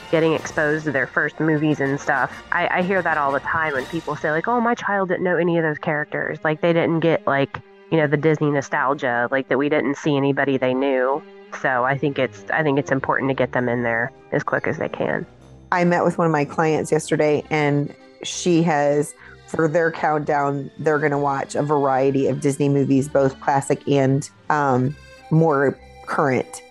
getting 0.10 0.34
exposed 0.34 0.86
to 0.86 0.91
their 0.91 1.08
first 1.08 1.39
movies 1.39 1.80
and 1.80 2.00
stuff. 2.00 2.44
I, 2.52 2.67
I 2.80 2.82
hear 2.82 3.02
that 3.02 3.17
all 3.17 3.32
the 3.32 3.39
time 3.39 3.74
when 3.74 3.86
people 3.86 4.15
say 4.15 4.32
like, 4.32 4.48
"Oh, 4.48 4.60
my 4.60 4.76
child 4.76 5.10
didn't 5.10 5.24
know 5.24 5.38
any 5.38 5.58
of 5.58 5.63
those 5.63 5.78
characters. 5.78 6.39
Like 6.44 6.62
they 6.62 6.74
didn't 6.74 7.00
get 7.00 7.26
like 7.28 7.60
you 7.91 7.98
know 7.98 8.08
the 8.08 8.17
Disney 8.17 8.50
nostalgia. 8.50 9.28
Like 9.30 9.48
that 9.50 9.58
we 9.58 9.70
didn't 9.70 9.96
see 9.96 10.17
anybody 10.17 10.58
they 10.58 10.74
knew." 10.74 11.22
So 11.60 11.84
I 11.84 11.98
think 11.98 12.18
it's 12.18 12.46
I 12.52 12.64
think 12.64 12.80
it's 12.80 12.92
important 12.92 13.30
to 13.30 13.36
get 13.36 13.52
them 13.52 13.68
in 13.68 13.84
there 13.84 14.12
as 14.32 14.44
quick 14.44 14.68
as 14.68 14.78
they 14.78 14.90
can. 14.90 15.26
I 15.72 15.84
met 15.84 16.04
with 16.04 16.18
one 16.18 16.28
of 16.28 16.32
my 16.32 16.46
clients 16.46 16.92
yesterday, 16.92 17.44
and 17.50 17.94
she 18.24 18.62
has, 18.64 19.14
for 19.48 19.68
their 19.68 19.92
countdown, 19.92 20.70
they're 20.80 21.00
going 21.00 21.12
to 21.12 21.18
watch 21.18 21.56
a 21.56 21.64
variety 21.64 22.28
of 22.28 22.42
Disney 22.42 22.68
movies, 22.68 23.08
both 23.08 23.40
classic 23.40 23.88
and 23.88 24.30
um, 24.50 24.96
more 25.30 25.78
current, 26.08 26.62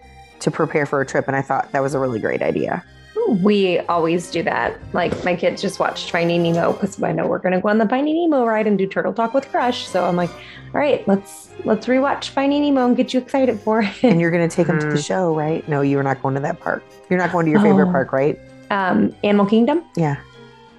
to 0.40 0.50
prepare 0.50 0.84
for 0.84 1.00
a 1.00 1.06
trip. 1.06 1.26
And 1.28 1.36
I 1.36 1.42
thought 1.42 1.72
that 1.72 1.80
was 1.80 1.94
a 1.94 1.98
really 1.98 2.20
great 2.20 2.42
idea. 2.42 2.84
We 3.28 3.78
always 3.80 4.30
do 4.30 4.42
that. 4.42 4.78
Like 4.92 5.24
my 5.24 5.36
kids 5.36 5.62
just 5.62 5.78
watched 5.78 6.10
Finding 6.10 6.42
Nemo 6.42 6.72
because 6.72 7.00
I 7.02 7.12
know 7.12 7.26
we're 7.26 7.38
gonna 7.38 7.60
go 7.60 7.68
on 7.68 7.78
the 7.78 7.88
Finding 7.88 8.14
Nemo 8.16 8.44
ride 8.44 8.66
and 8.66 8.76
do 8.76 8.86
Turtle 8.86 9.12
Talk 9.12 9.34
with 9.34 9.48
Crush. 9.50 9.86
So 9.86 10.04
I'm 10.04 10.16
like, 10.16 10.30
all 10.30 10.80
right, 10.80 11.06
let's 11.06 11.50
let's 11.64 11.86
rewatch 11.86 12.28
Finding 12.30 12.62
Nemo 12.62 12.86
and 12.86 12.96
get 12.96 13.12
you 13.14 13.20
excited 13.20 13.60
for 13.60 13.82
it. 13.82 14.02
And 14.04 14.20
you're 14.20 14.30
going 14.30 14.48
to 14.48 14.54
take 14.54 14.66
them 14.66 14.80
to 14.80 14.86
the 14.86 14.94
Mm. 14.94 15.06
show, 15.06 15.34
right? 15.36 15.66
No, 15.68 15.80
you're 15.82 16.02
not 16.02 16.22
going 16.22 16.34
to 16.34 16.40
that 16.40 16.60
park. 16.60 16.82
You're 17.08 17.18
not 17.18 17.32
going 17.32 17.44
to 17.46 17.50
your 17.52 17.60
favorite 17.60 17.88
Oh. 17.88 17.92
park, 17.92 18.12
right? 18.12 18.38
um, 18.70 19.14
Animal 19.24 19.46
Kingdom? 19.46 19.82
Yeah. 19.96 20.16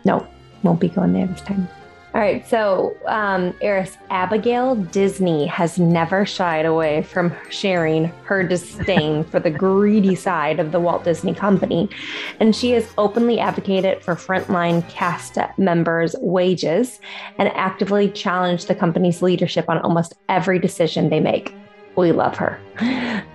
No, 0.06 0.25
won't 0.63 0.80
be 0.80 0.88
going 0.89 1.13
there 1.13 1.27
this 1.27 1.41
time. 1.41 1.67
All 2.13 2.19
right, 2.19 2.45
so 2.45 2.97
um, 3.06 3.56
Eris 3.62 3.97
Abigail 4.10 4.76
Disney 4.76 5.47
has 5.47 5.80
never 5.80 6.26
shied 6.26 6.65
away 6.65 7.04
from 7.04 7.34
sharing 7.50 8.08
her 8.26 8.43
disdain 8.43 9.24
for 9.24 9.39
the 9.39 9.50
greedy 9.50 10.13
side 10.13 10.60
of 10.60 10.74
the 10.74 10.80
Walt 10.82 11.06
Disney 11.06 11.34
Company, 11.34 11.89
and 12.41 12.54
she 12.54 12.71
has 12.71 12.86
openly 12.97 13.39
advocated 13.39 14.04
for 14.04 14.15
frontline 14.15 14.88
cast 14.89 15.38
members' 15.58 16.13
wages 16.19 17.00
and 17.38 17.47
actively 17.56 18.12
challenged 18.12 18.67
the 18.67 18.76
company's 18.76 19.21
leadership 19.21 19.69
on 19.69 19.78
almost 19.78 20.13
every 20.28 20.60
decision 20.60 21.10
they 21.10 21.21
make. 21.21 21.56
We 21.95 22.12
love 22.12 22.36
her. 22.36 22.60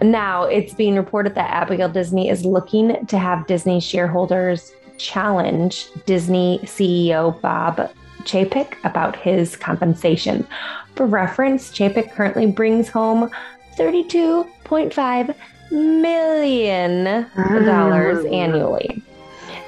Now, 0.02 0.44
it's 0.44 0.74
being 0.74 0.96
reported 0.96 1.34
that 1.36 1.50
Abigail 1.50 1.88
Disney 1.88 2.28
is 2.28 2.44
looking 2.44 3.06
to 3.06 3.18
have 3.18 3.46
Disney 3.46 3.80
shareholders 3.80 4.74
challenge 4.98 5.88
Disney 6.04 6.58
CEO 6.64 7.40
Bob 7.40 7.90
Chapek 8.26 8.74
about 8.84 9.16
his 9.16 9.56
compensation. 9.56 10.46
For 10.94 11.06
reference, 11.06 11.70
Chapek 11.70 12.12
currently 12.12 12.46
brings 12.46 12.88
home 12.88 13.30
$32.5 13.78 15.34
million 15.70 17.26
Mm. 17.36 18.32
annually. 18.32 19.02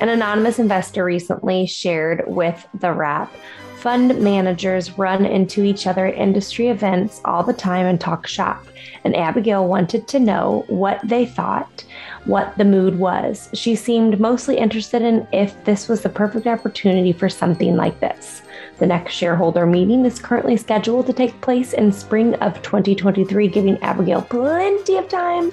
An 0.00 0.08
anonymous 0.08 0.58
investor 0.58 1.04
recently 1.04 1.66
shared 1.66 2.24
with 2.26 2.66
The 2.74 2.92
Wrap 2.92 3.32
fund 3.78 4.20
managers 4.20 4.98
run 4.98 5.24
into 5.24 5.62
each 5.62 5.86
other 5.86 6.06
at 6.06 6.14
industry 6.16 6.68
events 6.68 7.20
all 7.24 7.44
the 7.44 7.52
time 7.52 7.86
and 7.86 8.00
talk 8.00 8.26
shop. 8.26 8.66
And 9.04 9.14
Abigail 9.14 9.68
wanted 9.68 10.08
to 10.08 10.18
know 10.18 10.64
what 10.68 11.00
they 11.04 11.24
thought, 11.24 11.84
what 12.24 12.56
the 12.58 12.64
mood 12.64 12.98
was. 12.98 13.48
She 13.54 13.76
seemed 13.76 14.18
mostly 14.18 14.56
interested 14.58 15.02
in 15.02 15.26
if 15.32 15.64
this 15.64 15.88
was 15.88 16.02
the 16.02 16.08
perfect 16.08 16.46
opportunity 16.48 17.12
for 17.12 17.28
something 17.28 17.76
like 17.76 18.00
this. 18.00 18.42
The 18.78 18.86
next 18.86 19.12
shareholder 19.12 19.66
meeting 19.66 20.04
is 20.04 20.20
currently 20.20 20.56
scheduled 20.56 21.06
to 21.06 21.12
take 21.12 21.40
place 21.40 21.72
in 21.72 21.90
spring 21.90 22.34
of 22.36 22.62
2023, 22.62 23.48
giving 23.48 23.76
Abigail 23.78 24.22
plenty 24.22 24.96
of 24.96 25.08
time 25.08 25.50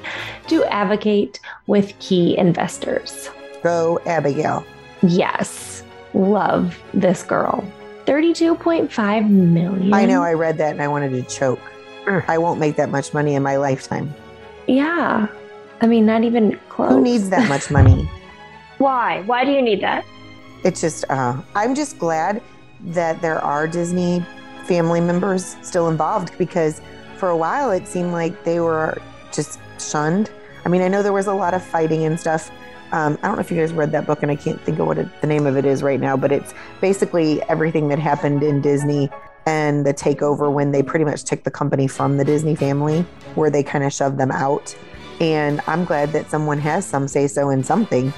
to 0.47 0.63
advocate 0.65 1.39
with 1.65 1.97
key 1.99 2.37
investors. 2.37 3.29
Go, 3.63 3.99
Abigail. 4.05 4.63
Yes, 5.01 5.83
love 6.13 6.79
this 6.93 7.23
girl. 7.23 7.65
32.5 8.05 9.29
million. 9.29 9.91
I 9.91 10.05
know 10.05 10.21
I 10.21 10.33
read 10.33 10.59
that 10.59 10.73
and 10.73 10.81
I 10.81 10.87
wanted 10.87 11.09
to 11.09 11.23
choke. 11.23 11.59
I 12.05 12.37
won't 12.37 12.59
make 12.59 12.75
that 12.75 12.91
much 12.91 13.15
money 13.15 13.33
in 13.33 13.41
my 13.41 13.57
lifetime. 13.57 14.13
Yeah. 14.67 15.27
I 15.81 15.87
mean, 15.87 16.05
not 16.05 16.23
even 16.23 16.59
close. 16.69 16.91
Who 16.91 17.01
needs 17.01 17.29
that 17.31 17.49
much 17.49 17.71
money? 17.71 18.07
Why? 18.77 19.23
Why 19.23 19.43
do 19.43 19.51
you 19.51 19.63
need 19.63 19.81
that? 19.81 20.05
It's 20.63 20.81
just, 20.81 21.05
uh, 21.09 21.41
I'm 21.55 21.73
just 21.73 21.97
glad 21.97 22.43
that 22.81 23.21
there 23.21 23.39
are 23.39 23.67
Disney 23.67 24.25
family 24.65 25.01
members 25.01 25.55
still 25.61 25.89
involved 25.89 26.37
because 26.37 26.81
for 27.17 27.29
a 27.29 27.37
while 27.37 27.71
it 27.71 27.87
seemed 27.87 28.11
like 28.11 28.43
they 28.43 28.59
were 28.59 28.97
just 29.31 29.59
shunned. 29.79 30.31
I 30.65 30.69
mean, 30.69 30.81
I 30.81 30.87
know 30.87 31.03
there 31.03 31.13
was 31.13 31.27
a 31.27 31.33
lot 31.33 31.53
of 31.53 31.63
fighting 31.63 32.05
and 32.05 32.19
stuff. 32.19 32.51
Um, 32.91 33.17
I 33.21 33.27
don't 33.27 33.35
know 33.35 33.41
if 33.41 33.51
you 33.51 33.57
guys 33.57 33.73
read 33.73 33.91
that 33.91 34.05
book, 34.05 34.21
and 34.21 34.31
I 34.31 34.35
can't 34.35 34.61
think 34.61 34.79
of 34.79 34.87
what 34.87 34.97
it, 34.97 35.07
the 35.21 35.27
name 35.27 35.45
of 35.45 35.57
it 35.57 35.65
is 35.65 35.83
right 35.83 35.99
now, 35.99 36.15
but 36.15 36.31
it's 36.31 36.53
basically 36.81 37.41
everything 37.43 37.87
that 37.89 37.99
happened 37.99 38.43
in 38.43 38.61
Disney 38.61 39.09
and 39.45 39.85
the 39.85 39.93
takeover 39.93 40.51
when 40.51 40.71
they 40.71 40.81
pretty 40.81 41.05
much 41.05 41.23
took 41.23 41.43
the 41.43 41.51
company 41.51 41.87
from 41.87 42.17
the 42.17 42.23
Disney 42.23 42.55
family, 42.55 43.01
where 43.35 43.49
they 43.49 43.63
kind 43.63 43.83
of 43.83 43.93
shoved 43.93 44.17
them 44.17 44.31
out. 44.31 44.75
And 45.19 45.61
I'm 45.67 45.85
glad 45.85 46.11
that 46.13 46.29
someone 46.29 46.57
has 46.59 46.85
some 46.85 47.07
say 47.07 47.27
so 47.27 47.49
in 47.49 47.63
something. 47.63 48.13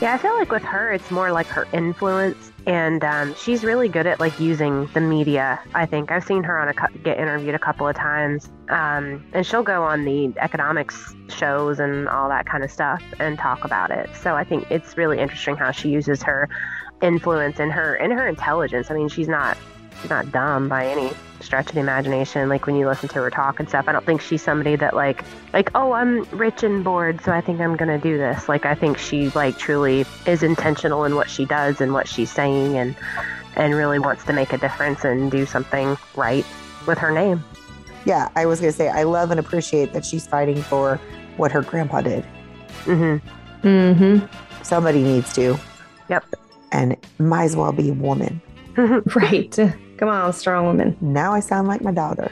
Yeah, 0.00 0.14
I 0.14 0.18
feel 0.18 0.34
like 0.34 0.50
with 0.50 0.62
her, 0.62 0.92
it's 0.92 1.10
more 1.10 1.32
like 1.32 1.46
her 1.46 1.66
influence, 1.72 2.52
and 2.68 3.02
um, 3.02 3.34
she's 3.34 3.64
really 3.64 3.88
good 3.88 4.06
at 4.06 4.20
like 4.20 4.38
using 4.38 4.90
the 4.92 5.00
media. 5.00 5.58
I 5.74 5.86
think 5.86 6.12
I've 6.12 6.22
seen 6.22 6.42
her 6.44 6.58
on 6.58 6.68
a 6.68 6.74
get 6.98 7.18
interviewed 7.18 7.54
a 7.54 7.58
couple 7.58 7.88
of 7.88 7.96
times, 7.96 8.50
um, 8.68 9.24
and 9.32 9.46
she'll 9.46 9.62
go 9.62 9.82
on 9.84 10.04
the 10.04 10.34
economics 10.38 11.14
shows 11.30 11.80
and 11.80 12.06
all 12.10 12.28
that 12.28 12.44
kind 12.44 12.62
of 12.62 12.70
stuff 12.70 13.02
and 13.18 13.38
talk 13.38 13.64
about 13.64 13.90
it. 13.90 14.10
So 14.14 14.34
I 14.34 14.44
think 14.44 14.70
it's 14.70 14.98
really 14.98 15.18
interesting 15.18 15.56
how 15.56 15.70
she 15.70 15.88
uses 15.88 16.22
her 16.24 16.46
influence 17.00 17.58
and 17.58 17.72
her 17.72 17.94
and 17.94 18.12
her 18.12 18.28
intelligence. 18.28 18.90
I 18.90 18.94
mean, 18.94 19.08
she's 19.08 19.28
not 19.28 19.56
not 20.08 20.30
dumb 20.32 20.68
by 20.68 20.86
any 20.86 21.12
stretch 21.40 21.68
of 21.68 21.74
the 21.74 21.80
imagination. 21.80 22.48
Like 22.48 22.66
when 22.66 22.76
you 22.76 22.86
listen 22.86 23.08
to 23.10 23.14
her 23.16 23.30
talk 23.30 23.60
and 23.60 23.68
stuff, 23.68 23.86
I 23.88 23.92
don't 23.92 24.04
think 24.04 24.20
she's 24.20 24.42
somebody 24.42 24.76
that 24.76 24.94
like 24.94 25.24
like 25.52 25.70
oh 25.74 25.92
I'm 25.92 26.24
rich 26.30 26.62
and 26.62 26.84
bored, 26.84 27.20
so 27.22 27.32
I 27.32 27.40
think 27.40 27.60
I'm 27.60 27.76
gonna 27.76 27.98
do 27.98 28.18
this. 28.18 28.48
Like 28.48 28.66
I 28.66 28.74
think 28.74 28.98
she 28.98 29.30
like 29.30 29.58
truly 29.58 30.04
is 30.26 30.42
intentional 30.42 31.04
in 31.04 31.14
what 31.14 31.30
she 31.30 31.44
does 31.44 31.80
and 31.80 31.92
what 31.92 32.08
she's 32.08 32.30
saying, 32.30 32.76
and 32.76 32.96
and 33.56 33.74
really 33.74 33.98
wants 33.98 34.24
to 34.24 34.32
make 34.32 34.52
a 34.52 34.58
difference 34.58 35.04
and 35.04 35.30
do 35.30 35.46
something 35.46 35.96
right 36.16 36.44
with 36.86 36.98
her 36.98 37.10
name. 37.10 37.42
Yeah, 38.04 38.28
I 38.36 38.46
was 38.46 38.60
gonna 38.60 38.72
say 38.72 38.88
I 38.88 39.04
love 39.04 39.30
and 39.30 39.40
appreciate 39.40 39.92
that 39.92 40.04
she's 40.04 40.26
fighting 40.26 40.62
for 40.62 41.00
what 41.36 41.52
her 41.52 41.62
grandpa 41.62 42.02
did. 42.02 42.24
Mm-hmm. 42.84 43.66
Mm-hmm. 43.66 44.62
Somebody 44.62 45.02
needs 45.02 45.32
to. 45.34 45.58
Yep. 46.08 46.24
And 46.72 46.96
might 47.18 47.44
as 47.44 47.56
well 47.56 47.72
be 47.72 47.90
a 47.90 47.94
woman. 47.94 48.40
right. 49.14 49.58
Come 49.98 50.08
on, 50.08 50.32
strong 50.32 50.64
woman. 50.64 50.96
Now 51.00 51.32
I 51.32 51.40
sound 51.40 51.68
like 51.68 51.82
my 51.82 51.92
daughter. 51.92 52.30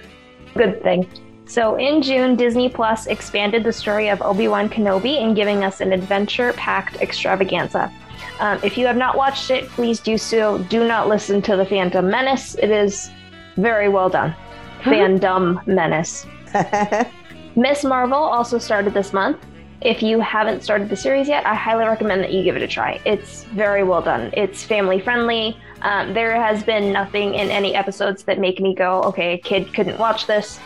Good 0.54 0.82
thing. 0.82 1.08
So 1.46 1.76
in 1.76 2.02
June, 2.02 2.34
Disney 2.36 2.68
Plus 2.68 3.06
expanded 3.06 3.64
the 3.64 3.72
story 3.72 4.08
of 4.08 4.22
Obi 4.22 4.48
Wan 4.48 4.68
Kenobi 4.68 5.22
and 5.22 5.36
giving 5.36 5.64
us 5.64 5.80
an 5.80 5.92
adventure 5.92 6.52
packed 6.54 7.00
extravaganza. 7.00 7.92
Um, 8.40 8.58
if 8.62 8.76
you 8.76 8.86
have 8.86 8.96
not 8.96 9.16
watched 9.16 9.50
it, 9.50 9.68
please 9.70 10.00
do 10.00 10.18
so. 10.18 10.58
Do 10.58 10.86
not 10.86 11.08
listen 11.08 11.40
to 11.42 11.56
The 11.56 11.64
Phantom 11.64 12.08
Menace. 12.08 12.54
It 12.56 12.70
is 12.70 13.10
very 13.56 13.88
well 13.88 14.08
done. 14.08 14.34
Phantom 14.82 15.60
Menace. 15.66 16.26
Miss 17.56 17.84
Marvel 17.84 18.18
also 18.18 18.58
started 18.58 18.94
this 18.94 19.12
month. 19.12 19.38
If 19.80 20.02
you 20.02 20.20
haven't 20.20 20.62
started 20.62 20.88
the 20.88 20.96
series 20.96 21.28
yet, 21.28 21.46
I 21.46 21.54
highly 21.54 21.84
recommend 21.84 22.22
that 22.22 22.32
you 22.32 22.42
give 22.42 22.56
it 22.56 22.62
a 22.62 22.68
try. 22.68 23.00
It's 23.04 23.44
very 23.44 23.82
well 23.82 24.02
done. 24.02 24.30
It's 24.34 24.62
family 24.62 25.00
friendly. 25.00 25.56
Um, 25.82 26.14
there 26.14 26.40
has 26.40 26.62
been 26.62 26.92
nothing 26.92 27.34
in 27.34 27.50
any 27.50 27.74
episodes 27.74 28.24
that 28.24 28.38
make 28.38 28.60
me 28.60 28.74
go, 28.74 29.02
okay, 29.02 29.34
a 29.34 29.38
kid 29.38 29.72
couldn't 29.74 29.98
watch 29.98 30.26
this. 30.26 30.58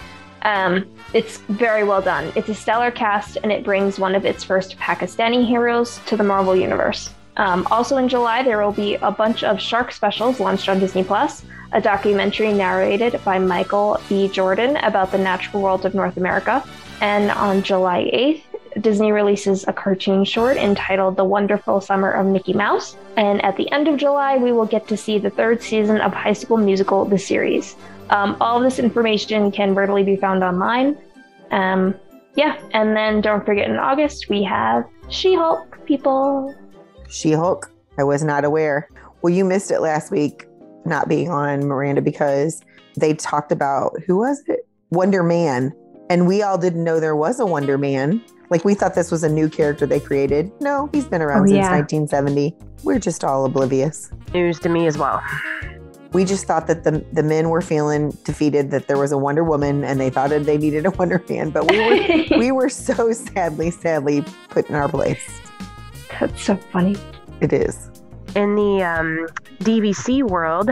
Um, 0.43 0.87
it's 1.13 1.39
very 1.39 1.85
well 1.85 2.01
done. 2.01 2.33
It's 2.35 2.49
a 2.49 2.55
stellar 2.55 2.91
cast, 2.91 3.37
and 3.43 3.53
it 3.53 3.65
brings 3.65 3.99
one 3.99 4.15
of 4.15 4.25
its 4.25 4.45
first 4.45 4.79
Pakistani 4.79 5.47
heroes 5.47 6.01
to 6.07 6.17
the 6.17 6.25
Marvel 6.25 6.57
Universe. 6.57 7.11
Um, 7.37 7.67
also 7.71 7.97
in 7.97 8.09
July, 8.09 8.43
there 8.43 8.63
will 8.63 8.73
be 8.73 8.97
a 8.97 9.11
bunch 9.11 9.45
of 9.45 9.61
shark 9.61 9.93
specials 9.93 10.41
launched 10.41 10.69
on 10.69 10.79
Disney 10.79 11.05
Plus. 11.05 11.45
A 11.73 11.81
documentary 11.81 12.53
narrated 12.53 13.21
by 13.25 13.39
Michael 13.39 14.01
B. 14.09 14.29
Jordan 14.29 14.77
about 14.79 15.13
the 15.13 15.19
natural 15.19 15.63
world 15.63 15.87
of 15.87 15.95
North 15.95 16.17
America. 16.17 16.65
And 17.01 17.31
on 17.31 17.63
July 17.63 18.11
8th, 18.13 18.50
Disney 18.83 19.13
releases 19.13 19.67
a 19.67 19.73
cartoon 19.73 20.25
short 20.25 20.57
entitled 20.57 21.17
The 21.17 21.25
Wonderful 21.25 21.81
Summer 21.81 22.11
of 22.11 22.27
Mickey 22.27 22.53
Mouse. 22.53 22.97
And 23.17 23.43
at 23.45 23.57
the 23.57 23.71
end 23.73 23.89
of 23.89 23.97
July, 23.97 24.37
we 24.37 24.53
will 24.53 24.67
get 24.67 24.89
to 24.89 24.97
see 24.97 25.19
the 25.19 25.31
third 25.31 25.63
season 25.63 26.01
of 26.01 26.13
High 26.13 26.33
School 26.33 26.57
Musical, 26.57 27.05
the 27.05 27.19
series. 27.19 27.77
Um, 28.11 28.37
all 28.41 28.57
of 28.57 28.65
this 28.65 28.79
information 28.79 29.53
can 29.53 29.75
readily 29.75 30.03
be 30.03 30.17
found 30.17 30.43
online. 30.43 30.99
Um, 31.51 31.95
yeah, 32.35 32.61
and 32.73 32.97
then 32.97 33.21
don't 33.21 33.45
forget 33.45 33.69
in 33.69 33.77
August, 33.77 34.29
we 34.29 34.43
have 34.45 34.85
She 35.09 35.35
Hulk, 35.35 35.85
people. 35.85 36.55
She 37.09 37.33
Hulk. 37.33 37.71
I 37.99 38.05
was 38.05 38.23
not 38.23 38.45
aware. 38.45 38.89
Well, 39.23 39.33
you 39.33 39.45
missed 39.45 39.71
it 39.71 39.81
last 39.81 40.11
week, 40.11 40.47
not 40.85 41.09
being 41.09 41.29
on 41.29 41.67
Miranda, 41.67 42.03
because 42.03 42.63
they 42.97 43.15
talked 43.15 43.53
about 43.53 43.97
who 44.07 44.19
was 44.19 44.43
it? 44.47 44.67
Wonder 44.91 45.23
Man. 45.23 45.73
And 46.09 46.27
we 46.27 46.43
all 46.43 46.59
didn't 46.59 46.83
know 46.83 46.99
there 46.99 47.15
was 47.15 47.39
a 47.39 47.47
Wonder 47.47 47.79
Man. 47.79 48.23
Like 48.51 48.65
we 48.65 48.75
thought 48.75 48.97
this 48.97 49.13
was 49.13 49.23
a 49.23 49.29
new 49.29 49.49
character 49.49 49.87
they 49.87 50.01
created. 50.01 50.51
No, 50.61 50.89
he's 50.93 51.07
been 51.07 51.23
around 51.23 51.43
oh, 51.43 51.47
since 51.47 51.57
yeah. 51.57 51.71
1970. 51.71 52.57
We're 52.83 52.99
just 52.99 53.23
all 53.23 53.45
oblivious. 53.45 54.11
News 54.35 54.59
to 54.61 54.69
me 54.69 54.87
as 54.89 54.99
well. 54.99 55.23
We 56.13 56.25
just 56.25 56.47
thought 56.47 56.67
that 56.67 56.83
the 56.83 57.05
the 57.13 57.23
men 57.23 57.51
were 57.51 57.61
feeling 57.61 58.11
defeated 58.25 58.73
that 58.73 58.89
there 58.89 58.99
was 58.99 59.13
a 59.13 59.19
Wonder 59.19 59.45
Woman 59.45 59.85
and 59.85 60.01
they 60.01 60.11
thought 60.11 60.31
that 60.31 60.45
they 60.45 60.59
needed 60.59 60.85
a 60.85 60.91
Wonder 60.91 61.25
Man, 61.29 61.51
but 61.51 61.71
we 61.71 61.79
were 61.79 62.25
we 62.39 62.51
were 62.51 62.69
so 62.69 63.13
sadly, 63.13 63.71
sadly 63.71 64.25
put 64.49 64.69
in 64.69 64.75
our 64.75 64.89
place. 64.89 65.41
That's 66.19 66.43
so 66.43 66.57
funny. 66.57 66.97
It 67.41 67.53
is. 67.53 67.91
In 68.37 68.55
the 68.55 68.83
um, 68.85 69.27
DVC 69.59 70.23
world, 70.23 70.71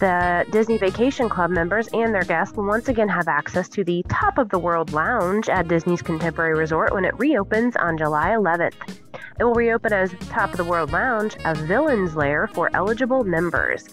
the 0.00 0.44
Disney 0.50 0.76
Vacation 0.76 1.28
Club 1.28 1.50
members 1.50 1.88
and 1.92 2.12
their 2.12 2.24
guests 2.24 2.56
will 2.56 2.66
once 2.66 2.88
again 2.88 3.08
have 3.08 3.28
access 3.28 3.68
to 3.68 3.84
the 3.84 4.04
Top 4.08 4.38
of 4.38 4.48
the 4.48 4.58
World 4.58 4.92
Lounge 4.92 5.48
at 5.48 5.68
Disney's 5.68 6.02
Contemporary 6.02 6.58
Resort 6.58 6.92
when 6.92 7.04
it 7.04 7.16
reopens 7.18 7.76
on 7.76 7.96
July 7.96 8.30
11th. 8.30 8.98
It 9.38 9.44
will 9.44 9.54
reopen 9.54 9.92
as 9.92 10.12
Top 10.28 10.50
of 10.50 10.56
the 10.56 10.64
World 10.64 10.90
Lounge, 10.90 11.36
a 11.44 11.54
villain's 11.54 12.16
lair 12.16 12.48
for 12.48 12.70
eligible 12.74 13.22
members. 13.22 13.88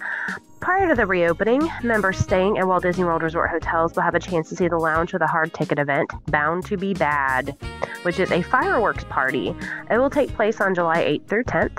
Prior 0.59 0.87
to 0.87 0.95
the 0.95 1.05
reopening, 1.05 1.69
members 1.83 2.17
staying 2.17 2.57
at 2.57 2.67
Walt 2.67 2.83
Disney 2.83 3.03
World 3.03 3.21
Resort 3.21 3.49
hotels 3.51 3.95
will 3.95 4.01
have 4.01 4.15
a 4.15 4.19
chance 4.19 4.49
to 4.49 4.55
see 4.55 4.67
the 4.67 4.77
lounge 4.77 5.13
with 5.13 5.21
a 5.21 5.27
hard 5.27 5.53
ticket 5.53 5.77
event, 5.77 6.11
Bound 6.27 6.65
to 6.65 6.77
Be 6.77 6.93
Bad, 6.93 7.55
which 8.01 8.19
is 8.19 8.31
a 8.31 8.41
fireworks 8.41 9.03
party. 9.05 9.55
It 9.91 9.97
will 9.97 10.09
take 10.09 10.33
place 10.33 10.59
on 10.59 10.73
July 10.73 11.03
8th 11.03 11.27
through 11.27 11.43
10th. 11.43 11.77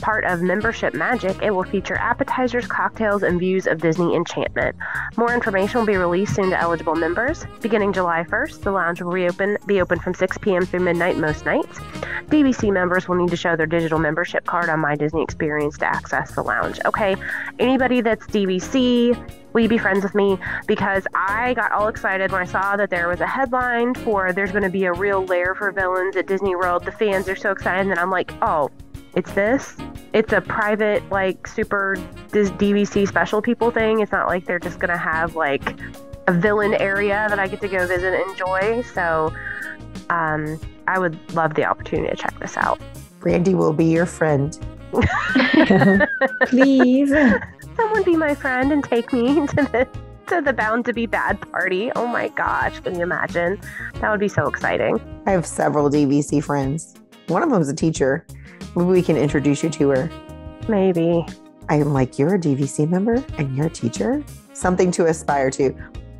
Part 0.00 0.24
of 0.24 0.42
Membership 0.42 0.94
Magic, 0.94 1.40
it 1.42 1.50
will 1.50 1.64
feature 1.64 1.96
appetizers, 1.96 2.66
cocktails, 2.66 3.22
and 3.22 3.38
views 3.38 3.66
of 3.66 3.80
Disney 3.80 4.14
enchantment. 4.14 4.76
More 5.16 5.32
information 5.32 5.80
will 5.80 5.86
be 5.86 5.96
released 5.96 6.34
soon 6.34 6.50
to 6.50 6.60
eligible 6.60 6.94
members. 6.94 7.44
Beginning 7.60 7.92
July 7.92 8.24
1st, 8.24 8.62
the 8.62 8.70
lounge 8.70 9.00
will 9.00 9.12
reopen, 9.12 9.56
be 9.66 9.80
open 9.80 9.98
from 9.98 10.14
6 10.14 10.38
p.m. 10.38 10.66
through 10.66 10.80
midnight 10.80 11.16
most 11.16 11.44
nights. 11.44 11.78
DVC 12.28 12.72
members 12.72 13.08
will 13.08 13.16
need 13.16 13.30
to 13.30 13.36
show 13.36 13.56
their 13.56 13.66
digital 13.66 13.98
membership 13.98 14.44
card 14.44 14.68
on 14.68 14.80
My 14.80 14.96
Disney 14.96 15.22
Experience 15.22 15.78
to 15.78 15.86
access 15.86 16.34
the 16.34 16.42
lounge. 16.42 16.80
Okay, 16.84 17.16
anybody 17.58 18.00
that's 18.00 18.26
DVC, 18.26 19.16
will 19.52 19.60
you 19.60 19.68
be 19.68 19.78
friends 19.78 20.02
with 20.02 20.14
me? 20.14 20.38
Because 20.66 21.06
I 21.14 21.54
got 21.54 21.72
all 21.72 21.88
excited 21.88 22.32
when 22.32 22.40
I 22.40 22.46
saw 22.46 22.76
that 22.76 22.90
there 22.90 23.08
was 23.08 23.20
a 23.20 23.26
headline 23.26 23.94
for 23.94 24.32
there's 24.32 24.50
going 24.50 24.64
to 24.64 24.70
be 24.70 24.84
a 24.84 24.92
real 24.92 25.24
lair 25.24 25.54
for 25.54 25.70
villains 25.70 26.16
at 26.16 26.26
Disney 26.26 26.56
World. 26.56 26.84
The 26.84 26.92
fans 26.92 27.28
are 27.28 27.36
so 27.36 27.50
excited, 27.50 27.90
and 27.90 27.98
I'm 27.98 28.10
like, 28.10 28.32
oh, 28.42 28.70
it's 29.14 29.32
this. 29.32 29.76
It's 30.12 30.32
a 30.32 30.40
private, 30.40 31.08
like, 31.10 31.46
super 31.46 31.96
this 32.30 32.50
DVC 32.50 33.06
special 33.06 33.40
people 33.40 33.70
thing. 33.70 34.00
It's 34.00 34.12
not 34.12 34.28
like 34.28 34.44
they're 34.44 34.58
just 34.58 34.78
gonna 34.78 34.96
have 34.96 35.36
like 35.36 35.78
a 36.26 36.32
villain 36.32 36.74
area 36.74 37.26
that 37.28 37.38
I 37.38 37.46
get 37.46 37.60
to 37.60 37.68
go 37.68 37.86
visit 37.86 38.14
and 38.14 38.30
enjoy. 38.30 38.82
So, 38.82 39.32
um, 40.10 40.58
I 40.86 40.98
would 40.98 41.18
love 41.34 41.54
the 41.54 41.64
opportunity 41.64 42.10
to 42.10 42.16
check 42.16 42.38
this 42.40 42.56
out. 42.56 42.80
Brandy 43.20 43.54
will 43.54 43.72
be 43.72 43.86
your 43.86 44.06
friend. 44.06 44.58
Please, 46.46 47.10
someone 47.76 48.02
be 48.04 48.16
my 48.16 48.34
friend 48.34 48.70
and 48.70 48.84
take 48.84 49.12
me 49.12 49.34
to 49.46 49.56
the 49.56 49.88
to 50.26 50.40
the 50.40 50.52
Bound 50.52 50.84
to 50.86 50.92
Be 50.92 51.06
Bad 51.06 51.40
party. 51.50 51.90
Oh 51.96 52.06
my 52.06 52.28
gosh, 52.28 52.80
can 52.80 52.94
you 52.94 53.02
imagine? 53.02 53.60
That 54.00 54.10
would 54.10 54.20
be 54.20 54.28
so 54.28 54.46
exciting. 54.46 55.00
I 55.26 55.32
have 55.32 55.46
several 55.46 55.90
DVC 55.90 56.42
friends. 56.42 56.94
One 57.28 57.42
of 57.42 57.50
them 57.50 57.60
is 57.60 57.68
a 57.68 57.74
teacher. 57.74 58.26
Maybe 58.76 58.88
we 58.88 59.02
can 59.02 59.16
introduce 59.16 59.62
you 59.62 59.70
to 59.70 59.88
her. 59.90 60.10
Maybe. 60.68 61.24
I'm 61.68 61.92
like, 61.92 62.18
you're 62.18 62.34
a 62.34 62.38
DVC 62.38 62.88
member 62.88 63.24
and 63.38 63.56
you're 63.56 63.66
a 63.66 63.70
teacher? 63.70 64.22
Something 64.52 64.90
to 64.92 65.06
aspire 65.06 65.50
to. 65.52 65.74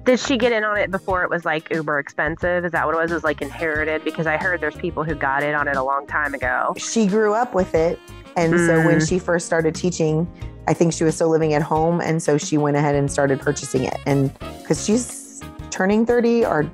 Did 0.05 0.21
she 0.21 0.37
get 0.37 0.53
in 0.53 0.65
on 0.65 0.77
it 0.77 0.91
before 0.91 1.23
it 1.23 1.31
was 1.31 1.45
like 1.45 1.73
uber 1.73 1.99
expensive? 1.99 2.65
Is 2.65 2.73
that 2.73 2.85
what 2.87 2.95
it 2.95 2.99
was? 2.99 3.11
It 3.11 3.15
was 3.15 3.25
like 3.25 3.41
inherited? 3.41 4.05
Because 4.05 4.27
I 4.27 4.37
heard 4.37 4.61
there's 4.61 4.77
people 4.77 5.03
who 5.03 5.15
got 5.15 5.43
in 5.43 5.55
on 5.55 5.67
it 5.67 5.77
a 5.77 5.83
long 5.83 6.07
time 6.07 6.35
ago. 6.35 6.75
She 6.77 7.07
grew 7.07 7.33
up 7.33 7.55
with 7.55 7.75
it. 7.75 7.99
And 8.37 8.53
mm. 8.53 8.67
so 8.67 8.85
when 8.85 8.99
mm. 8.99 9.09
she 9.09 9.19
first 9.19 9.47
started 9.47 9.75
teaching, 9.75 10.29
I 10.67 10.75
think 10.75 10.93
she 10.93 11.05
was 11.05 11.15
still 11.15 11.31
living 11.31 11.55
at 11.55 11.63
home. 11.63 12.01
And 12.01 12.23
so 12.23 12.37
she 12.37 12.59
went 12.59 12.77
ahead 12.77 12.95
and 12.95 13.11
started 13.11 13.41
purchasing 13.41 13.85
it. 13.85 13.97
And 14.07 14.33
because 14.61 14.85
she's 14.85 15.43
turning 15.71 16.05
30 16.05 16.45
or, 16.45 16.71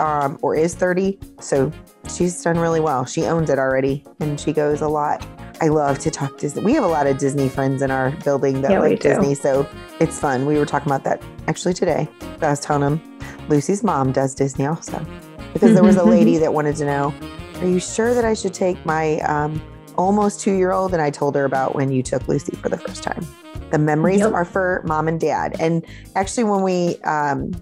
um, 0.00 0.38
or 0.42 0.56
is 0.56 0.74
30. 0.74 1.18
So 1.40 1.70
she's 2.16 2.42
done 2.42 2.58
really 2.58 2.80
well. 2.80 3.04
She 3.04 3.24
owns 3.24 3.50
it 3.50 3.58
already 3.58 4.04
and 4.20 4.38
she 4.40 4.52
goes 4.52 4.80
a 4.80 4.88
lot. 4.88 5.26
I 5.62 5.68
love 5.68 5.98
to 6.00 6.10
talk 6.10 6.38
Disney. 6.38 6.62
We 6.64 6.72
have 6.74 6.84
a 6.84 6.88
lot 6.88 7.06
of 7.06 7.18
Disney 7.18 7.48
friends 7.48 7.82
in 7.82 7.90
our 7.90 8.10
building 8.24 8.62
that 8.62 8.70
Yeah, 8.70 8.78
like. 8.80 9.00
Disney, 9.00 9.34
so 9.34 9.68
it's 10.00 10.18
fun. 10.18 10.46
We 10.46 10.58
were 10.58 10.64
talking 10.66 10.88
about 10.88 11.04
that 11.04 11.22
actually 11.48 11.74
today. 11.74 12.08
I 12.40 12.48
was 12.50 12.60
telling 12.60 12.80
them 12.82 13.18
Lucy's 13.48 13.82
mom 13.84 14.12
does 14.12 14.34
Disney 14.34 14.66
also 14.66 15.04
because 15.52 15.74
there 15.74 15.84
was 15.84 15.96
a 15.96 16.04
lady 16.04 16.38
that 16.42 16.54
wanted 16.54 16.76
to 16.76 16.86
know, 16.86 17.14
are 17.60 17.66
you 17.66 17.78
sure 17.80 18.14
that 18.14 18.24
I 18.24 18.32
should 18.34 18.54
take 18.54 18.84
my 18.86 19.18
um, 19.20 19.60
almost 19.96 20.40
two 20.40 20.52
year 20.54 20.72
old? 20.72 20.94
And 20.94 21.02
I 21.02 21.10
told 21.10 21.34
her 21.34 21.44
about 21.44 21.74
when 21.74 21.92
you 21.92 22.02
took 22.02 22.26
Lucy 22.26 22.56
for 22.56 22.68
the 22.70 22.78
first 22.78 23.02
time. 23.02 23.26
The 23.70 23.78
memories 23.78 24.20
Yep. 24.20 24.32
are 24.32 24.44
for 24.46 24.82
mom 24.86 25.08
and 25.08 25.20
dad. 25.20 25.56
And 25.60 25.84
actually, 26.16 26.44
when 26.44 26.62
we 26.62 26.96
um, 27.02 27.52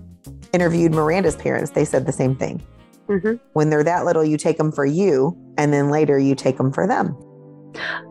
interviewed 0.52 0.92
Miranda's 0.92 1.36
parents, 1.36 1.72
they 1.72 1.84
said 1.84 2.06
the 2.06 2.12
same 2.12 2.34
thing. 2.36 2.62
Hmm 3.08 3.34
When 3.54 3.70
they're 3.70 3.84
that 3.84 4.04
little, 4.04 4.24
you 4.24 4.36
take 4.36 4.58
them 4.58 4.70
for 4.70 4.84
you, 4.84 5.36
and 5.56 5.72
then 5.72 5.90
later 5.90 6.18
you 6.18 6.34
take 6.34 6.56
them 6.56 6.72
for 6.72 6.86
them. 6.86 7.16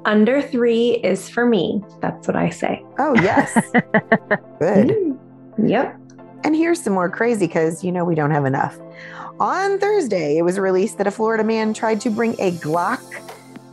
Under 0.06 0.42
three 0.42 0.92
is 1.04 1.30
for 1.30 1.46
me. 1.46 1.84
That's 2.02 2.28
what 2.28 2.36
I 2.36 2.50
say. 2.50 2.84
Oh, 3.00 3.16
yes. 3.16 3.54
Good. 4.60 4.90
Mm. 4.90 5.18
Yep. 5.66 6.00
And 6.44 6.56
here's 6.56 6.82
some 6.82 6.94
more 6.94 7.10
crazy 7.10 7.48
because 7.48 7.84
you 7.84 7.92
know 7.92 8.06
we 8.06 8.16
don't 8.16 8.32
have 8.32 8.46
enough. 8.46 8.80
On 9.40 9.80
Thursday, 9.80 10.38
it 10.38 10.44
was 10.44 10.58
released 10.58 10.98
that 10.98 11.08
a 11.08 11.12
Florida 11.12 11.44
man 11.44 11.74
tried 11.74 12.02
to 12.02 12.10
bring 12.10 12.34
a 12.40 12.52
Glock 12.54 13.02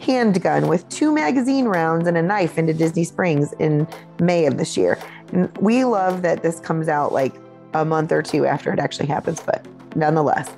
handgun 0.01 0.69
with 0.69 0.87
two 0.91 1.13
magazine 1.13 1.67
rounds 1.67 2.07
and 2.07 2.17
a 2.17 2.23
knife 2.23 2.59
into 2.59 2.75
Disney 2.75 3.05
Springs 3.05 3.53
in 3.59 3.87
May 4.21 4.47
of 4.47 4.59
this 4.59 4.77
year. 4.77 4.99
And 5.33 5.57
we 5.59 5.85
love 5.85 6.23
that 6.23 6.43
this 6.43 6.61
comes 6.61 6.89
out 6.89 7.13
like 7.13 7.35
a 7.73 7.85
month 7.85 8.13
or 8.13 8.23
two 8.23 8.45
after 8.45 8.73
it 8.73 8.79
actually 8.79 9.07
happens, 9.07 9.41
but 9.41 9.67
nonetheless. 9.97 10.51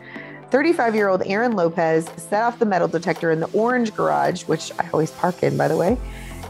35 0.57 0.95
year 0.95 1.09
old 1.09 1.23
Aaron 1.27 1.53
Lopez 1.53 2.09
set 2.17 2.43
off 2.43 2.59
the 2.59 2.65
metal 2.65 2.89
detector 2.89 3.31
in 3.31 3.41
the 3.41 3.47
orange 3.49 3.95
garage, 3.95 4.45
which 4.45 4.73
I 4.79 4.89
always 4.91 5.11
park 5.11 5.43
in, 5.43 5.55
by 5.55 5.69
the 5.69 5.77
way, 5.77 5.99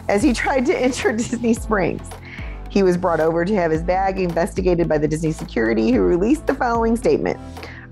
as 0.09 0.23
he 0.23 0.33
tried 0.43 0.65
to 0.67 0.79
enter 0.79 1.11
Disney 1.11 1.55
Springs. 1.55 2.09
He 2.71 2.85
was 2.85 2.97
brought 2.97 3.19
over 3.19 3.45
to 3.45 3.55
have 3.57 3.73
his 3.73 3.83
bag 3.83 4.21
investigated 4.21 4.89
by 4.89 4.99
the 4.99 5.09
Disney 5.09 5.33
security, 5.33 5.91
who 5.91 6.03
released 6.03 6.47
the 6.47 6.55
following 6.55 6.95
statement. 6.95 7.37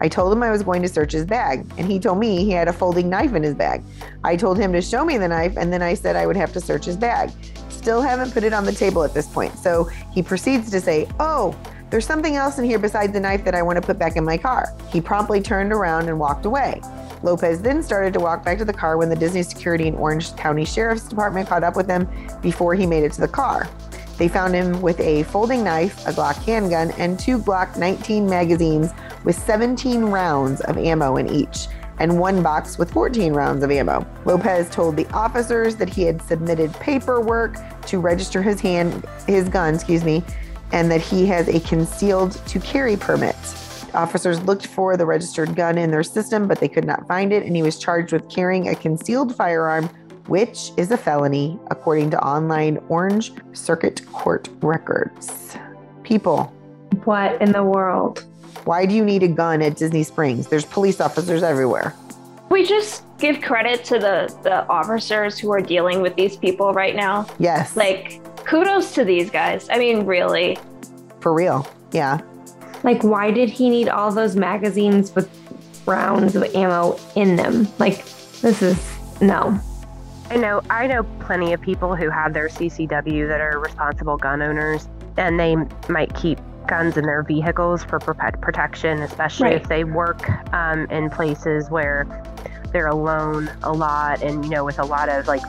I 0.00 0.06
told 0.06 0.32
him 0.32 0.44
I 0.44 0.52
was 0.52 0.62
going 0.62 0.82
to 0.82 0.88
search 0.88 1.10
his 1.10 1.26
bag, 1.26 1.66
and 1.78 1.90
he 1.90 1.98
told 1.98 2.18
me 2.18 2.44
he 2.44 2.52
had 2.52 2.68
a 2.68 2.72
folding 2.72 3.10
knife 3.10 3.34
in 3.34 3.42
his 3.42 3.56
bag. 3.56 3.82
I 4.22 4.36
told 4.36 4.56
him 4.56 4.72
to 4.72 4.80
show 4.80 5.04
me 5.04 5.18
the 5.18 5.26
knife, 5.26 5.56
and 5.56 5.72
then 5.72 5.82
I 5.82 5.94
said 5.94 6.14
I 6.14 6.28
would 6.28 6.36
have 6.36 6.52
to 6.52 6.60
search 6.60 6.84
his 6.84 6.96
bag. 6.96 7.32
Still 7.70 8.00
haven't 8.00 8.32
put 8.32 8.44
it 8.44 8.52
on 8.52 8.64
the 8.64 8.72
table 8.72 9.02
at 9.02 9.14
this 9.14 9.26
point. 9.26 9.58
So 9.58 9.90
he 10.12 10.22
proceeds 10.22 10.70
to 10.70 10.80
say, 10.80 11.08
Oh, 11.18 11.58
there's 11.90 12.06
something 12.06 12.36
else 12.36 12.58
in 12.58 12.64
here 12.64 12.78
besides 12.78 13.12
the 13.12 13.20
knife 13.20 13.44
that 13.44 13.54
I 13.54 13.62
want 13.62 13.76
to 13.76 13.82
put 13.82 13.98
back 13.98 14.16
in 14.16 14.24
my 14.24 14.36
car. 14.36 14.74
He 14.90 15.00
promptly 15.00 15.40
turned 15.40 15.72
around 15.72 16.08
and 16.08 16.18
walked 16.18 16.46
away. 16.46 16.80
Lopez 17.22 17.62
then 17.62 17.82
started 17.82 18.12
to 18.14 18.20
walk 18.20 18.44
back 18.44 18.58
to 18.58 18.64
the 18.64 18.72
car 18.72 18.96
when 18.96 19.08
the 19.08 19.16
Disney 19.16 19.42
security 19.42 19.88
and 19.88 19.96
Orange 19.96 20.34
County 20.36 20.64
Sheriff's 20.64 21.08
Department 21.08 21.48
caught 21.48 21.64
up 21.64 21.76
with 21.76 21.88
him 21.88 22.08
before 22.42 22.74
he 22.74 22.86
made 22.86 23.04
it 23.04 23.12
to 23.12 23.20
the 23.20 23.28
car. 23.28 23.68
They 24.18 24.28
found 24.28 24.54
him 24.54 24.80
with 24.80 25.00
a 25.00 25.24
folding 25.24 25.64
knife, 25.64 26.06
a 26.06 26.10
Glock 26.10 26.36
handgun, 26.44 26.92
and 26.92 27.18
two 27.18 27.38
Glock 27.38 27.76
19 27.76 28.28
magazines 28.28 28.90
with 29.24 29.36
17 29.36 30.04
rounds 30.04 30.60
of 30.62 30.78
ammo 30.78 31.16
in 31.16 31.28
each, 31.28 31.66
and 31.98 32.18
one 32.18 32.42
box 32.42 32.78
with 32.78 32.92
14 32.92 33.32
rounds 33.32 33.64
of 33.64 33.70
ammo. 33.70 34.06
Lopez 34.24 34.68
told 34.70 34.96
the 34.96 35.08
officers 35.12 35.76
that 35.76 35.88
he 35.88 36.02
had 36.02 36.20
submitted 36.22 36.72
paperwork 36.74 37.56
to 37.86 37.98
register 37.98 38.42
his 38.42 38.60
hand, 38.60 39.04
his 39.26 39.48
gun, 39.48 39.74
excuse 39.74 40.04
me, 40.04 40.22
and 40.72 40.90
that 40.90 41.00
he 41.00 41.26
has 41.26 41.48
a 41.48 41.60
concealed 41.60 42.32
to 42.46 42.58
carry 42.60 42.96
permit. 42.96 43.36
Officers 43.94 44.42
looked 44.42 44.66
for 44.66 44.96
the 44.96 45.06
registered 45.06 45.54
gun 45.54 45.78
in 45.78 45.90
their 45.90 46.02
system, 46.02 46.48
but 46.48 46.58
they 46.58 46.68
could 46.68 46.84
not 46.84 47.06
find 47.06 47.32
it, 47.32 47.44
and 47.44 47.54
he 47.54 47.62
was 47.62 47.78
charged 47.78 48.12
with 48.12 48.28
carrying 48.28 48.68
a 48.68 48.74
concealed 48.74 49.34
firearm 49.36 49.88
which 50.26 50.70
is 50.76 50.90
a 50.90 50.96
felony 50.96 51.58
according 51.70 52.10
to 52.10 52.18
online 52.24 52.78
Orange 52.88 53.32
Circuit 53.52 54.00
Court 54.12 54.48
records. 54.62 55.56
People, 56.02 56.44
What 57.04 57.40
in 57.42 57.52
the 57.52 57.62
world? 57.62 58.24
why 58.64 58.86
do 58.86 58.94
you 58.94 59.04
need 59.04 59.22
a 59.22 59.28
gun 59.28 59.60
at 59.60 59.76
Disney 59.76 60.02
Springs? 60.02 60.46
There's 60.48 60.64
police 60.64 61.00
officers 61.00 61.42
everywhere. 61.42 61.94
We 62.48 62.64
just 62.64 63.04
give 63.18 63.42
credit 63.42 63.84
to 63.84 63.98
the 63.98 64.34
the 64.42 64.66
officers 64.68 65.38
who 65.38 65.50
are 65.52 65.60
dealing 65.60 66.00
with 66.00 66.14
these 66.16 66.36
people 66.36 66.72
right 66.72 66.94
now. 66.96 67.26
Yes. 67.38 67.76
Like 67.76 68.20
kudos 68.46 68.92
to 68.94 69.04
these 69.04 69.30
guys. 69.30 69.68
I 69.70 69.78
mean, 69.78 70.06
really. 70.06 70.58
for 71.20 71.32
real. 71.32 71.66
Yeah. 71.92 72.20
Like, 72.82 73.02
why 73.02 73.30
did 73.30 73.48
he 73.48 73.70
need 73.70 73.88
all 73.88 74.12
those 74.12 74.36
magazines 74.36 75.14
with 75.14 75.30
rounds 75.86 76.36
of 76.36 76.42
ammo 76.54 76.98
in 77.16 77.36
them? 77.36 77.66
Like, 77.78 78.04
this 78.40 78.60
is 78.62 78.98
no. 79.20 79.58
I 80.30 80.36
know 80.36 80.60
I 80.70 80.86
know 80.86 81.02
plenty 81.20 81.52
of 81.52 81.60
people 81.60 81.94
who 81.96 82.10
have 82.10 82.32
their 82.34 82.48
CCW 82.48 83.28
that 83.28 83.40
are 83.40 83.58
responsible 83.58 84.16
gun 84.16 84.42
owners, 84.42 84.88
and 85.16 85.38
they 85.40 85.56
might 85.88 86.14
keep 86.14 86.38
guns 86.66 86.96
in 86.96 87.04
their 87.04 87.22
vehicles 87.22 87.84
for 87.84 87.98
protection, 88.00 89.00
especially 89.02 89.48
Right. 89.48 89.56
if 89.62 89.68
they 89.68 89.84
work 89.84 90.28
um, 90.54 90.86
in 90.86 91.10
places 91.10 91.68
where 91.70 92.06
they're 92.72 92.86
alone 92.88 93.50
a 93.62 93.72
lot, 93.72 94.22
and 94.22 94.44
you 94.44 94.50
know, 94.50 94.64
with 94.64 94.78
a 94.78 94.84
lot 94.84 95.08
of 95.08 95.26
like, 95.26 95.42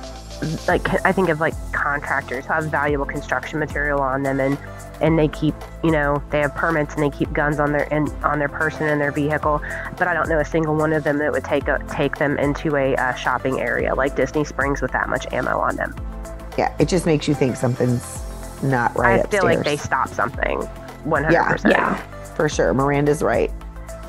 like 0.67 1.05
I 1.05 1.11
think 1.11 1.29
of 1.29 1.39
like 1.39 1.53
contractors 1.71 2.45
who 2.45 2.53
have 2.53 2.65
valuable 2.65 3.05
construction 3.05 3.59
material 3.59 4.01
on 4.01 4.23
them, 4.23 4.39
and 4.39 4.57
and 5.01 5.17
they 5.19 5.27
keep 5.27 5.55
you 5.83 5.91
know 5.91 6.21
they 6.31 6.39
have 6.39 6.53
permits 6.55 6.93
and 6.95 7.03
they 7.03 7.09
keep 7.09 7.31
guns 7.33 7.59
on 7.59 7.71
their 7.71 7.83
in, 7.85 8.07
on 8.23 8.39
their 8.39 8.49
person 8.49 8.87
and 8.87 8.99
their 9.01 9.11
vehicle 9.11 9.61
but 9.97 10.07
i 10.07 10.13
don't 10.13 10.29
know 10.29 10.39
a 10.39 10.45
single 10.45 10.73
one 10.73 10.93
of 10.93 11.03
them 11.03 11.17
that 11.17 11.33
would 11.33 11.43
take 11.43 11.67
a, 11.67 11.83
take 11.89 12.15
them 12.15 12.37
into 12.39 12.77
a 12.77 12.95
uh, 12.95 13.13
shopping 13.13 13.59
area 13.59 13.93
like 13.93 14.15
disney 14.15 14.45
springs 14.45 14.81
with 14.81 14.91
that 14.93 15.09
much 15.09 15.27
ammo 15.33 15.59
on 15.59 15.75
them 15.75 15.93
Yeah. 16.57 16.73
It 16.79 16.87
just 16.87 17.05
makes 17.05 17.27
you 17.27 17.33
think 17.35 17.57
something's 17.57 18.21
not 18.63 18.97
right. 18.97 19.19
i 19.25 19.29
feel 19.29 19.43
like 19.43 19.65
they 19.65 19.73
upstairs. 19.73 19.81
stopped 19.81 20.15
something 20.15 20.59
100% 21.05 21.69
Yeah. 21.69 21.95
for 22.35 22.47
sure. 22.47 22.73
Miranda's 22.73 23.21
right. 23.21 23.51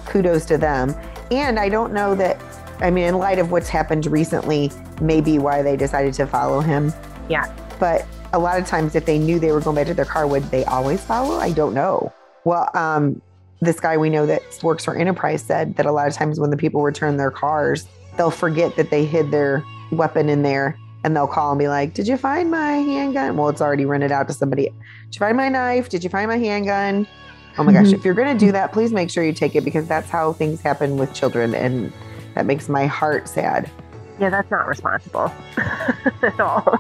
Kudos 0.06 0.44
to 0.46 0.56
them. 0.56 0.94
And 1.30 1.58
I 1.58 1.68
don't 1.68 1.92
know 1.92 2.14
that, 2.14 2.38
I 2.80 2.90
mean, 2.90 3.04
in 3.04 3.18
light 3.18 3.38
of 3.38 3.50
what's 3.50 3.68
happened 3.68 4.06
recently, 4.06 4.70
maybe 5.00 5.38
why 5.38 5.62
they 5.62 5.76
decided 5.76 6.14
to 6.14 6.26
follow 6.26 6.60
him. 6.60 6.92
Yeah. 7.28 7.50
But 7.78 8.06
a 8.32 8.38
lot 8.38 8.58
of 8.60 8.66
times, 8.66 8.94
if 8.94 9.04
they 9.06 9.18
knew 9.18 9.38
they 9.38 9.52
were 9.52 9.60
going 9.60 9.76
back 9.76 9.86
to 9.86 9.94
their 9.94 10.04
car, 10.04 10.26
would 10.26 10.44
they 10.44 10.64
always 10.66 11.02
follow? 11.02 11.38
I 11.38 11.52
don't 11.52 11.74
know. 11.74 12.12
Well, 12.44 12.68
um, 12.74 13.20
this 13.60 13.80
guy 13.80 13.96
we 13.96 14.10
know 14.10 14.26
that 14.26 14.42
works 14.62 14.84
for 14.84 14.94
Enterprise 14.96 15.42
said 15.42 15.76
that 15.76 15.86
a 15.86 15.92
lot 15.92 16.06
of 16.08 16.14
times 16.14 16.38
when 16.38 16.50
the 16.50 16.56
people 16.56 16.82
return 16.82 17.16
their 17.16 17.30
cars, 17.30 17.86
they'll 18.16 18.30
forget 18.30 18.76
that 18.76 18.90
they 18.90 19.04
hid 19.04 19.30
their 19.30 19.64
weapon 19.90 20.28
in 20.28 20.42
there 20.42 20.76
and 21.04 21.16
they'll 21.16 21.26
call 21.26 21.52
and 21.52 21.58
be 21.58 21.68
like, 21.68 21.94
Did 21.94 22.06
you 22.06 22.16
find 22.16 22.50
my 22.50 22.72
handgun? 22.72 23.36
Well, 23.36 23.48
it's 23.48 23.60
already 23.62 23.84
rented 23.84 24.12
out 24.12 24.28
to 24.28 24.34
somebody. 24.34 24.64
Did 24.64 25.14
you 25.14 25.18
find 25.18 25.36
my 25.36 25.48
knife? 25.48 25.88
Did 25.88 26.04
you 26.04 26.10
find 26.10 26.28
my 26.28 26.36
handgun? 26.38 27.06
Oh 27.58 27.64
my 27.64 27.72
gosh, 27.72 27.86
Mhm. 27.86 27.94
if 27.94 28.04
you're 28.04 28.14
going 28.14 28.36
to 28.36 28.44
do 28.46 28.52
that, 28.52 28.72
please 28.72 28.92
make 28.92 29.08
sure 29.08 29.24
you 29.24 29.32
take 29.32 29.56
it 29.56 29.64
because 29.64 29.86
that's 29.88 30.10
how 30.10 30.34
things 30.34 30.60
happen 30.60 30.98
with 30.98 31.14
children. 31.14 31.54
And 31.54 31.90
that 32.37 32.47
makes 32.47 32.68
my 32.68 32.87
heart 32.87 33.28
sad. 33.28 33.68
yeah 34.20 34.30
that's 34.30 34.51
not 34.51 34.68
responsible 34.68 35.32
at 36.22 36.39
all 36.39 36.78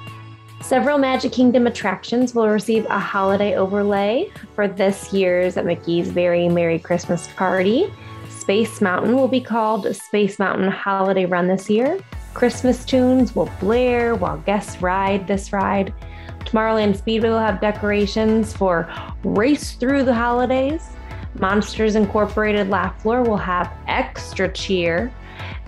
Several 0.62 0.98
Magic 0.98 1.30
Kingdom 1.30 1.68
attractions 1.68 2.34
will 2.34 2.48
receive 2.48 2.86
a 2.86 2.98
holiday 2.98 3.56
overlay 3.56 4.32
for 4.56 4.66
this 4.66 5.12
year's 5.12 5.54
Mickey's 5.54 6.08
Very 6.08 6.48
Merry 6.48 6.80
Christmas 6.80 7.28
Party. 7.36 7.92
Space 8.28 8.80
Mountain 8.80 9.14
will 9.14 9.28
be 9.28 9.40
called 9.40 9.94
Space 9.94 10.40
Mountain 10.40 10.72
Holiday 10.72 11.24
Run 11.24 11.46
this 11.46 11.70
year. 11.70 12.00
Christmas 12.34 12.84
tunes 12.84 13.36
will 13.36 13.50
blare 13.60 14.16
while 14.16 14.38
guests 14.38 14.82
ride 14.82 15.28
this 15.28 15.52
ride. 15.52 15.94
Tomorrowland 16.40 16.96
Speedway 16.96 17.28
will 17.28 17.38
have 17.38 17.60
decorations 17.60 18.52
for 18.52 18.92
Race 19.22 19.72
Through 19.74 20.02
the 20.02 20.14
Holidays. 20.14 20.95
Monsters 21.40 21.96
Incorporated 21.96 22.68
Laugh 22.68 23.00
Floor 23.02 23.22
will 23.22 23.36
have 23.36 23.72
extra 23.86 24.48
cheer. 24.48 25.12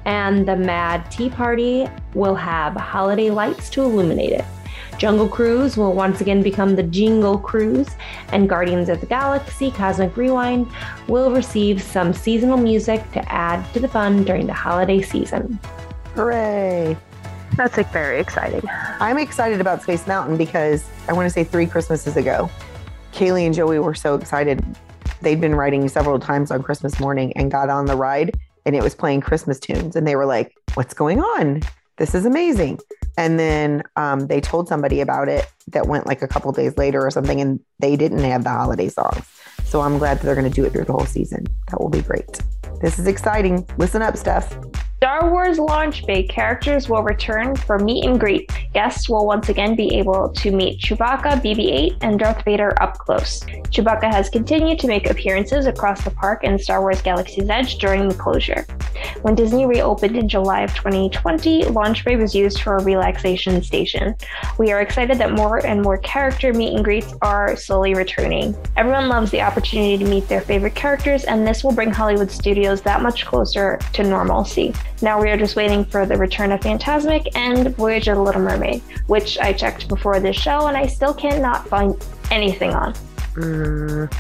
And 0.05 0.47
the 0.47 0.57
Mad 0.57 1.11
Tea 1.11 1.29
Party 1.29 1.87
will 2.15 2.35
have 2.35 2.75
holiday 2.75 3.31
lights 3.31 3.69
to 3.71 3.83
illuminate 3.83 4.33
it. 4.33 4.45
Jungle 4.99 5.29
Cruise 5.29 5.77
will 5.77 5.93
once 5.93 6.21
again 6.21 6.43
become 6.43 6.75
the 6.75 6.83
Jingle 6.83 7.39
Cruise, 7.39 7.89
and 8.33 8.49
Guardians 8.49 8.89
of 8.89 9.01
the 9.01 9.07
Galaxy 9.07 9.71
Cosmic 9.71 10.17
Rewind 10.17 10.67
will 11.07 11.31
receive 11.31 11.81
some 11.81 12.13
seasonal 12.13 12.57
music 12.57 13.09
to 13.13 13.33
add 13.33 13.65
to 13.75 13.81
the 13.81 13.87
fun 13.87 14.25
during 14.25 14.47
the 14.47 14.53
holiday 14.53 15.01
season. 15.01 15.59
Hooray. 16.15 16.97
that's 17.57 17.77
like 17.77 17.93
very 17.93 18.21
exciting 18.21 18.63
I'm 19.01 19.19
excited 19.19 19.61
about 19.61 19.83
Space 19.83 20.07
Mountain 20.07 20.37
because 20.37 20.89
I 21.07 21.13
want 21.13 21.27
to 21.27 21.31
say 21.31 21.45
three 21.45 21.67
Christmases 21.67 22.17
ago, 22.17 22.51
Kaylee 23.13 23.47
and 23.47 23.55
Joey 23.55 23.79
were 23.79 23.95
so 23.95 24.17
excited. 24.17 24.65
They'd 25.21 25.41
been 25.41 25.55
riding 25.55 25.89
several 25.89 26.19
times 26.19 26.51
on 26.51 26.63
Christmas 26.63 26.99
morning 27.01 27.33
and 27.37 27.51
got 27.51 27.69
on 27.69 27.87
the 27.87 27.97
ride 27.97 28.37
and 28.67 28.77
it 28.77 28.83
was 28.83 28.95
playing 28.95 29.23
Christmas 29.23 29.59
tunes. 29.59 29.97
And 29.97 30.07
they 30.07 30.15
were 30.15 30.27
like, 30.27 30.55
What's 30.75 30.95
going 30.95 31.21
on? 31.21 31.63
This 31.97 32.15
is 32.15 32.27
amazing. 32.27 32.79
And 33.17 33.39
then 33.39 33.83
um, 33.97 34.29
they 34.29 34.41
told 34.41 34.69
somebody 34.69 35.01
about 35.01 35.29
it 35.29 35.51
that 35.69 35.87
went 35.87 36.07
like 36.07 36.23
a 36.23 36.29
couple 36.29 36.53
days 36.53 36.77
later 36.77 37.05
or 37.05 37.11
something, 37.11 37.41
and 37.41 37.59
they 37.81 37.97
didn't 37.97 38.21
have 38.21 38.45
the 38.45 38.51
holiday 38.51 38.89
songs. 38.89 39.25
So 39.65 39.81
I'm 39.81 39.99
glad 39.99 40.19
that 40.19 40.25
they're 40.25 40.37
going 40.37 40.49
to 40.49 40.55
do 40.55 40.65
it 40.65 40.73
through 40.73 40.85
the 40.85 40.93
whole 40.93 41.07
season. 41.07 41.45
That 41.69 41.81
will 41.81 41.89
be 41.89 42.03
great. 42.03 42.41
This 42.81 42.99
is 42.99 43.09
exciting. 43.09 43.67
Listen 43.77 44.03
up, 44.03 44.17
Steph. 44.17 44.57
Star 44.99 45.31
Wars 45.31 45.61
Launch 45.61 46.05
Bay 46.07 46.25
characters 46.25 46.89
will 46.89 47.05
return 47.05 47.55
for 47.55 47.79
meet 47.79 48.05
and 48.05 48.19
greet. 48.19 48.51
Guests 48.75 49.09
will 49.09 49.27
once 49.27 49.49
again 49.49 49.77
be 49.77 49.95
able 49.95 50.29
to 50.31 50.51
meet 50.51 50.81
Chewbacca, 50.81 51.41
BB 51.41 51.71
8, 51.71 51.97
and 52.01 52.19
Darth 52.19 52.45
Vader 52.45 52.75
up 52.83 52.99
close. 52.99 53.39
Chewbacca 53.71 54.13
has 54.13 54.29
continued 54.29 54.81
to 54.81 54.89
make 54.89 55.09
appearances 55.09 55.67
across 55.67 56.03
the 56.03 56.11
park 56.11 56.43
in 56.43 56.59
Star 56.59 56.81
Wars 56.81 57.01
Galaxy's 57.01 57.49
Edge 57.49 57.79
during 57.79 58.09
the 58.09 58.15
closure. 58.17 58.67
When 59.23 59.37
Disney 59.37 59.67
reopened 59.67 60.17
in 60.17 60.29
July 60.29 60.63
of 60.63 60.75
2020, 60.75 61.67
Launch 61.67 62.05
Bay 62.05 62.17
was 62.17 62.35
used 62.35 62.61
for 62.61 62.77
a 62.77 62.83
relaxation 62.83 63.63
station. 63.63 64.17
We 64.59 64.73
are 64.73 64.81
excited 64.81 65.17
that 65.19 65.33
more 65.33 65.65
and 65.65 65.81
more 65.81 65.99
character 65.99 66.53
meet 66.53 66.75
and 66.75 66.85
greets 66.85 67.15
are 67.23 67.55
slowly 67.55 67.95
returning. 67.95 68.57
Everyone 68.77 69.09
loves 69.09 69.31
the 69.31 69.43
opportunity 69.43 69.97
to 69.97 70.11
meet 70.11 70.27
their 70.27 70.41
favorite 70.41 70.75
characters, 70.75 71.23
and 71.23 71.47
this 71.47 71.63
will 71.63 71.73
bring 71.73 71.93
Hollywood 71.93 72.33
studios 72.33 72.83
that 72.83 73.01
much 73.01 73.27
closer 73.27 73.79
to 73.93 74.03
normalcy. 74.03 74.75
Now 75.01 75.21
we 75.21 75.31
are 75.31 75.37
just 75.37 75.55
waiting 75.57 75.85
for 75.85 76.07
the 76.07 76.17
return 76.17 76.51
of 76.53 76.61
Fantasmic 76.61 77.29
and 77.35 77.75
Voyage 77.77 78.09
of 78.09 78.17
the 78.17 78.23
Little 78.23 78.43
Mermaid, 78.43 78.83
which 79.07 79.39
I 79.39 79.53
checked 79.53 79.89
before 79.89 80.19
this 80.21 80.37
show 80.37 80.67
and 80.67 80.77
I 80.77 80.87
still 80.87 81.15
cannot 81.15 81.69
find 81.69 81.95
anything 82.31 82.73
on. 82.75 82.95
Mm. 83.35 84.13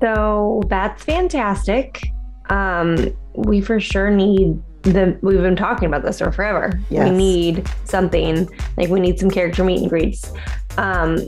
So 0.00 0.62
that's 0.68 1.04
fantastic. 1.04 2.10
Um, 2.50 3.14
we 3.34 3.60
for 3.60 3.78
sure 3.80 4.10
need 4.10 4.62
the 4.82 5.18
we've 5.22 5.42
been 5.42 5.56
talking 5.56 5.86
about 5.86 6.02
this 6.02 6.20
for 6.20 6.32
forever. 6.32 6.80
Yes. 6.88 7.10
We 7.10 7.16
need 7.16 7.68
something 7.84 8.48
like 8.76 8.88
we 8.88 9.00
need 9.00 9.18
some 9.18 9.30
character 9.30 9.64
meet 9.64 9.80
and 9.80 9.90
greets. 9.90 10.32
Um, 10.78 11.18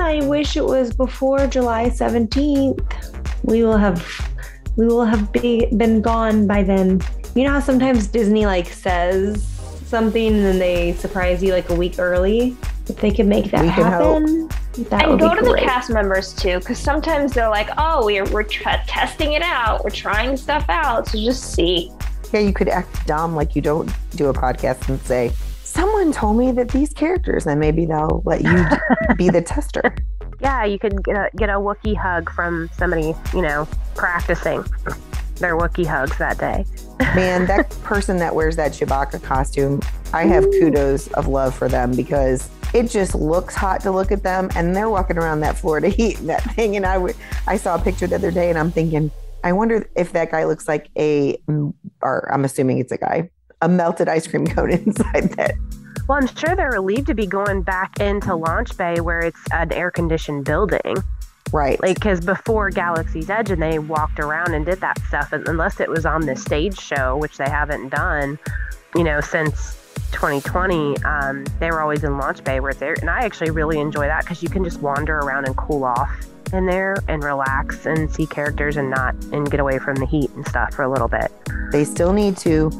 I 0.00 0.24
wish 0.24 0.56
it 0.56 0.64
was 0.64 0.92
before 0.92 1.46
July 1.46 1.90
17th. 1.90 3.44
We 3.44 3.62
will 3.62 3.76
have 3.76 4.04
we 4.76 4.86
will 4.86 5.04
have 5.04 5.32
be, 5.32 5.66
been 5.76 6.00
gone 6.00 6.46
by 6.46 6.62
then. 6.62 7.00
You 7.38 7.44
know 7.44 7.52
how 7.52 7.60
sometimes 7.60 8.08
Disney 8.08 8.46
like 8.46 8.66
says 8.66 9.44
something 9.86 10.34
and 10.34 10.44
then 10.44 10.58
they 10.58 10.94
surprise 10.94 11.40
you 11.40 11.52
like 11.52 11.70
a 11.70 11.74
week 11.76 12.00
early? 12.00 12.56
If 12.88 12.96
they 12.96 13.12
could 13.12 13.26
make 13.26 13.52
that 13.52 13.62
we 13.62 13.68
happen. 13.68 14.48
That 14.90 15.08
and 15.08 15.20
go 15.20 15.36
to 15.36 15.42
great. 15.42 15.60
the 15.60 15.66
cast 15.68 15.88
members 15.88 16.34
too, 16.34 16.58
because 16.58 16.80
sometimes 16.80 17.34
they're 17.34 17.48
like, 17.48 17.68
"Oh, 17.78 18.06
we're 18.06 18.28
we're 18.32 18.42
testing 18.42 19.34
it 19.34 19.42
out. 19.42 19.84
We're 19.84 19.90
trying 19.90 20.36
stuff 20.36 20.64
out." 20.68 21.06
So 21.06 21.16
just 21.16 21.54
see. 21.54 21.92
Yeah, 22.32 22.40
you 22.40 22.52
could 22.52 22.68
act 22.68 23.06
dumb 23.06 23.36
like 23.36 23.54
you 23.54 23.62
don't 23.62 23.88
do 24.16 24.26
a 24.26 24.34
podcast 24.34 24.88
and 24.88 25.00
say, 25.02 25.30
"Someone 25.62 26.10
told 26.10 26.38
me 26.38 26.50
that 26.50 26.70
these 26.70 26.92
characters," 26.92 27.46
and 27.46 27.60
maybe 27.60 27.86
they'll 27.86 28.20
let 28.24 28.42
you 28.42 29.14
be 29.14 29.28
the 29.28 29.42
tester. 29.46 29.94
Yeah, 30.40 30.64
you 30.64 30.80
could 30.80 31.04
get 31.04 31.14
a 31.14 31.30
get 31.36 31.50
a 31.50 31.52
Wookiee 31.54 31.96
hug 31.96 32.32
from 32.32 32.68
somebody, 32.76 33.14
you 33.32 33.42
know, 33.42 33.68
practicing 33.94 34.64
their 35.38 35.56
Wookiee 35.56 35.86
hugs 35.86 36.16
that 36.18 36.38
day. 36.38 36.64
Man, 37.14 37.46
that 37.46 37.70
person 37.82 38.16
that 38.18 38.34
wears 38.34 38.56
that 38.56 38.72
Chewbacca 38.72 39.22
costume, 39.22 39.80
I 40.12 40.24
have 40.24 40.44
kudos 40.44 41.08
of 41.12 41.28
love 41.28 41.54
for 41.54 41.68
them 41.68 41.94
because 41.94 42.48
it 42.74 42.90
just 42.90 43.14
looks 43.14 43.54
hot 43.54 43.80
to 43.82 43.90
look 43.90 44.12
at 44.12 44.22
them 44.22 44.50
and 44.54 44.76
they're 44.76 44.90
walking 44.90 45.16
around 45.16 45.40
that 45.40 45.56
Florida 45.56 45.88
heat 45.88 46.18
and 46.18 46.28
that 46.28 46.42
thing. 46.54 46.76
And 46.76 46.84
I, 46.84 46.94
w- 46.94 47.14
I 47.46 47.56
saw 47.56 47.76
a 47.76 47.78
picture 47.78 48.06
the 48.06 48.16
other 48.16 48.30
day 48.30 48.50
and 48.50 48.58
i'm 48.58 48.70
thinking 48.70 49.10
i 49.44 49.52
wonder 49.52 49.88
if 49.96 50.12
that 50.12 50.30
guy 50.30 50.44
looks 50.44 50.68
like 50.68 50.90
a 50.98 51.38
or 52.02 52.28
i'm 52.32 52.44
assuming 52.44 52.78
it's 52.78 52.92
a 52.92 52.98
guy 52.98 53.30
a 53.62 53.68
melted 53.68 54.08
ice 54.08 54.26
cream 54.26 54.46
cone 54.46 54.70
inside 54.72 55.30
that. 55.36 55.54
Well 56.08 56.18
i'm 56.18 56.26
sure 56.26 56.54
they're 56.56 56.70
relieved 56.70 57.06
to 57.08 57.14
be 57.14 57.26
going 57.26 57.62
back 57.62 58.00
into 58.00 58.34
launch 58.34 58.76
bay 58.76 59.00
where 59.00 59.20
it's 59.20 59.40
an 59.52 59.72
air 59.72 59.90
conditioned 59.90 60.44
building 60.44 60.96
right 61.52 61.80
like 61.82 61.96
because 61.96 62.20
before 62.20 62.70
galaxy's 62.70 63.30
edge 63.30 63.50
and 63.50 63.62
they 63.62 63.78
walked 63.78 64.18
around 64.18 64.54
and 64.54 64.66
did 64.66 64.80
that 64.80 64.98
stuff 65.06 65.32
unless 65.32 65.80
it 65.80 65.88
was 65.88 66.04
on 66.04 66.26
the 66.26 66.36
stage 66.36 66.78
show 66.78 67.16
which 67.16 67.36
they 67.36 67.48
haven't 67.48 67.88
done 67.88 68.38
you 68.94 69.04
know 69.04 69.20
since 69.20 69.78
2020, 70.12 70.96
um, 71.04 71.44
they 71.60 71.70
were 71.70 71.80
always 71.80 72.02
in 72.02 72.18
Launch 72.18 72.42
Bay 72.42 72.60
where 72.60 72.72
there, 72.72 72.94
and 72.94 73.10
I 73.10 73.24
actually 73.24 73.50
really 73.50 73.78
enjoy 73.78 74.06
that 74.06 74.24
because 74.24 74.42
you 74.42 74.48
can 74.48 74.64
just 74.64 74.80
wander 74.80 75.18
around 75.18 75.46
and 75.46 75.56
cool 75.56 75.84
off 75.84 76.10
in 76.52 76.66
there 76.66 76.96
and 77.08 77.22
relax 77.22 77.84
and 77.86 78.10
see 78.10 78.26
characters 78.26 78.76
and 78.76 78.90
not 78.90 79.14
and 79.32 79.50
get 79.50 79.60
away 79.60 79.78
from 79.78 79.96
the 79.96 80.06
heat 80.06 80.30
and 80.30 80.46
stuff 80.48 80.72
for 80.72 80.82
a 80.82 80.90
little 80.90 81.08
bit. 81.08 81.30
They 81.72 81.84
still 81.84 82.12
need 82.12 82.36
to 82.38 82.70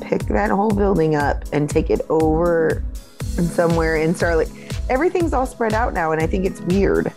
pick 0.00 0.22
that 0.24 0.50
whole 0.50 0.74
building 0.74 1.14
up 1.14 1.44
and 1.52 1.70
take 1.70 1.88
it 1.88 2.00
over 2.08 2.82
somewhere 3.20 3.96
in 3.96 4.14
Starlight. 4.14 4.48
Everything's 4.90 5.32
all 5.32 5.46
spread 5.46 5.72
out 5.72 5.94
now, 5.94 6.12
and 6.12 6.20
I 6.20 6.26
think 6.26 6.44
it's 6.44 6.60
weird. 6.62 7.12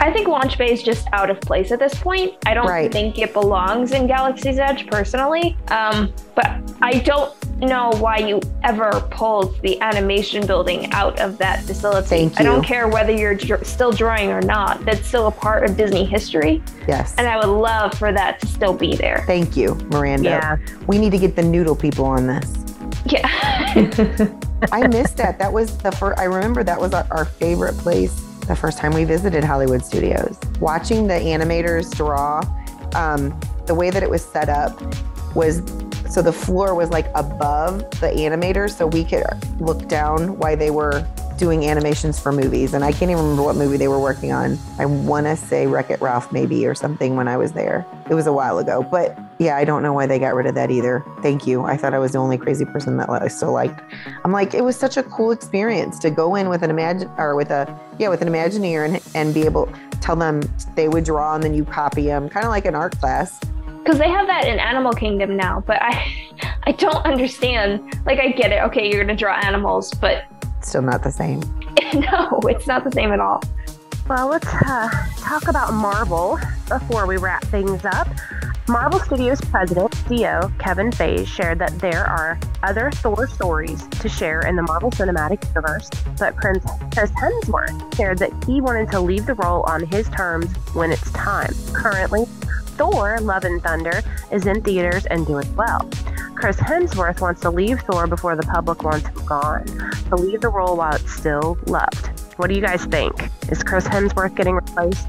I 0.00 0.12
think 0.12 0.28
Launch 0.28 0.58
Bay 0.58 0.72
is 0.72 0.82
just 0.82 1.06
out 1.12 1.30
of 1.30 1.40
place 1.40 1.72
at 1.72 1.78
this 1.78 1.94
point. 1.94 2.34
I 2.46 2.54
don't 2.54 2.66
right. 2.66 2.90
think 2.90 3.18
it 3.18 3.32
belongs 3.32 3.92
in 3.92 4.06
Galaxy's 4.06 4.58
Edge 4.58 4.86
personally. 4.86 5.56
Um, 5.68 6.12
but 6.34 6.50
I 6.82 6.98
don't 6.98 7.32
know 7.58 7.90
why 7.98 8.18
you 8.18 8.40
ever 8.62 9.00
pulled 9.10 9.60
the 9.62 9.80
animation 9.80 10.46
building 10.46 10.90
out 10.92 11.18
of 11.20 11.38
that 11.38 11.62
facility. 11.64 12.08
Thank 12.08 12.32
you. 12.32 12.38
I 12.40 12.42
don't 12.42 12.64
care 12.64 12.88
whether 12.88 13.12
you're 13.12 13.34
dr- 13.34 13.66
still 13.66 13.92
drawing 13.92 14.30
or 14.30 14.40
not. 14.40 14.84
That's 14.84 15.06
still 15.06 15.28
a 15.28 15.32
part 15.32 15.64
of 15.64 15.76
Disney 15.76 16.04
history. 16.04 16.62
Yes. 16.88 17.14
And 17.16 17.26
I 17.26 17.36
would 17.36 17.52
love 17.52 17.94
for 17.94 18.12
that 18.12 18.40
to 18.40 18.46
still 18.46 18.74
be 18.74 18.96
there. 18.96 19.24
Thank 19.26 19.56
you, 19.56 19.74
Miranda. 19.90 20.28
Yeah. 20.28 20.56
We 20.86 20.98
need 20.98 21.10
to 21.10 21.18
get 21.18 21.36
the 21.36 21.42
noodle 21.42 21.76
people 21.76 22.04
on 22.04 22.26
this. 22.26 22.52
Yeah. 23.06 23.28
I 24.72 24.86
missed 24.88 25.16
that. 25.18 25.38
That 25.38 25.52
was 25.52 25.76
the 25.78 25.92
first, 25.92 26.18
I 26.18 26.24
remember 26.24 26.64
that 26.64 26.80
was 26.80 26.92
our, 26.94 27.06
our 27.10 27.24
favorite 27.24 27.76
place 27.78 28.23
the 28.46 28.56
first 28.56 28.78
time 28.78 28.92
we 28.92 29.04
visited 29.04 29.44
Hollywood 29.44 29.84
Studios. 29.84 30.38
Watching 30.60 31.06
the 31.06 31.14
animators 31.14 31.94
draw, 31.96 32.42
um, 32.94 33.38
the 33.66 33.74
way 33.74 33.90
that 33.90 34.02
it 34.02 34.10
was 34.10 34.24
set 34.24 34.48
up 34.48 34.80
was 35.34 35.62
so 36.10 36.22
the 36.22 36.32
floor 36.32 36.74
was 36.74 36.90
like 36.90 37.06
above 37.14 37.80
the 38.00 38.08
animators, 38.08 38.76
so 38.76 38.86
we 38.86 39.04
could 39.04 39.24
look 39.60 39.88
down 39.88 40.38
while 40.38 40.56
they 40.56 40.70
were 40.70 41.06
doing 41.36 41.64
animations 41.64 42.18
for 42.18 42.32
movies. 42.32 42.74
And 42.74 42.84
I 42.84 42.92
can't 42.92 43.10
even 43.10 43.22
remember 43.22 43.42
what 43.42 43.56
movie 43.56 43.76
they 43.76 43.88
were 43.88 44.00
working 44.00 44.32
on. 44.32 44.58
I 44.78 44.86
want 44.86 45.26
to 45.26 45.36
say 45.36 45.66
Wreck 45.66 45.90
It 45.90 46.00
Ralph, 46.00 46.32
maybe, 46.32 46.66
or 46.66 46.74
something 46.74 47.16
when 47.16 47.28
I 47.28 47.36
was 47.36 47.52
there. 47.52 47.86
It 48.08 48.14
was 48.14 48.26
a 48.26 48.32
while 48.32 48.58
ago. 48.58 48.82
But 48.82 49.18
yeah, 49.38 49.56
I 49.56 49.64
don't 49.64 49.82
know 49.82 49.92
why 49.92 50.06
they 50.06 50.18
got 50.18 50.34
rid 50.34 50.46
of 50.46 50.54
that 50.54 50.70
either. 50.70 51.04
Thank 51.22 51.46
you. 51.46 51.62
I 51.64 51.76
thought 51.76 51.94
I 51.94 51.98
was 51.98 52.12
the 52.12 52.18
only 52.18 52.38
crazy 52.38 52.64
person 52.64 52.96
that 52.98 53.10
I 53.10 53.28
still 53.28 53.52
liked. 53.52 53.80
I'm 54.24 54.32
like, 54.32 54.54
it 54.54 54.62
was 54.62 54.76
such 54.76 54.96
a 54.96 55.02
cool 55.02 55.30
experience 55.32 55.98
to 56.00 56.10
go 56.10 56.34
in 56.34 56.48
with 56.48 56.62
an 56.62 56.70
imagine 56.70 57.10
or 57.18 57.34
with 57.34 57.50
a, 57.50 57.78
yeah, 57.98 58.08
with 58.08 58.22
an 58.22 58.28
Imagineer 58.28 58.86
and, 58.86 59.02
and 59.14 59.34
be 59.34 59.42
able 59.42 59.72
tell 60.00 60.16
them 60.16 60.42
they 60.74 60.88
would 60.88 61.04
draw 61.04 61.34
and 61.34 61.42
then 61.42 61.54
you 61.54 61.64
copy 61.64 62.06
them, 62.06 62.28
kind 62.28 62.44
of 62.44 62.50
like 62.50 62.66
an 62.66 62.74
art 62.74 62.98
class 63.00 63.40
because 63.84 63.98
they 63.98 64.08
have 64.08 64.26
that 64.26 64.48
in 64.48 64.58
Animal 64.58 64.94
Kingdom 64.94 65.36
now, 65.36 65.62
but 65.66 65.78
I 65.82 66.10
I 66.66 66.72
don't 66.72 67.04
understand. 67.04 68.00
Like 68.06 68.18
I 68.18 68.28
get 68.30 68.50
it. 68.50 68.62
Okay, 68.64 68.90
you're 68.90 69.04
gonna 69.04 69.16
draw 69.16 69.34
animals, 69.34 69.92
but 69.92 70.24
still 70.68 70.82
not 70.82 71.02
the 71.02 71.10
same. 71.10 71.40
no, 71.94 72.40
it's 72.44 72.66
not 72.66 72.84
the 72.84 72.92
same 72.92 73.12
at 73.12 73.20
all. 73.20 73.42
Well, 74.08 74.28
let's 74.28 74.46
uh, 74.46 74.88
talk 75.18 75.48
about 75.48 75.72
Marvel 75.72 76.38
before 76.68 77.06
we 77.06 77.16
wrap 77.16 77.42
things 77.44 77.84
up. 77.84 78.08
Marvel 78.66 78.98
Studios 79.00 79.40
president, 79.42 79.90
CEO 79.92 80.58
Kevin 80.58 80.90
Feige 80.90 81.26
shared 81.26 81.58
that 81.58 81.78
there 81.80 82.04
are 82.04 82.38
other 82.62 82.90
Thor 82.90 83.26
stories 83.26 83.86
to 83.88 84.08
share 84.08 84.40
in 84.46 84.56
the 84.56 84.62
Marvel 84.62 84.90
Cinematic 84.90 85.46
Universe, 85.48 85.90
but 86.18 86.34
Prince 86.36 86.64
Chris 86.94 87.10
Hemsworth 87.10 87.94
shared 87.94 88.18
that 88.18 88.32
he 88.46 88.62
wanted 88.62 88.90
to 88.90 89.00
leave 89.00 89.26
the 89.26 89.34
role 89.34 89.62
on 89.64 89.84
his 89.86 90.08
terms 90.08 90.50
when 90.72 90.92
it's 90.92 91.10
time. 91.12 91.52
Currently, 91.74 92.24
Thor 92.76 93.18
Love 93.20 93.44
and 93.44 93.62
Thunder 93.62 94.02
is 94.30 94.46
in 94.46 94.62
theaters 94.62 95.06
and 95.06 95.26
doing 95.26 95.54
well. 95.56 95.88
Chris 96.34 96.56
Hemsworth 96.56 97.20
wants 97.20 97.40
to 97.42 97.50
leave 97.50 97.80
Thor 97.80 98.06
before 98.06 98.36
the 98.36 98.42
public 98.42 98.82
wants 98.82 99.06
him 99.06 99.24
gone, 99.26 99.64
to 100.08 100.16
leave 100.16 100.40
the 100.40 100.48
role 100.48 100.76
while 100.76 100.94
it's 100.94 101.14
still 101.14 101.56
loved. 101.66 102.06
What 102.36 102.48
do 102.48 102.54
you 102.54 102.60
guys 102.60 102.84
think? 102.84 103.30
Is 103.50 103.62
Chris 103.62 103.86
Hemsworth 103.86 104.34
getting 104.34 104.54
replaced? 104.54 105.06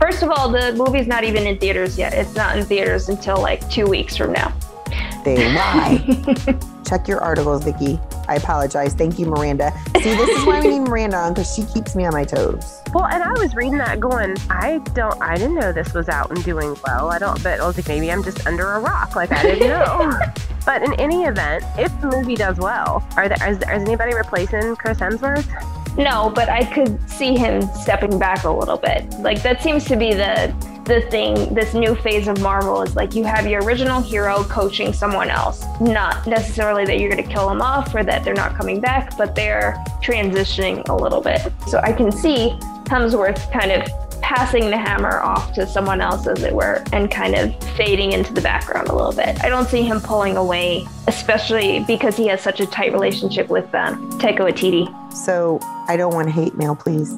First 0.00 0.22
of 0.22 0.30
all, 0.30 0.48
the 0.48 0.72
movie's 0.74 1.08
not 1.08 1.24
even 1.24 1.46
in 1.46 1.58
theaters 1.58 1.98
yet. 1.98 2.14
It's 2.14 2.34
not 2.36 2.56
in 2.56 2.64
theaters 2.64 3.08
until 3.08 3.40
like 3.40 3.68
two 3.68 3.86
weeks 3.86 4.16
from 4.16 4.32
now. 4.32 4.52
They 5.24 5.52
lie. 5.52 6.58
Check 6.88 7.06
your 7.06 7.20
articles, 7.20 7.64
Vicky. 7.64 8.00
I 8.28 8.36
apologize. 8.36 8.94
Thank 8.94 9.18
you, 9.18 9.26
Miranda. 9.26 9.72
See, 9.96 10.14
this 10.14 10.30
is 10.30 10.46
why 10.46 10.62
we 10.62 10.78
need 10.78 10.88
Miranda 10.88 11.18
on 11.18 11.34
because 11.34 11.54
she 11.54 11.64
keeps 11.64 11.94
me 11.94 12.06
on 12.06 12.12
my 12.12 12.24
toes. 12.24 12.82
Well, 12.94 13.04
and 13.04 13.22
I 13.22 13.32
was 13.32 13.54
reading 13.54 13.76
that 13.78 14.00
going, 14.00 14.34
I 14.48 14.78
don't, 14.94 15.20
I 15.20 15.36
didn't 15.36 15.56
know 15.56 15.72
this 15.72 15.92
was 15.92 16.08
out 16.08 16.30
and 16.30 16.42
doing 16.42 16.74
well. 16.86 17.10
I 17.10 17.18
don't, 17.18 17.40
but 17.42 17.60
I 17.60 17.66
was 17.66 17.76
like, 17.76 17.86
maybe 17.86 18.10
I'm 18.10 18.24
just 18.24 18.46
under 18.46 18.66
a 18.72 18.80
rock. 18.80 19.14
Like, 19.14 19.30
I 19.30 19.42
didn't 19.42 19.68
know. 19.68 20.18
but 20.64 20.82
in 20.82 20.94
any 20.94 21.24
event, 21.24 21.64
if 21.76 21.92
the 22.00 22.06
movie 22.06 22.34
does 22.34 22.56
well, 22.56 23.06
are 23.14 23.28
there, 23.28 23.50
is, 23.50 23.58
is 23.58 23.64
anybody 23.66 24.14
replacing 24.14 24.74
Chris 24.76 25.00
Hemsworth? 25.00 25.46
No, 25.98 26.32
but 26.34 26.48
I 26.48 26.64
could 26.64 26.98
see 27.10 27.36
him 27.36 27.68
stepping 27.74 28.18
back 28.18 28.44
a 28.44 28.50
little 28.50 28.78
bit. 28.78 29.06
Like, 29.18 29.42
that 29.42 29.62
seems 29.62 29.84
to 29.84 29.96
be 29.96 30.14
the, 30.14 30.54
the 30.88 31.02
thing, 31.02 31.54
this 31.54 31.74
new 31.74 31.94
phase 31.94 32.28
of 32.28 32.40
Marvel 32.40 32.82
is 32.82 32.96
like 32.96 33.14
you 33.14 33.22
have 33.22 33.46
your 33.46 33.62
original 33.62 34.00
hero 34.00 34.42
coaching 34.44 34.92
someone 34.92 35.28
else. 35.28 35.64
Not 35.80 36.26
necessarily 36.26 36.86
that 36.86 36.98
you're 36.98 37.10
going 37.10 37.22
to 37.22 37.30
kill 37.30 37.46
them 37.48 37.60
off 37.60 37.94
or 37.94 38.02
that 38.02 38.24
they're 38.24 38.34
not 38.34 38.56
coming 38.56 38.80
back, 38.80 39.16
but 39.18 39.34
they're 39.34 39.76
transitioning 40.02 40.88
a 40.88 40.94
little 40.94 41.20
bit. 41.20 41.52
So 41.68 41.78
I 41.80 41.92
can 41.92 42.10
see 42.10 42.56
Hemsworth 42.86 43.52
kind 43.52 43.70
of 43.70 43.86
passing 44.22 44.70
the 44.70 44.78
hammer 44.78 45.20
off 45.20 45.52
to 45.54 45.66
someone 45.66 46.00
else, 46.00 46.26
as 46.26 46.42
it 46.42 46.54
were, 46.54 46.82
and 46.92 47.10
kind 47.10 47.34
of 47.34 47.54
fading 47.76 48.12
into 48.12 48.32
the 48.32 48.40
background 48.40 48.88
a 48.88 48.94
little 48.94 49.12
bit. 49.12 49.42
I 49.44 49.48
don't 49.48 49.68
see 49.68 49.82
him 49.82 50.00
pulling 50.00 50.36
away, 50.36 50.86
especially 51.06 51.84
because 51.86 52.16
he 52.16 52.26
has 52.28 52.40
such 52.40 52.60
a 52.60 52.66
tight 52.66 52.92
relationship 52.92 53.48
with 53.48 53.72
um, 53.74 54.10
Taika 54.12 54.40
Waititi. 54.40 55.14
So 55.14 55.58
I 55.86 55.96
don't 55.96 56.14
want 56.14 56.30
hate 56.30 56.56
mail, 56.56 56.74
please, 56.74 57.12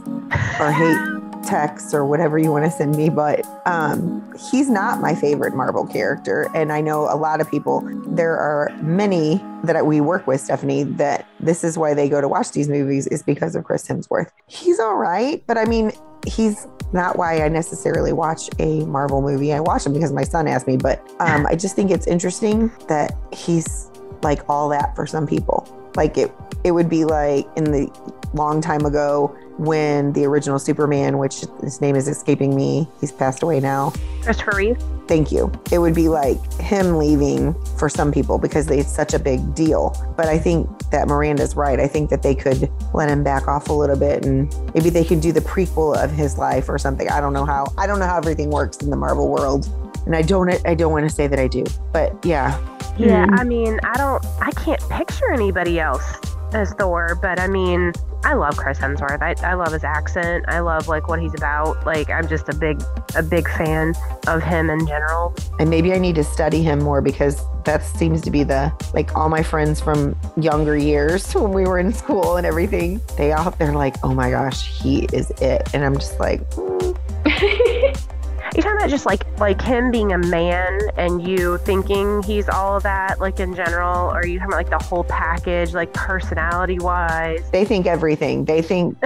or 0.61 0.73
hate 0.73 1.20
texts 1.45 1.95
or 1.95 2.05
whatever 2.05 2.39
you 2.39 2.51
want 2.51 2.65
to 2.65 2.71
send 2.71 2.97
me, 2.97 3.09
but 3.09 3.47
um, 3.67 4.35
he's 4.51 4.69
not 4.69 5.01
my 5.01 5.15
favorite 5.15 5.55
Marvel 5.55 5.87
character. 5.87 6.49
And 6.55 6.73
I 6.73 6.81
know 6.81 7.03
a 7.03 7.17
lot 7.17 7.41
of 7.41 7.51
people, 7.51 7.83
there 8.07 8.37
are 8.37 8.71
many 8.83 9.43
that 9.65 9.87
we 9.87 10.01
work 10.01 10.27
with, 10.27 10.41
Stephanie, 10.41 10.85
that 10.85 11.27
this 11.39 11.65
is 11.65 11.77
why 11.77 11.95
they 11.95 12.09
go 12.09 12.21
to 12.21 12.29
watch 12.29 12.53
these 12.53 12.69
movies 12.69 13.07
is 13.07 13.23
because 13.23 13.55
of 13.55 13.65
Chris 13.65 13.87
Hemsworth. 13.87 14.31
He's 14.47 14.81
all 14.81 14.97
right, 14.97 15.43
but 15.47 15.59
I 15.59 15.65
mean, 15.65 15.93
he's 16.27 16.67
not 16.93 17.17
why 17.17 17.43
I 17.43 17.49
necessarily 17.49 18.13
watch 18.13 18.51
a 18.59 18.85
Marvel 18.87 19.23
movie. 19.23 19.53
I 19.53 19.61
watch 19.61 19.85
them 19.85 19.93
because 19.93 20.13
my 20.13 20.25
son 20.25 20.49
asked 20.49 20.67
me, 20.67 20.77
but 20.77 21.01
um, 21.21 21.47
I 21.47 21.55
just 21.55 21.77
think 21.77 21.91
it's 21.91 22.07
interesting 22.07 22.71
that 22.89 23.17
he's 23.33 23.91
like 24.23 24.49
all 24.49 24.69
that 24.71 24.95
for 24.97 25.07
some 25.07 25.27
people. 25.27 25.67
Like 25.97 26.17
it, 26.17 26.33
it 26.65 26.73
would 26.73 26.89
be 26.89 27.05
like 27.05 27.47
in 27.57 27.65
the 27.65 27.91
long 28.35 28.61
time 28.61 28.85
ago 28.85 29.37
when 29.61 30.13
the 30.15 30.25
original 30.25 30.59
Superman, 30.59 31.19
which 31.19 31.45
his 31.63 31.81
name 31.83 31.95
is 31.95 32.09
escaping 32.09 32.57
me, 32.57 32.89
he's 33.01 33.13
passed 33.13 33.43
away 33.43 33.61
now. 33.61 33.93
Christopher 34.23 34.57
Reeve. 34.57 34.83
Thank 35.07 35.31
you. 35.31 35.53
It 35.71 35.81
would 35.81 35.95
be 35.95 36.09
like 36.09 36.39
him 36.55 36.97
leaving 36.97 37.55
for 37.77 37.89
some 37.89 38.11
people 38.11 38.39
because 38.39 38.67
they, 38.67 38.79
it's 38.79 38.95
such 38.95 39.13
a 39.13 39.19
big 39.19 39.55
deal. 39.55 39.95
But 40.17 40.29
I 40.29 40.39
think 40.39 40.67
that 40.91 41.09
Miranda's 41.09 41.57
right. 41.57 41.79
I 41.79 41.89
think 41.89 42.09
that 42.11 42.23
they 42.23 42.35
could 42.35 42.71
let 42.95 43.11
him 43.11 43.23
back 43.23 43.49
off 43.49 43.69
a 43.69 43.73
little 43.73 43.97
bit 43.97 44.25
and 44.25 44.55
maybe 44.75 44.89
they 44.89 45.05
could 45.05 45.21
do 45.21 45.33
the 45.33 45.41
prequel 45.41 46.03
of 46.03 46.11
his 46.11 46.39
life 46.39 46.69
or 46.69 46.79
something. 46.79 47.09
I 47.11 47.21
don't 47.21 47.33
know 47.33 47.45
how. 47.45 47.67
I 47.77 47.87
don't 47.87 47.99
know 47.99 48.07
how 48.07 48.17
everything 48.17 48.51
works 48.51 48.79
in 48.79 48.89
the 48.89 48.97
Marvel 48.97 49.29
world. 49.29 49.69
And 50.07 50.17
I 50.17 50.23
don't 50.23 50.51
I 50.67 50.75
don't 50.75 50.93
want 50.93 51.09
to 51.09 51.15
say 51.15 51.27
that 51.27 51.39
I 51.39 51.49
do. 51.49 51.65
But 51.93 52.25
yeah. 52.25 52.59
Yeah. 52.99 53.27
I 53.31 53.45
mean, 53.45 53.79
I 53.83 53.97
don't 53.97 54.25
I 54.41 54.51
can't 54.53 54.81
picture 54.89 55.33
anybody 55.33 55.79
else 55.79 56.15
as 56.53 56.73
Thor, 56.75 57.19
but 57.21 57.39
I 57.39 57.47
mean, 57.47 57.93
I 58.23 58.35
love 58.35 58.57
Chris 58.57 58.79
Hemsworth. 58.79 59.23
I, 59.23 59.35
I 59.47 59.55
love 59.55 59.73
his 59.73 59.85
accent. 59.85 60.45
I 60.49 60.61
love 60.61 60.89
like 60.89 61.09
what 61.09 61.21
he's 61.21 61.35
about. 61.35 61.87
Like 61.87 62.11
I'm 62.11 62.29
just 62.29 62.49
a 62.49 62.55
big 62.55 62.83
a 63.17 63.23
big 63.23 63.49
fan 63.49 63.95
of 64.27 64.43
him 64.43 64.69
in 64.69 64.87
general. 64.87 65.35
And 65.59 65.71
maybe 65.71 65.93
I 65.93 65.99
need 65.99 66.17
to 66.17 66.25
study 66.25 66.63
him 66.63 66.81
more 66.81 67.01
because 67.01 67.43
that 67.65 67.83
seems 67.83 68.21
to 68.23 68.31
be 68.31 68.43
the 68.43 68.73
like 68.93 69.17
all 69.17 69.29
my 69.29 69.43
friends 69.43 69.81
from 69.81 70.17
younger 70.37 70.77
years 70.77 71.33
when 71.35 71.53
we 71.53 71.65
were 71.65 71.79
in 71.79 71.93
school 71.93 72.37
and 72.37 72.47
everything. 72.47 73.01
They 73.17 73.33
all 73.33 73.51
they're 73.53 73.73
like, 73.73 73.97
oh 74.03 74.15
my 74.15 74.31
gosh, 74.31 74.67
he 74.83 75.05
is 75.13 75.31
it, 75.43 75.69
and 75.75 75.85
I'm 75.85 75.95
just 75.95 76.19
like. 76.21 76.49
Mm. 76.51 78.07
you 78.57 78.63
talking 78.63 78.79
about 78.79 78.91
just 78.91 79.07
like 79.07 79.25
like 79.39 79.61
him 79.61 79.91
being 79.91 80.13
a 80.13 80.19
man 80.19 80.81
and 80.97 81.27
you 81.27 81.59
thinking 81.59 82.23
he's 82.23 82.49
all 82.49 82.77
of 82.77 82.83
that, 82.83 83.21
like 83.21 83.41
in 83.41 83.55
general, 83.55 84.11
or 84.11 84.21
are 84.21 84.27
you 84.27 84.39
talking 84.39 84.53
about 84.53 84.71
like 84.71 84.71
the 84.71 84.85
whole 84.85 85.05
package, 85.05 85.75
like 85.75 85.93
personality 85.93 86.79
wise? 86.79 87.49
They 87.51 87.65
think 87.65 87.87
everything. 87.87 88.45
They 88.45 88.63
think 88.63 88.97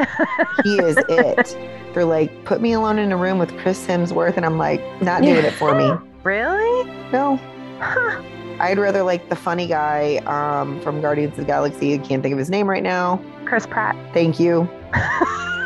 he 0.63 0.77
is 0.77 0.97
it. 1.09 1.57
They're 1.95 2.05
like, 2.05 2.45
put 2.45 2.61
me 2.61 2.73
alone 2.73 2.99
in 2.99 3.13
a 3.13 3.17
room 3.17 3.39
with 3.39 3.57
Chris 3.59 3.87
Hemsworth, 3.87 4.37
and 4.37 4.45
I'm 4.45 4.59
like, 4.59 4.81
not 5.01 5.23
doing 5.23 5.45
it 5.45 5.53
for 5.53 5.75
me. 5.75 5.93
really? 6.25 6.91
No. 7.13 7.37
Huh. 7.79 8.23
I'd 8.61 8.79
rather 8.79 9.03
like 9.03 9.29
the 9.29 9.37
funny 9.37 9.67
guy 9.67 10.17
um, 10.27 10.81
from 10.81 11.01
Guardians 11.01 11.33
of 11.33 11.39
the 11.39 11.45
Galaxy. 11.45 11.95
I 11.95 11.99
can't 11.99 12.23
think 12.23 12.33
of 12.33 12.39
his 12.39 12.51
name 12.51 12.69
right 12.69 12.83
now. 12.83 13.21
Chris 13.45 13.67
Pratt. 13.67 13.97
Thank 14.13 14.41
you. 14.41 14.69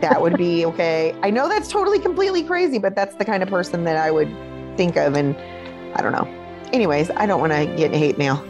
that 0.00 0.20
would 0.20 0.36
be 0.36 0.64
okay. 0.66 1.14
I 1.22 1.30
know 1.30 1.48
that's 1.48 1.68
totally 1.68 1.98
completely 1.98 2.42
crazy, 2.42 2.78
but 2.78 2.94
that's 2.94 3.14
the 3.16 3.24
kind 3.24 3.42
of 3.42 3.48
person 3.48 3.84
that 3.84 3.96
I 3.96 4.10
would 4.10 4.28
think 4.76 4.96
of. 4.96 5.14
And 5.14 5.36
I 5.94 6.02
don't 6.02 6.12
know. 6.12 6.26
Anyways, 6.72 7.10
I 7.10 7.26
don't 7.26 7.40
want 7.40 7.52
to 7.52 7.66
get 7.76 7.94
hate 7.94 8.18
mail. 8.18 8.44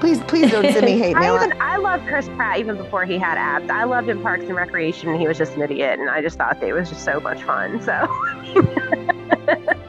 Please, 0.00 0.20
please 0.22 0.50
don't 0.50 0.70
send 0.72 0.84
me 0.84 0.98
hate 0.98 1.16
mail. 1.16 1.34
I, 1.34 1.46
even, 1.46 1.60
I 1.60 1.76
love 1.76 2.02
Chris 2.06 2.28
Pratt 2.30 2.58
even 2.58 2.76
before 2.76 3.04
he 3.04 3.18
had 3.18 3.38
abs. 3.38 3.70
I 3.70 3.84
loved 3.84 4.08
him 4.08 4.22
Parks 4.22 4.44
and 4.44 4.54
Recreation. 4.54 5.08
And 5.08 5.20
he 5.20 5.26
was 5.26 5.38
just 5.38 5.54
an 5.54 5.62
idiot, 5.62 5.98
and 5.98 6.10
I 6.10 6.20
just 6.20 6.36
thought 6.36 6.62
it 6.62 6.72
was 6.72 6.90
just 6.90 7.04
so 7.04 7.20
much 7.20 7.42
fun. 7.42 7.80
So. 7.82 8.06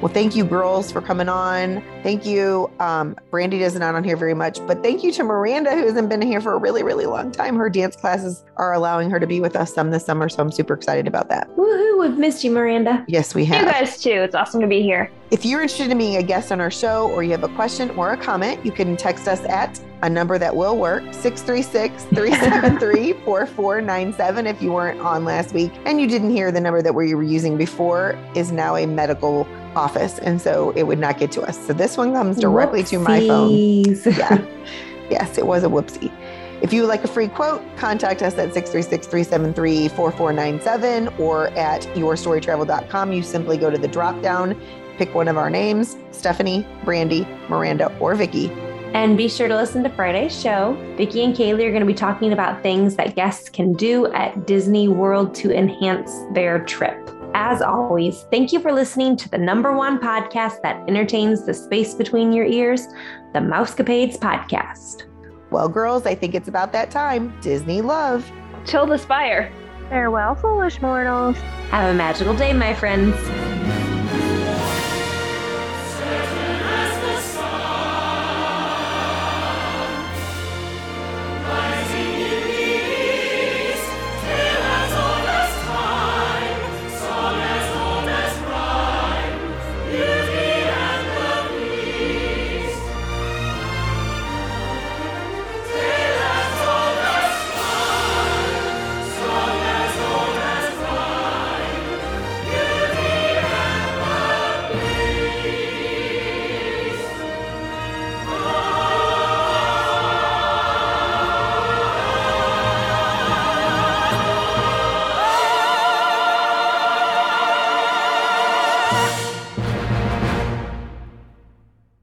Well, 0.00 0.12
thank 0.12 0.36
you, 0.36 0.44
girls, 0.44 0.92
for 0.92 1.00
coming 1.00 1.28
on. 1.28 1.82
Thank 2.04 2.24
you. 2.24 2.70
Um, 2.78 3.16
Brandy 3.32 3.58
doesn't 3.58 3.82
on 3.82 4.04
here 4.04 4.16
very 4.16 4.34
much, 4.34 4.64
but 4.64 4.80
thank 4.80 5.02
you 5.02 5.10
to 5.10 5.24
Miranda, 5.24 5.72
who 5.72 5.86
hasn't 5.86 6.08
been 6.08 6.22
here 6.22 6.40
for 6.40 6.52
a 6.52 6.56
really, 6.56 6.84
really 6.84 7.06
long 7.06 7.32
time. 7.32 7.56
Her 7.56 7.68
dance 7.68 7.96
classes 7.96 8.44
are 8.58 8.72
allowing 8.72 9.10
her 9.10 9.18
to 9.18 9.26
be 9.26 9.40
with 9.40 9.56
us 9.56 9.74
some 9.74 9.90
this 9.90 10.04
summer, 10.04 10.28
so 10.28 10.40
I'm 10.40 10.52
super 10.52 10.74
excited 10.74 11.08
about 11.08 11.28
that. 11.30 11.48
Woohoo! 11.56 11.98
We've 11.98 12.16
missed 12.16 12.44
you, 12.44 12.52
Miranda. 12.52 13.04
Yes, 13.08 13.34
we 13.34 13.44
have. 13.46 13.60
You 13.60 13.66
guys 13.66 14.00
too. 14.00 14.10
It's 14.10 14.36
awesome 14.36 14.60
to 14.60 14.68
be 14.68 14.82
here. 14.82 15.10
If 15.32 15.44
you're 15.44 15.60
interested 15.60 15.90
in 15.90 15.98
being 15.98 16.16
a 16.16 16.22
guest 16.22 16.52
on 16.52 16.60
our 16.60 16.70
show 16.70 17.10
or 17.10 17.24
you 17.24 17.32
have 17.32 17.42
a 17.42 17.48
question 17.48 17.90
or 17.90 18.12
a 18.12 18.16
comment, 18.16 18.64
you 18.64 18.70
can 18.70 18.96
text 18.96 19.26
us 19.26 19.40
at 19.46 19.80
a 20.02 20.08
number 20.08 20.38
that 20.38 20.54
will 20.54 20.78
work 20.78 21.02
636 21.12 22.04
373 22.04 23.12
4497 23.24 24.46
if 24.46 24.62
you 24.62 24.72
weren't 24.72 25.00
on 25.00 25.24
last 25.24 25.52
week 25.52 25.72
and 25.84 26.00
you 26.00 26.06
didn't 26.06 26.30
hear 26.30 26.52
the 26.52 26.60
number 26.60 26.80
that 26.80 26.94
we 26.94 27.14
were 27.14 27.22
using 27.24 27.56
before 27.56 28.16
is 28.36 28.52
now 28.52 28.76
a 28.76 28.86
medical 28.86 29.44
office. 29.78 30.18
And 30.18 30.40
so 30.40 30.70
it 30.72 30.82
would 30.82 30.98
not 30.98 31.18
get 31.18 31.30
to 31.32 31.42
us. 31.42 31.66
So 31.66 31.72
this 31.72 31.96
one 31.96 32.12
comes 32.12 32.38
directly 32.38 32.82
Whoopsies. 32.82 32.90
to 32.90 32.98
my 32.98 33.26
phone. 33.26 33.50
Yeah. 34.18 34.44
yes, 35.10 35.38
it 35.38 35.46
was 35.46 35.64
a 35.64 35.68
whoopsie. 35.68 36.12
If 36.60 36.72
you 36.72 36.82
would 36.82 36.88
like 36.88 37.04
a 37.04 37.08
free 37.08 37.28
quote, 37.28 37.62
contact 37.76 38.20
us 38.20 38.36
at 38.36 38.48
636-373-4497 38.50 41.20
or 41.20 41.48
at 41.50 41.82
yourstorytravel.com. 41.94 43.12
You 43.12 43.22
simply 43.22 43.56
go 43.56 43.70
to 43.70 43.78
the 43.78 43.86
drop 43.86 44.20
down, 44.22 44.60
pick 44.96 45.14
one 45.14 45.28
of 45.28 45.36
our 45.36 45.50
names, 45.50 45.96
Stephanie, 46.10 46.66
Brandy, 46.84 47.24
Miranda, 47.48 47.96
or 48.00 48.16
Vicky. 48.16 48.50
And 48.94 49.16
be 49.16 49.28
sure 49.28 49.46
to 49.46 49.54
listen 49.54 49.84
to 49.84 49.90
Friday's 49.90 50.36
show. 50.38 50.76
Vicky 50.96 51.22
and 51.22 51.34
Kaylee 51.34 51.64
are 51.64 51.70
going 51.70 51.80
to 51.80 51.86
be 51.86 51.94
talking 51.94 52.32
about 52.32 52.62
things 52.62 52.96
that 52.96 53.14
guests 53.14 53.48
can 53.48 53.72
do 53.74 54.12
at 54.12 54.46
Disney 54.46 54.88
World 54.88 55.34
to 55.36 55.52
enhance 55.52 56.10
their 56.32 56.64
trip. 56.64 57.08
As 57.34 57.62
always, 57.62 58.22
thank 58.30 58.52
you 58.52 58.60
for 58.60 58.72
listening 58.72 59.16
to 59.18 59.28
the 59.28 59.38
number 59.38 59.72
one 59.72 59.98
podcast 59.98 60.62
that 60.62 60.88
entertains 60.88 61.44
the 61.44 61.54
space 61.54 61.94
between 61.94 62.32
your 62.32 62.46
ears, 62.46 62.86
the 63.32 63.40
Mousecapades 63.40 64.18
Podcast. 64.18 65.04
Well, 65.50 65.68
girls, 65.68 66.06
I 66.06 66.14
think 66.14 66.34
it's 66.34 66.48
about 66.48 66.72
that 66.72 66.90
time. 66.90 67.38
Disney 67.40 67.80
love. 67.80 68.30
Till 68.64 68.86
the 68.86 68.98
spire. 68.98 69.52
Farewell, 69.88 70.34
foolish 70.34 70.80
mortals. 70.82 71.36
Have 71.70 71.94
a 71.94 71.96
magical 71.96 72.34
day, 72.34 72.52
my 72.52 72.74
friends. 72.74 73.14